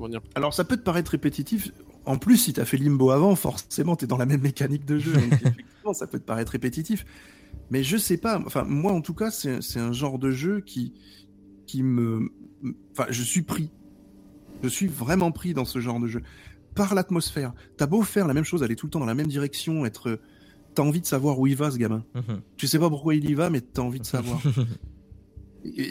comment 0.00 0.08
dire. 0.08 0.22
Alors 0.34 0.54
ça 0.54 0.64
peut 0.64 0.76
te 0.76 0.82
paraître 0.82 1.10
répétitif. 1.10 1.72
En 2.06 2.16
plus, 2.16 2.38
si 2.38 2.52
t'as 2.54 2.64
fait 2.64 2.78
Limbo 2.78 3.10
avant, 3.10 3.36
forcément 3.36 3.94
t'es 3.96 4.06
dans 4.06 4.16
la 4.16 4.26
même 4.26 4.40
mécanique 4.40 4.86
de 4.86 4.98
jeu. 4.98 5.12
Donc, 5.12 5.32
effectivement, 5.32 5.92
ça 5.92 6.06
peut 6.06 6.18
te 6.18 6.24
paraître 6.24 6.52
répétitif. 6.52 7.04
Mais 7.70 7.82
je 7.82 7.96
sais 7.96 8.16
pas. 8.16 8.40
Enfin, 8.46 8.64
moi, 8.64 8.92
en 8.92 9.02
tout 9.02 9.14
cas, 9.14 9.30
c'est 9.30 9.60
c'est 9.60 9.78
un 9.78 9.92
genre 9.92 10.18
de 10.18 10.30
jeu 10.30 10.60
qui, 10.60 10.94
qui 11.66 11.82
me. 11.82 12.32
Enfin, 12.92 13.06
je 13.10 13.22
suis 13.22 13.42
pris. 13.42 13.70
Je 14.62 14.68
suis 14.68 14.88
vraiment 14.88 15.30
pris 15.32 15.54
dans 15.54 15.64
ce 15.64 15.80
genre 15.80 16.00
de 16.00 16.06
jeu. 16.06 16.22
Par 16.74 16.94
l'atmosphère. 16.94 17.52
T'as 17.76 17.86
beau 17.86 18.02
faire 18.02 18.26
la 18.26 18.34
même 18.34 18.44
chose, 18.44 18.62
aller 18.62 18.76
tout 18.76 18.86
le 18.86 18.90
temps 18.90 19.00
dans 19.00 19.06
la 19.06 19.14
même 19.14 19.26
direction, 19.26 19.84
être. 19.84 20.18
T'as 20.74 20.82
envie 20.82 21.00
de 21.00 21.06
savoir 21.06 21.38
où 21.38 21.46
il 21.46 21.56
va, 21.56 21.70
ce 21.70 21.78
gamin. 21.78 22.04
Mhm. 22.14 22.42
Tu 22.56 22.66
sais 22.66 22.78
pas 22.78 22.88
pourquoi 22.88 23.14
il 23.14 23.28
y 23.28 23.34
va, 23.34 23.50
mais 23.50 23.60
t'as 23.60 23.82
envie 23.82 24.00
de 24.00 24.06
savoir. 24.06 24.40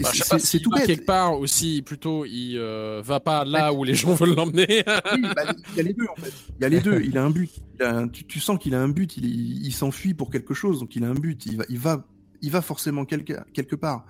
Bah, 0.01 0.09
c'est- 0.39 0.59
tout 0.59 0.71
bête. 0.71 0.85
quelque 0.87 1.05
part 1.05 1.39
aussi, 1.39 1.81
plutôt, 1.83 2.25
il 2.25 2.57
euh, 2.57 3.01
va 3.05 3.19
pas 3.19 3.45
là 3.45 3.71
où 3.71 3.83
les 3.83 3.93
gens 3.93 4.13
veulent 4.15 4.33
l'emmener. 4.35 4.83
Oui, 5.13 5.21
bah, 5.35 5.53
il 5.73 5.77
y 5.77 5.79
a 5.79 5.83
les 5.83 5.93
deux 5.93 6.07
en 6.11 6.15
fait. 6.19 6.33
Il 6.59 6.61
y 6.63 6.65
a 6.65 6.69
les 6.69 6.79
deux. 6.79 7.01
Il 7.03 7.17
a 7.17 7.23
un 7.23 7.29
but. 7.29 7.49
Il 7.79 7.83
a 7.83 7.97
un- 7.97 8.07
tu, 8.07 8.25
tu 8.25 8.39
sens 8.39 8.57
qu'il 8.59 8.73
a 8.73 8.81
un 8.81 8.89
but. 8.89 9.17
Il, 9.17 9.25
il, 9.25 9.67
il 9.67 9.71
s'enfuit 9.73 10.13
pour 10.13 10.31
quelque 10.31 10.53
chose, 10.53 10.79
donc 10.79 10.95
il 10.95 11.03
a 11.03 11.09
un 11.09 11.13
but. 11.13 11.45
Il 11.45 11.57
va, 11.57 11.65
il 11.69 11.77
va, 11.77 12.07
il 12.41 12.49
va 12.51 12.61
forcément 12.61 13.05
quelque, 13.05 13.33
quelque 13.53 13.75
part. 13.75 14.05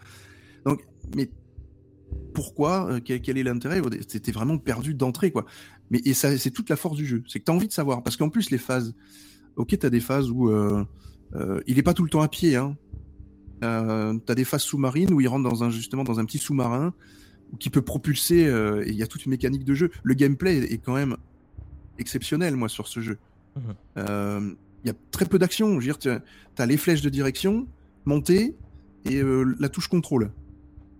Donc, 0.65 0.81
mais 1.15 1.29
pourquoi 2.33 2.89
euh, 2.91 2.99
quel, 3.03 3.21
quel 3.21 3.37
est 3.37 3.43
l'intérêt? 3.43 3.81
C'était 4.07 4.31
vraiment 4.31 4.57
perdu 4.57 4.93
d'entrée, 4.93 5.31
quoi. 5.31 5.45
Mais 5.91 6.01
et 6.05 6.13
ça, 6.13 6.37
c'est 6.37 6.51
toute 6.51 6.69
la 6.69 6.75
force 6.75 6.95
du 6.95 7.05
jeu. 7.05 7.23
C'est 7.27 7.39
que 7.39 7.45
tu 7.45 7.51
as 7.51 7.55
envie 7.55 7.67
de 7.67 7.73
savoir, 7.73 8.03
parce 8.03 8.15
qu'en 8.17 8.29
plus 8.29 8.49
les 8.51 8.57
phases. 8.57 8.93
Ok, 9.55 9.77
t'as 9.77 9.89
des 9.89 9.99
phases 9.99 10.29
où 10.29 10.49
euh, 10.49 10.85
euh, 11.35 11.59
il 11.67 11.77
est 11.79 11.83
pas 11.83 11.93
tout 11.93 12.03
le 12.03 12.09
temps 12.09 12.21
à 12.21 12.29
pied. 12.29 12.55
Hein. 12.55 12.77
Euh, 13.63 14.13
t'as 14.25 14.35
des 14.35 14.45
phases 14.45 14.61
sous-marines 14.63 15.11
où 15.13 15.19
il 15.21 15.27
rentre 15.27 15.49
dans 15.49 15.63
un 15.63 15.69
justement 15.69 16.03
dans 16.03 16.19
un 16.19 16.25
petit 16.25 16.37
sous-marin 16.37 16.93
qui 17.59 17.69
peut 17.69 17.81
propulser. 17.81 18.45
euh, 18.47 18.83
et 18.85 18.89
il 18.91 18.95
y 18.95 19.03
a 19.03 19.07
toute 19.07 19.25
une 19.25 19.31
mécanique 19.31 19.65
de 19.65 19.73
jeu. 19.73 19.91
Le 20.03 20.13
gameplay 20.13 20.57
est, 20.59 20.77
quand 20.77 20.93
même 20.95 21.17
exceptionnel, 21.97 22.55
moi, 22.55 22.69
sur 22.69 22.87
ce 22.87 22.99
jeu. 23.01 23.17
Mhm. 23.55 23.63
Euh, 23.97 24.51
Il 24.83 24.87
y 24.87 24.91
a 24.91 24.93
très 25.11 25.25
peu 25.25 25.37
d'action. 25.39 25.71
Je 25.81 25.87
veux 25.87 25.93
dire, 25.93 25.97
tu 25.97 26.09
as 26.09 26.65
les 26.65 26.77
flèches 26.77 27.01
de 27.01 27.09
direction, 27.09 27.67
montée 28.05 28.55
et 29.05 29.21
la 29.59 29.69
touche 29.69 29.87
contrôle 29.89 30.31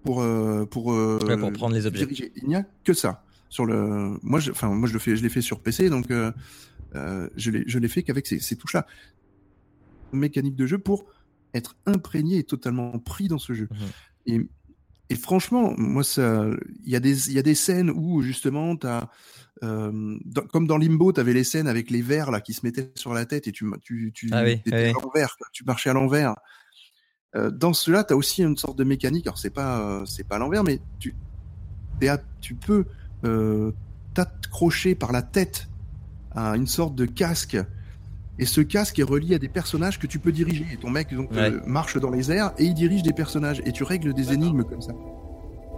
pour 0.04 0.24
pour, 0.70 0.88
Ouais, 0.88 1.38
pour 1.38 1.54
prendre 1.54 1.76
les 1.76 1.86
objets. 1.86 2.06
diriger. 2.06 2.32
Il 2.36 2.48
n'y 2.50 2.56
a 2.56 2.66
que 2.84 2.94
ça 2.94 3.24
sur 3.48 3.66
le. 3.66 4.18
Moi, 4.22 4.40
je, 4.42 4.52
enfin, 4.52 4.68
moi, 4.70 4.88
je 4.90 4.94
le 4.94 5.00
fais, 5.00 5.16
je 5.16 5.24
l'ai 5.24 5.30
fait 5.30 5.42
sur 5.42 5.60
PC, 5.62 5.90
donc 5.90 6.08
je 6.10 7.52
l'ai, 7.52 7.64
je 7.68 7.80
l'ai 7.80 7.88
fait 7.88 8.04
qu'avec 8.04 8.28
ces, 8.28 8.40
ces 8.40 8.56
touches-là. 8.58 8.86
Mécanique 10.12 10.56
de 10.56 10.66
jeu 10.66 10.78
pour 10.80 11.06
être 11.54 11.76
imprégné 11.86 12.38
et 12.40 12.44
totalement 12.44 12.98
pris 13.00 13.28
dans 13.28 13.38
ce 13.40 13.54
jeu. 13.54 13.68
Mhm. 13.72 13.88
Et, 14.28 14.50
et 15.12 15.16
franchement, 15.16 15.74
moi, 15.78 16.04
il 16.18 16.60
y 16.92 16.96
a 16.96 17.00
des, 17.00 17.34
y 17.34 17.40
a 17.40 17.42
des 17.42 17.56
scènes 17.56 17.90
où 17.90 18.22
justement, 18.22 18.76
t'as, 18.76 19.10
euh, 19.64 20.18
dans- 20.26 20.44
comme 20.44 20.68
dans 20.68 20.78
Limbo, 20.78 21.12
tu 21.12 21.20
avais 21.20 21.34
les 21.34 21.44
scènes 21.44 21.68
avec 21.68 21.90
les 21.90 22.02
vers 22.02 22.30
là 22.32 22.42
qui 22.42 22.54
se 22.54 22.66
mettaient 22.66 22.92
sur 22.96 23.14
la 23.14 23.26
tête 23.26 23.48
et 23.48 23.52
tu, 23.52 23.66
tu, 23.82 24.12
tu, 24.14 24.30
Ah 24.32 24.44
oui, 24.44 24.62
t'étais 24.62 24.76
oui, 24.78 24.84
oui. 24.84 24.90
à 24.90 25.04
l'envers, 25.04 25.36
tu 25.52 25.64
marchais 25.66 25.90
à 25.90 25.94
l'envers. 25.94 26.36
Euh, 27.36 27.52
dans 27.52 27.74
cela, 27.74 28.04
tu 28.04 28.14
as 28.14 28.18
aussi 28.18 28.44
une 28.44 28.58
sorte 28.58 28.78
de 28.78 28.84
mécanique. 28.84 29.28
Alors 29.28 29.38
c'est 29.38 29.50
pas, 29.50 29.82
euh, 29.82 30.06
c'est 30.06 30.24
pas 30.28 30.36
à 30.36 30.40
l'envers, 30.40 30.64
mais 30.64 30.80
tu, 31.00 31.16
à- 32.08 32.20
tu 32.42 32.56
peux 32.56 32.86
euh, 33.26 33.72
t'accrocher 34.14 34.96
par 34.96 35.12
la 35.12 35.22
tête 35.22 35.68
à 36.32 36.56
une 36.56 36.68
sorte 36.68 36.96
de 36.96 37.06
casque. 37.06 37.58
Et 38.40 38.46
ce 38.46 38.62
casque 38.62 38.98
est 39.00 39.04
relié 39.04 39.36
à 39.36 39.38
des 39.40 39.50
personnages 39.50 40.00
que 40.00 40.08
tu 40.08 40.18
peux 40.18 40.32
diriger. 40.32 40.66
Et 40.74 40.78
ton 40.78 40.90
mec 40.90 41.14
donc, 41.14 41.30
Ouais. 41.32 41.52
euh, 41.52 41.60
marche 41.68 41.98
dans 41.98 42.10
les 42.10 42.32
airs 42.32 42.54
et 42.58 42.64
il 42.64 42.74
dirige 42.74 43.04
des 43.04 43.14
personnages. 43.14 43.62
Et 43.66 43.72
tu 43.74 43.84
règles 43.84 44.14
des 44.14 44.24
D'accord. 44.24 44.34
énigmes 44.36 44.64
comme 44.64 44.82
ça. 44.82 44.94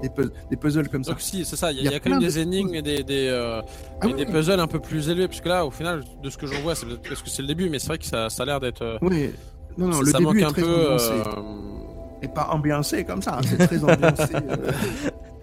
Des, 0.03 0.09
pu- 0.09 0.29
des 0.49 0.57
puzzles 0.57 0.87
comme 0.89 1.03
ça. 1.03 1.11
Donc 1.11 1.21
si, 1.21 1.43
c'est 1.45 1.55
ça, 1.55 1.71
il 1.71 1.83
y, 1.83 1.87
a- 1.87 1.95
y 1.95 1.99
quand 1.99 2.09
même 2.11 2.19
des 2.19 2.33
de 2.33 2.39
énigmes 2.39 2.73
et 2.75 2.81
des, 2.81 3.03
des, 3.03 3.27
euh, 3.29 3.61
Ah 4.01 4.07
et 4.07 4.13
des 4.13 4.25
oui. 4.25 4.31
puzzles 4.31 4.59
un 4.59 4.67
peu 4.67 4.79
plus 4.79 5.09
élevés, 5.09 5.27
puisque 5.27 5.45
là, 5.47 5.65
au 5.65 5.69
final, 5.71 6.03
de 6.23 6.29
ce 6.29 6.37
que 6.37 6.47
j'en 6.47 6.59
vois, 6.61 6.73
c'est 6.75 6.85
peut-être 6.87 7.01
parce 7.07 7.21
que 7.21 7.29
c'est 7.29 7.41
le 7.43 7.47
début, 7.47 7.69
mais 7.69 7.77
c'est 7.79 7.87
vrai 7.87 7.97
que 7.99 8.05
ça, 8.05 8.29
ça 8.29 8.43
a 8.43 8.45
l'air 8.47 8.59
d'être... 8.59 8.81
euh, 8.83 8.97
Oui. 9.01 9.29
Non, 9.77 9.87
non, 9.87 9.93
ça, 9.93 9.99
le 10.01 10.05
ça 10.07 10.17
début 10.17 10.25
manque 10.25 10.37
est 10.37 10.43
un 10.43 10.51
très 10.51 10.61
peu... 10.63 10.85
ambiancé. 10.85 11.11
euh, 11.11 12.21
Et 12.23 12.27
pas 12.27 12.47
ambiancé 12.51 13.03
comme 13.05 13.21
ça, 13.21 13.37
hein, 13.37 13.41
c'est 13.43 13.57
très 13.57 13.83
ambiancé. 13.83 14.33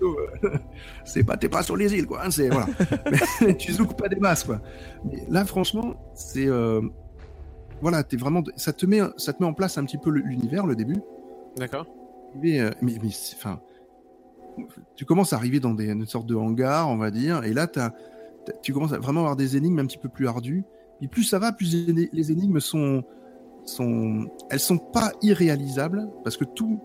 c'est 1.04 1.24
pas, 1.24 1.36
t'es 1.36 1.48
pas 1.48 1.62
sur 1.62 1.76
les 1.76 1.92
îles, 1.94 2.06
quoi. 2.06 2.20
hein, 2.24 2.30
c'est, 2.30 2.48
voilà. 2.48 2.66
Mais 3.40 3.54
tu 3.58 3.72
zoukes 3.72 3.96
pas 3.96 4.08
des 4.08 4.16
masses, 4.20 4.44
quoi. 4.44 4.60
Mais 5.04 5.24
là, 5.28 5.44
franchement, 5.44 5.94
c'est. 6.14 6.46
Voilà, 7.80 8.02
t'es 8.02 8.16
vraiment. 8.16 8.42
Ça 8.56 8.72
te, 8.72 8.86
met, 8.86 9.00
ça 9.16 9.32
te 9.32 9.42
met 9.42 9.48
en 9.48 9.54
place 9.54 9.78
un 9.78 9.84
petit 9.84 9.98
peu 9.98 10.10
l'univers, 10.10 10.66
le 10.66 10.76
début. 10.76 10.96
D'accord. 11.56 11.86
Mais, 12.42 12.60
euh, 12.60 12.70
mais, 12.82 12.94
enfin. 13.36 13.60
Tu 14.96 15.04
commences 15.04 15.32
à 15.32 15.36
arriver 15.36 15.60
dans 15.60 15.72
des, 15.72 15.88
une 15.90 16.04
sorte 16.06 16.26
de 16.26 16.34
hangar, 16.34 16.88
on 16.88 16.96
va 16.96 17.12
dire, 17.12 17.44
et 17.44 17.52
là, 17.52 17.68
t'as- 17.68 17.92
tu 18.60 18.72
commences 18.72 18.92
à 18.92 18.98
vraiment 18.98 19.20
avoir 19.20 19.36
des 19.36 19.56
énigmes 19.56 19.78
un 19.78 19.86
petit 19.86 19.98
peu 19.98 20.08
plus 20.08 20.26
ardues. 20.26 20.64
Et 21.00 21.06
plus 21.06 21.22
ça 21.22 21.38
va, 21.38 21.52
plus 21.52 21.86
les 22.12 22.32
énigmes 22.32 22.58
sont, 22.58 23.04
sont, 23.64 24.26
elles 24.50 24.58
sont 24.58 24.78
pas 24.78 25.12
irréalisables 25.22 26.08
parce 26.24 26.36
que 26.36 26.44
tout 26.44 26.80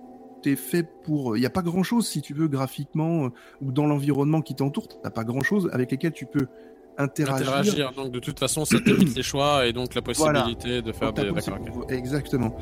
est 0.46 0.56
fait 0.56 0.84
pour. 0.84 1.36
Il 1.36 1.40
n'y 1.40 1.48
a 1.48 1.50
pas 1.50 1.64
grand 1.64 1.82
chose 1.82 2.08
si 2.08 2.22
tu 2.22 2.36
veux 2.36 2.48
graphiquement 2.48 3.26
euh, 3.26 3.30
ou 3.62 3.72
dans 3.72 3.88
l'environnement 3.88 4.42
qui 4.42 4.54
t'entoure. 4.54 4.88
T'as 5.02 5.10
pas 5.10 5.24
grand 5.24 5.42
chose 5.42 5.68
avec 5.74 5.90
lesquels 5.90 6.12
tu 6.14 6.28
peux 6.28 6.48
interagir. 6.98 7.48
Interagir, 7.50 7.92
donc 7.94 8.12
de 8.12 8.20
toute 8.20 8.40
façon, 8.40 8.66
ça 8.66 8.80
t'évite 8.80 9.16
les 9.16 9.24
choix 9.24 9.66
et 9.66 9.74
donc 9.74 9.96
la 9.96 10.02
Voilà. 10.16 10.42
possibilité 10.44 10.82
de 10.82 10.92
faire 10.92 11.14
des... 11.14 11.30
Exactement. 11.90 12.56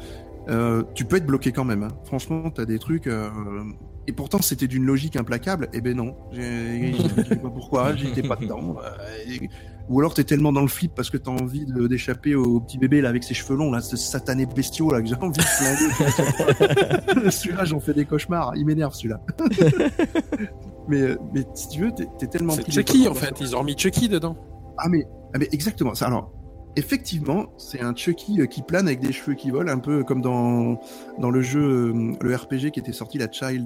Euh, 0.50 0.84
tu 0.96 1.06
peux 1.06 1.18
être 1.18 1.26
bloqué 1.26 1.52
quand 1.52 1.66
même. 1.66 1.84
hein. 1.84 1.90
Franchement, 2.06 2.50
t'as 2.50 2.66
des 2.66 2.80
trucs. 2.80 3.08
euh, 3.08 3.30
Et 4.08 4.12
pourtant, 4.12 4.42
c'était 4.42 4.68
d'une 4.68 4.86
logique 4.86 5.16
implacable. 5.16 5.70
Eh 5.74 5.82
ben 5.82 5.96
non. 5.96 6.16
Je 6.32 6.92
sais 7.28 7.36
pas 7.36 7.50
pourquoi. 7.50 7.96
J'étais 7.96 8.24
pas 8.24 8.36
dedans. 8.36 8.78
Euh, 8.84 9.48
Ou 9.90 10.00
alors 10.00 10.14
t'es 10.14 10.24
tellement 10.24 10.52
dans 10.54 10.62
le 10.62 10.68
flip 10.68 10.94
parce 10.96 11.10
que 11.10 11.18
t'as 11.18 11.32
envie 11.32 11.66
de- 11.66 11.88
d'échapper 11.88 12.36
au 12.36 12.60
petit 12.62 12.78
bébé 12.78 13.02
là 13.02 13.10
avec 13.10 13.24
ses 13.24 13.34
cheveux 13.34 13.58
longs 13.58 13.72
là, 13.72 13.82
ce 13.82 13.98
satané 13.98 14.46
bestiaux 14.46 14.92
là 14.92 15.02
que 15.02 15.08
j'ai 15.08 15.16
envie 15.16 15.38
de 15.38 15.42
flinguer. 15.44 17.30
celui-là, 17.32 17.66
j'en 17.66 17.80
fais 17.80 17.94
des 17.94 18.06
cauchemars. 18.06 18.54
Il 18.56 18.66
m'énerve 18.66 18.94
celui-là. 18.94 19.20
mais, 20.88 21.02
euh, 21.02 21.18
mais 21.34 21.44
si 21.54 21.68
tu 21.70 21.82
veux, 21.82 21.92
t'es 21.92 22.08
t'es 22.18 22.28
tellement 22.28 22.54
C'est 22.54 22.72
Chucky, 22.72 23.08
en 23.08 23.14
fait. 23.14 23.34
Ils 23.40 23.56
ont 23.56 23.64
mis 23.64 23.78
Chucky 23.78 24.08
dedans. 24.10 24.36
Ah 24.78 24.88
mais, 24.90 25.06
ah 25.34 25.38
mais 25.40 25.48
exactement. 25.52 25.94
Ça, 25.96 26.08
alors, 26.08 26.32
effectivement, 26.76 27.48
c'est 27.58 27.82
un 27.82 27.94
Chucky 27.96 28.42
euh, 28.42 28.46
qui 28.46 28.62
plane 28.62 28.88
avec 28.88 29.00
des 29.00 29.12
cheveux 29.12 29.36
qui 29.36 29.52
volent, 29.52 29.72
un 29.72 29.80
peu 29.80 30.04
comme 30.04 30.22
dans 30.22 30.80
dans 31.20 31.30
le 31.30 31.42
jeu, 31.42 31.62
euh, 31.94 32.14
le 32.22 32.36
RPG 32.36 32.72
qui 32.72 32.80
était 32.80 32.94
sorti, 32.94 33.18
la 33.18 33.32
Child, 33.32 33.66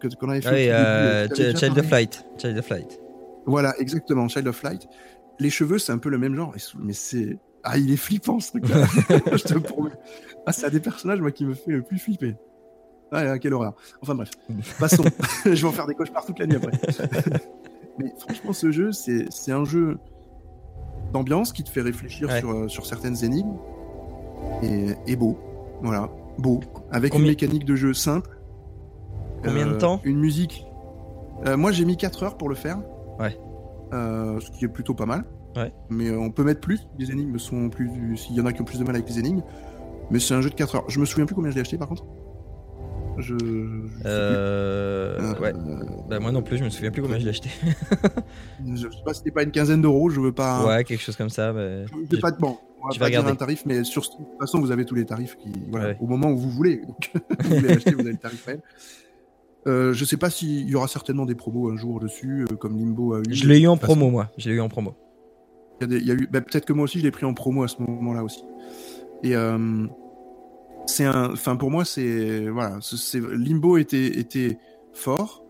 que- 0.00 0.08
qu'on 0.14 0.28
avait 0.30 0.40
fait. 0.40 0.48
Ah 0.48 0.52
oui, 0.54 0.68
euh, 0.70 1.54
Child 1.56 1.78
of. 1.78 1.86
Flight. 1.86 2.24
Child 2.38 2.58
of 2.58 2.64
Flight. 2.66 2.98
Voilà, 3.46 3.74
exactement, 3.78 4.28
Child 4.28 4.46
of 4.48 4.62
Light. 4.62 4.88
Les 5.38 5.50
cheveux, 5.50 5.78
c'est 5.78 5.92
un 5.92 5.98
peu 5.98 6.08
le 6.10 6.18
même 6.18 6.34
genre, 6.34 6.54
mais 6.78 6.92
c'est 6.92 7.38
ah, 7.64 7.78
il 7.78 7.92
est 7.92 7.96
flippant 7.96 8.40
ce 8.40 8.50
truc-là. 8.50 8.84
Je 9.36 9.44
te 9.44 9.58
promets. 9.58 9.90
Ah, 10.46 10.52
c'est 10.52 10.66
un 10.66 10.70
des 10.70 10.80
personnages 10.80 11.20
moi 11.20 11.30
qui 11.30 11.44
me 11.44 11.54
fait 11.54 11.70
le 11.70 11.82
plus 11.82 11.98
flipper. 11.98 12.34
Ah, 13.12 13.38
quelle 13.38 13.54
horreur. 13.54 13.74
Enfin 14.00 14.14
bref, 14.14 14.30
passons. 14.80 15.04
je 15.44 15.50
vais 15.50 15.64
en 15.64 15.72
faire 15.72 15.86
des 15.86 15.94
cauchemars 15.94 16.24
toute 16.24 16.38
la 16.38 16.46
nuit 16.46 16.56
après. 16.56 16.72
Mais 17.98 18.12
franchement, 18.18 18.52
ce 18.52 18.70
jeu, 18.70 18.90
c'est 18.92 19.52
un 19.52 19.64
jeu 19.64 19.98
d'ambiance 21.12 21.52
qui 21.52 21.62
te 21.62 21.68
fait 21.70 21.82
réfléchir 21.82 22.28
Ouais. 22.28 22.40
sur, 22.40 22.50
euh, 22.50 22.68
sur 22.68 22.86
certaines 22.86 23.22
énigmes 23.24 23.56
et, 24.62 24.94
et 25.06 25.14
beau. 25.16 25.38
Voilà, 25.82 26.08
beau. 26.38 26.60
Avec 26.90 27.12
Combien- 27.12 27.26
une 27.26 27.30
mécanique 27.32 27.64
de 27.64 27.76
jeu 27.76 27.92
simple. 27.92 28.30
Combien 29.44 29.66
de 29.66 29.72
Euh, 29.74 29.78
temps 29.78 30.00
Une 30.04 30.18
musique. 30.20 30.64
Euh, 31.46 31.56
moi, 31.56 31.70
j'ai 31.72 31.84
mis 31.84 31.96
4 31.96 32.22
heures 32.22 32.36
pour 32.38 32.48
le 32.48 32.54
faire. 32.54 32.78
Ouais. 33.22 33.38
Euh, 33.92 34.40
ce 34.40 34.50
qui 34.50 34.64
est 34.64 34.68
plutôt 34.68 34.94
pas 34.94 35.06
mal. 35.06 35.24
Ouais. 35.56 35.72
Mais 35.90 36.08
euh, 36.08 36.18
on 36.18 36.30
peut 36.30 36.44
mettre 36.44 36.60
plus. 36.60 36.86
Les 36.98 37.10
énigmes 37.10 37.38
sont 37.38 37.68
plus. 37.68 38.16
S'il 38.16 38.34
y 38.36 38.40
en 38.40 38.46
a 38.46 38.52
qui 38.52 38.62
ont 38.62 38.64
plus 38.64 38.78
de 38.78 38.84
mal 38.84 38.94
avec 38.96 39.08
les 39.08 39.18
énigmes. 39.18 39.42
Mais 40.10 40.18
c'est 40.18 40.34
un 40.34 40.40
jeu 40.40 40.50
de 40.50 40.54
4 40.54 40.74
heures. 40.76 40.84
Je 40.88 40.98
me 40.98 41.04
souviens 41.04 41.26
plus 41.26 41.34
combien 41.34 41.50
je 41.50 41.56
l'ai 41.56 41.60
acheté 41.60 41.76
par 41.78 41.88
contre. 41.88 42.04
Je. 43.18 43.36
je. 43.38 43.44
Euh... 44.06 45.18
Euh, 45.20 45.34
Ouais. 45.40 45.52
Bah, 46.08 46.18
moi 46.20 46.32
non 46.32 46.42
plus, 46.42 46.56
je 46.58 46.64
me 46.64 46.70
souviens 46.70 46.90
plus 46.90 47.02
combien 47.02 47.18
je 47.18 47.24
l'ai 47.24 47.30
acheté. 47.30 47.50
Je 48.66 48.88
sais 48.88 49.02
pas 49.04 49.12
si 49.12 49.18
c'était 49.18 49.30
pas 49.30 49.42
une 49.42 49.50
quinzaine 49.50 49.82
d'euros. 49.82 50.08
Je 50.10 50.20
veux 50.20 50.32
pas. 50.32 50.64
Ouais, 50.66 50.84
quelque 50.84 51.00
chose 51.02 51.16
comme 51.16 51.28
ça. 51.30 51.52
Mais... 51.52 51.84
Je 52.10 52.16
vais 52.16 52.20
pas 52.20 52.30
bon. 52.32 52.56
On 52.84 52.88
va 52.88 52.94
je 52.94 52.98
pas 52.98 53.10
dire 53.10 53.24
un 53.26 53.36
tarif, 53.36 53.62
mais 53.64 53.84
sur 53.84 54.02
de 54.02 54.06
toute 54.08 54.38
façon, 54.40 54.58
vous 54.60 54.72
avez 54.72 54.84
tous 54.84 54.96
les 54.96 55.04
tarifs 55.06 55.36
qui, 55.36 55.52
voilà, 55.70 55.88
Ouais. 55.90 55.96
au 56.00 56.06
moment 56.08 56.30
où 56.30 56.36
vous 56.36 56.50
voulez. 56.50 56.78
Donc, 56.78 57.12
vous 57.44 57.56
voulez 57.56 57.70
acheter, 57.74 57.92
vous 57.92 58.00
avez 58.00 58.10
le 58.12 58.16
tarif 58.18 58.44
réel. 58.44 58.60
Euh, 59.66 59.92
je 59.92 60.04
sais 60.04 60.16
pas 60.16 60.28
s'il 60.30 60.68
y 60.68 60.74
aura 60.74 60.88
certainement 60.88 61.24
des 61.26 61.34
promos 61.36 61.70
un 61.70 61.76
jour 61.76 62.00
dessus, 62.00 62.44
euh, 62.50 62.56
comme 62.56 62.76
Limbo 62.76 63.14
a 63.14 63.20
eu. 63.20 63.22
Je 63.32 63.46
l'ai 63.46 63.60
eu 63.60 63.68
en 63.68 63.76
façon, 63.76 63.94
promo, 63.94 64.10
moi. 64.10 64.30
Je 64.36 64.50
l'ai 64.50 64.56
eu 64.56 64.60
en 64.60 64.68
promo. 64.68 64.96
Il 65.80 65.82
y 65.82 65.84
a 65.84 65.86
des- 65.86 65.98
il 65.98 66.06
y 66.06 66.10
a 66.10 66.14
eu, 66.14 66.26
bah, 66.30 66.40
peut-être 66.40 66.64
que 66.66 66.72
moi 66.72 66.84
aussi 66.84 66.98
je 66.98 67.04
l'ai 67.04 67.10
pris 67.12 67.24
en 67.26 67.34
promo 67.34 67.62
à 67.62 67.68
ce 67.68 67.80
moment-là 67.80 68.24
aussi. 68.24 68.42
Et 69.22 69.36
euh, 69.36 69.86
c'est 70.86 71.04
un, 71.04 71.32
enfin 71.32 71.54
pour 71.56 71.70
moi 71.70 71.84
c'est 71.84 72.48
voilà, 72.48 72.78
c'est- 72.80 73.20
Limbo 73.20 73.76
était 73.78 74.18
était 74.18 74.58
fort. 74.92 75.44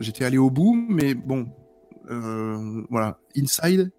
J'étais 0.00 0.24
allé 0.24 0.38
au 0.38 0.50
bout, 0.50 0.74
mais 0.88 1.14
bon, 1.14 1.48
voilà, 2.90 3.18
Inside, 3.36 3.90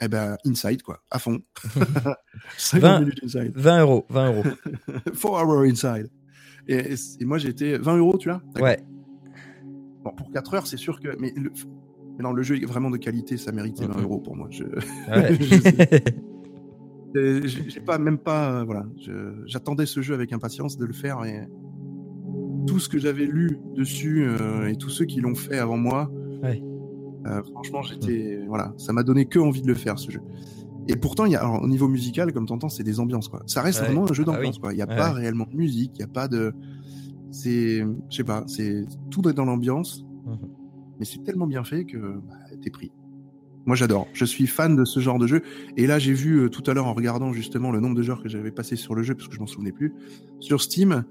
eh 0.00 0.08
ben 0.08 0.36
Inside 0.46 0.82
quoi, 0.82 1.00
à 1.10 1.18
fond. 1.18 1.40
50 2.58 2.80
20 2.82 3.00
minutes 3.00 3.20
Inside, 3.24 3.52
20 3.54 3.80
euros. 3.80 4.06
20 4.10 4.26
euros. 4.32 4.42
4 5.06 5.24
hours 5.26 5.62
Inside. 5.64 6.08
Et, 6.68 6.94
et- 7.20 7.24
moi 7.24 7.38
j'étais 7.38 7.78
20 7.78 7.96
euros, 7.98 8.18
tu 8.18 8.28
vois. 8.28 8.42
Ouais. 8.60 8.78
Bon 10.04 10.10
pour 10.16 10.30
4 10.30 10.54
heures 10.54 10.66
c'est 10.66 10.76
sûr 10.76 11.00
que, 11.00 11.08
mais 11.18 11.32
le, 11.36 11.50
mais 12.16 12.22
non 12.22 12.32
le 12.32 12.42
jeu 12.42 12.56
est 12.56 12.66
vraiment 12.66 12.90
de 12.90 12.96
qualité, 12.98 13.36
ça 13.36 13.52
méritait 13.52 13.86
20 13.86 13.96
Mhm. 13.96 14.02
euros 14.04 14.18
pour 14.18 14.36
moi. 14.36 14.48
Je, 14.50 14.64
Ouais. 14.64 15.34
Sais. 15.62 16.04
Euh, 17.16 17.40
j'ai 17.46 17.80
pas, 17.80 17.96
même 17.98 18.18
pas, 18.18 18.52
euh, 18.60 18.64
voilà. 18.64 18.84
J'attendais 19.46 19.86
ce 19.86 20.02
jeu 20.02 20.12
avec 20.12 20.30
impatience 20.34 20.76
de 20.76 20.84
le 20.84 20.92
faire 20.92 21.24
et 21.24 21.48
tout 22.66 22.78
ce 22.78 22.90
que 22.90 22.98
j'avais 22.98 23.24
lu 23.24 23.58
dessus 23.74 24.26
euh, 24.26 24.68
et 24.68 24.76
tous 24.76 24.90
ceux 24.90 25.06
qui 25.06 25.22
l'ont 25.22 25.34
fait 25.34 25.56
avant 25.58 25.78
moi, 25.78 26.10
Ouais. 26.42 26.62
euh, 27.26 27.42
franchement, 27.44 27.80
j'étais, 27.80 28.40
voilà, 28.46 28.74
ça 28.76 28.92
m'a 28.92 29.02
donné 29.02 29.24
que 29.24 29.38
envie 29.38 29.62
de 29.62 29.68
le 29.68 29.74
faire 29.74 29.98
ce 29.98 30.10
jeu. 30.10 30.20
Et 30.88 30.96
pourtant, 30.96 31.26
il 31.26 31.32
y 31.32 31.36
a, 31.36 31.40
alors, 31.40 31.62
au 31.62 31.68
niveau 31.68 31.86
musical, 31.88 32.32
comme 32.32 32.46
t'entends, 32.46 32.68
c'est 32.70 32.82
des 32.82 32.98
ambiances 32.98 33.28
quoi. 33.28 33.42
Ça 33.46 33.62
reste 33.62 33.80
Ouais. 33.80 33.86
vraiment 33.86 34.10
un 34.10 34.14
jeu 34.14 34.24
Ah 34.26 34.32
d'ambiance 34.32 34.56
oui. 34.56 34.60
quoi. 34.60 34.72
Il 34.72 34.78
y 34.78 34.82
a 34.82 34.88
Ouais, 34.88 34.96
pas 34.96 35.12
réellement 35.12 35.46
de 35.50 35.56
musique, 35.56 35.92
il 35.96 36.00
y 36.00 36.04
a 36.04 36.08
pas 36.08 36.28
de, 36.28 36.52
c'est, 37.30 37.80
je 38.10 38.16
sais 38.16 38.24
pas, 38.24 38.44
c'est 38.46 38.84
tout 39.10 39.28
est 39.28 39.34
dans 39.34 39.44
l'ambiance, 39.44 40.04
Mhm. 40.26 40.38
mais 40.98 41.04
c'est 41.04 41.22
tellement 41.24 41.46
bien 41.46 41.62
fait 41.64 41.84
que 41.84 41.96
bah, 41.98 42.34
t'es 42.62 42.70
pris. 42.70 42.90
Moi, 43.66 43.76
j'adore. 43.76 44.06
Je 44.14 44.24
suis 44.24 44.46
fan 44.46 44.76
de 44.76 44.86
ce 44.86 44.98
genre 44.98 45.18
de 45.18 45.26
jeu. 45.26 45.42
Et 45.76 45.86
là, 45.86 45.98
j'ai 45.98 46.14
vu 46.14 46.38
euh, 46.40 46.48
tout 46.48 46.62
à 46.70 46.72
l'heure 46.72 46.86
en 46.86 46.94
regardant 46.94 47.34
justement 47.34 47.70
le 47.70 47.80
nombre 47.80 47.96
de 47.96 48.02
joueurs 48.02 48.22
que 48.22 48.28
j'avais 48.30 48.50
passé 48.50 48.76
sur 48.76 48.94
le 48.94 49.02
jeu, 49.02 49.14
parce 49.14 49.28
que 49.28 49.34
je 49.34 49.40
m'en 49.40 49.46
souvenais 49.46 49.72
plus. 49.72 49.92
Sur 50.40 50.62
Steam, 50.62 51.04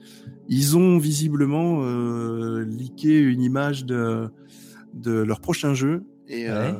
ils 0.49 0.75
ont 0.75 0.97
visiblement 0.97 1.81
euh, 1.83 2.65
leaké 2.65 3.19
une 3.19 3.43
image 3.43 3.85
de, 3.85 4.29
de 4.95 5.11
leur 5.11 5.39
prochain 5.39 5.75
jeu. 5.75 6.03
Et 6.29 6.49
euh, 6.49 6.71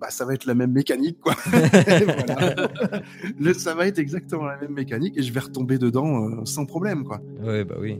bah, 0.00 0.10
ça 0.10 0.24
va 0.24 0.34
être 0.34 0.46
la 0.46 0.54
même 0.54 0.72
mécanique, 0.72 1.18
quoi. 1.20 1.34
Le- 3.38 3.54
ça 3.54 3.74
va 3.74 3.86
être 3.86 3.98
exactement 3.98 4.44
la 4.46 4.58
même 4.58 4.72
mécanique 4.72 5.16
et 5.16 5.22
je 5.22 5.32
vais 5.32 5.40
retomber 5.40 5.78
dedans 5.78 6.24
euh, 6.28 6.44
sans 6.44 6.66
problème, 6.66 7.04
quoi. 7.04 7.20
Ouais, 7.42 7.64
bah 7.64 7.76
oui. 7.80 7.98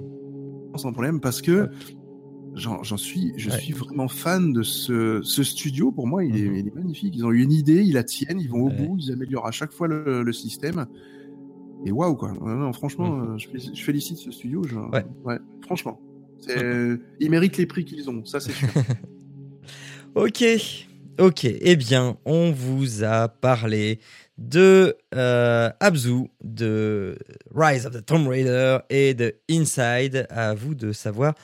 Sans 0.76 0.93
problème, 0.93 1.20
parce 1.20 1.43
que 1.43 1.68
j'en 2.55 2.82
suis, 2.97 3.32
je 3.36 3.51
Ouais. 3.51 3.57
suis 3.59 3.72
vraiment 3.72 4.09
fan 4.09 4.53
de 4.53 4.62
ce, 4.62 5.20
ce 5.22 5.43
studio. 5.45 5.93
Pour 5.93 6.07
moi, 6.09 6.24
il, 6.24 6.36
est, 6.36 6.49
Mhm. 6.49 6.55
il 6.57 6.66
est 6.68 6.74
magnifique. 6.74 7.14
Ils 7.16 7.24
ont 7.24 7.30
eu 7.30 7.43
une 7.43 7.53
idée, 7.53 7.82
ils 7.82 7.93
la 7.95 8.03
tiennent, 8.05 8.41
ils 8.41 8.49
vont 8.51 8.62
au 8.64 8.68
Ouais. 8.70 8.86
bout, 8.86 8.97
ils 8.99 9.12
améliorent 9.12 9.47
à 9.47 9.53
chaque 9.53 9.72
fois 9.72 9.86
le, 9.88 10.22
le 10.22 10.32
système. 10.32 10.86
Et 11.86 11.93
waouh, 11.93 12.14
quoi. 12.16 12.32
Non, 12.32 12.72
franchement, 12.72 13.11
Mhm. 13.16 13.34
euh, 13.34 13.38
je, 13.38 13.49
je 13.74 13.82
félicite 13.84 14.18
ce 14.18 14.30
studio. 14.32 14.62
je- 14.64 14.76
Ouais. 14.76 15.38
franchement. 15.62 16.01
Ils 16.49 17.30
méritent 17.30 17.59
les 17.59 17.66
prix 17.66 17.84
qu'ils 17.84 18.09
ont, 18.11 18.24
ça 18.24 18.41
c'est 18.41 18.53
sûr. 18.53 18.68
Ok, 20.16 20.44
ok. 21.18 21.44
Eh 21.44 21.76
bien, 21.76 22.16
on 22.24 22.50
vous 22.50 23.04
a 23.04 23.28
parlé 23.28 24.00
de 24.38 24.96
euh, 25.14 25.70
Abzu, 25.78 26.28
de 26.42 27.16
Rise 27.54 27.86
of 27.86 27.92
the 27.92 28.04
Tomb 28.04 28.26
Raider 28.26 28.78
et 28.90 29.14
de 29.14 29.36
Inside. 29.48 30.26
À 30.30 30.54
vous 30.54 30.74
de 30.74 30.92
savoir 30.92 31.34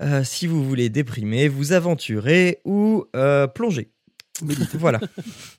euh, 0.00 0.24
si 0.24 0.48
vous 0.48 0.64
voulez 0.64 0.88
déprimer, 0.88 1.46
vous 1.46 1.72
aventurer 1.72 2.60
ou 2.64 3.04
euh, 3.14 3.46
plonger. 3.46 3.90
Voilà. 4.74 5.00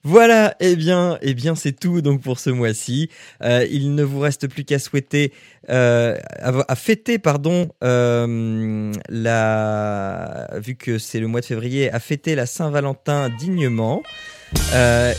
Voilà, 0.03 0.55
eh 0.59 0.75
bien, 0.75 1.17
eh 1.21 1.33
bien 1.33 1.55
c'est 1.55 1.71
tout 1.71 2.01
donc 2.01 2.21
pour 2.21 2.39
ce 2.39 2.49
mois-ci. 2.49 3.09
Euh, 3.41 3.65
il 3.71 3.95
ne 3.95 4.03
vous 4.03 4.19
reste 4.19 4.47
plus 4.47 4.65
qu'à 4.65 4.79
souhaiter, 4.79 5.31
euh, 5.69 6.17
à, 6.39 6.75
fêter, 6.75 7.17
pardon, 7.17 7.69
euh, 7.83 8.91
la, 9.09 10.47
vu 10.55 10.75
que 10.75 10.97
c'est 10.97 11.19
le 11.19 11.27
mois 11.27 11.41
de 11.41 11.45
février, 11.45 11.91
à 11.91 11.99
fêter 11.99 12.35
la 12.35 12.45
Saint-Valentin 12.45 13.29
dignement. 13.29 14.03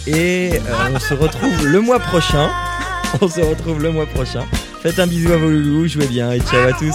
Et 0.07 0.51
on 0.95 0.99
se 0.99 1.15
retrouve 1.15 1.67
le 1.67 1.81
mois 1.81 1.99
prochain. 1.99 2.51
On 3.21 3.29
se 3.29 3.41
retrouve 3.41 3.81
le 3.81 3.93
mois 3.93 4.07
prochain. 4.07 4.45
Faites 4.83 4.99
un 4.99 5.07
bisou 5.07 5.33
à 5.33 5.37
vos 5.37 5.49
loulous, 5.49 5.87
jouez 5.87 6.09
bien 6.09 6.33
et 6.33 6.41
ciao 6.41 6.69
à 6.69 6.73
tous. 6.73 6.95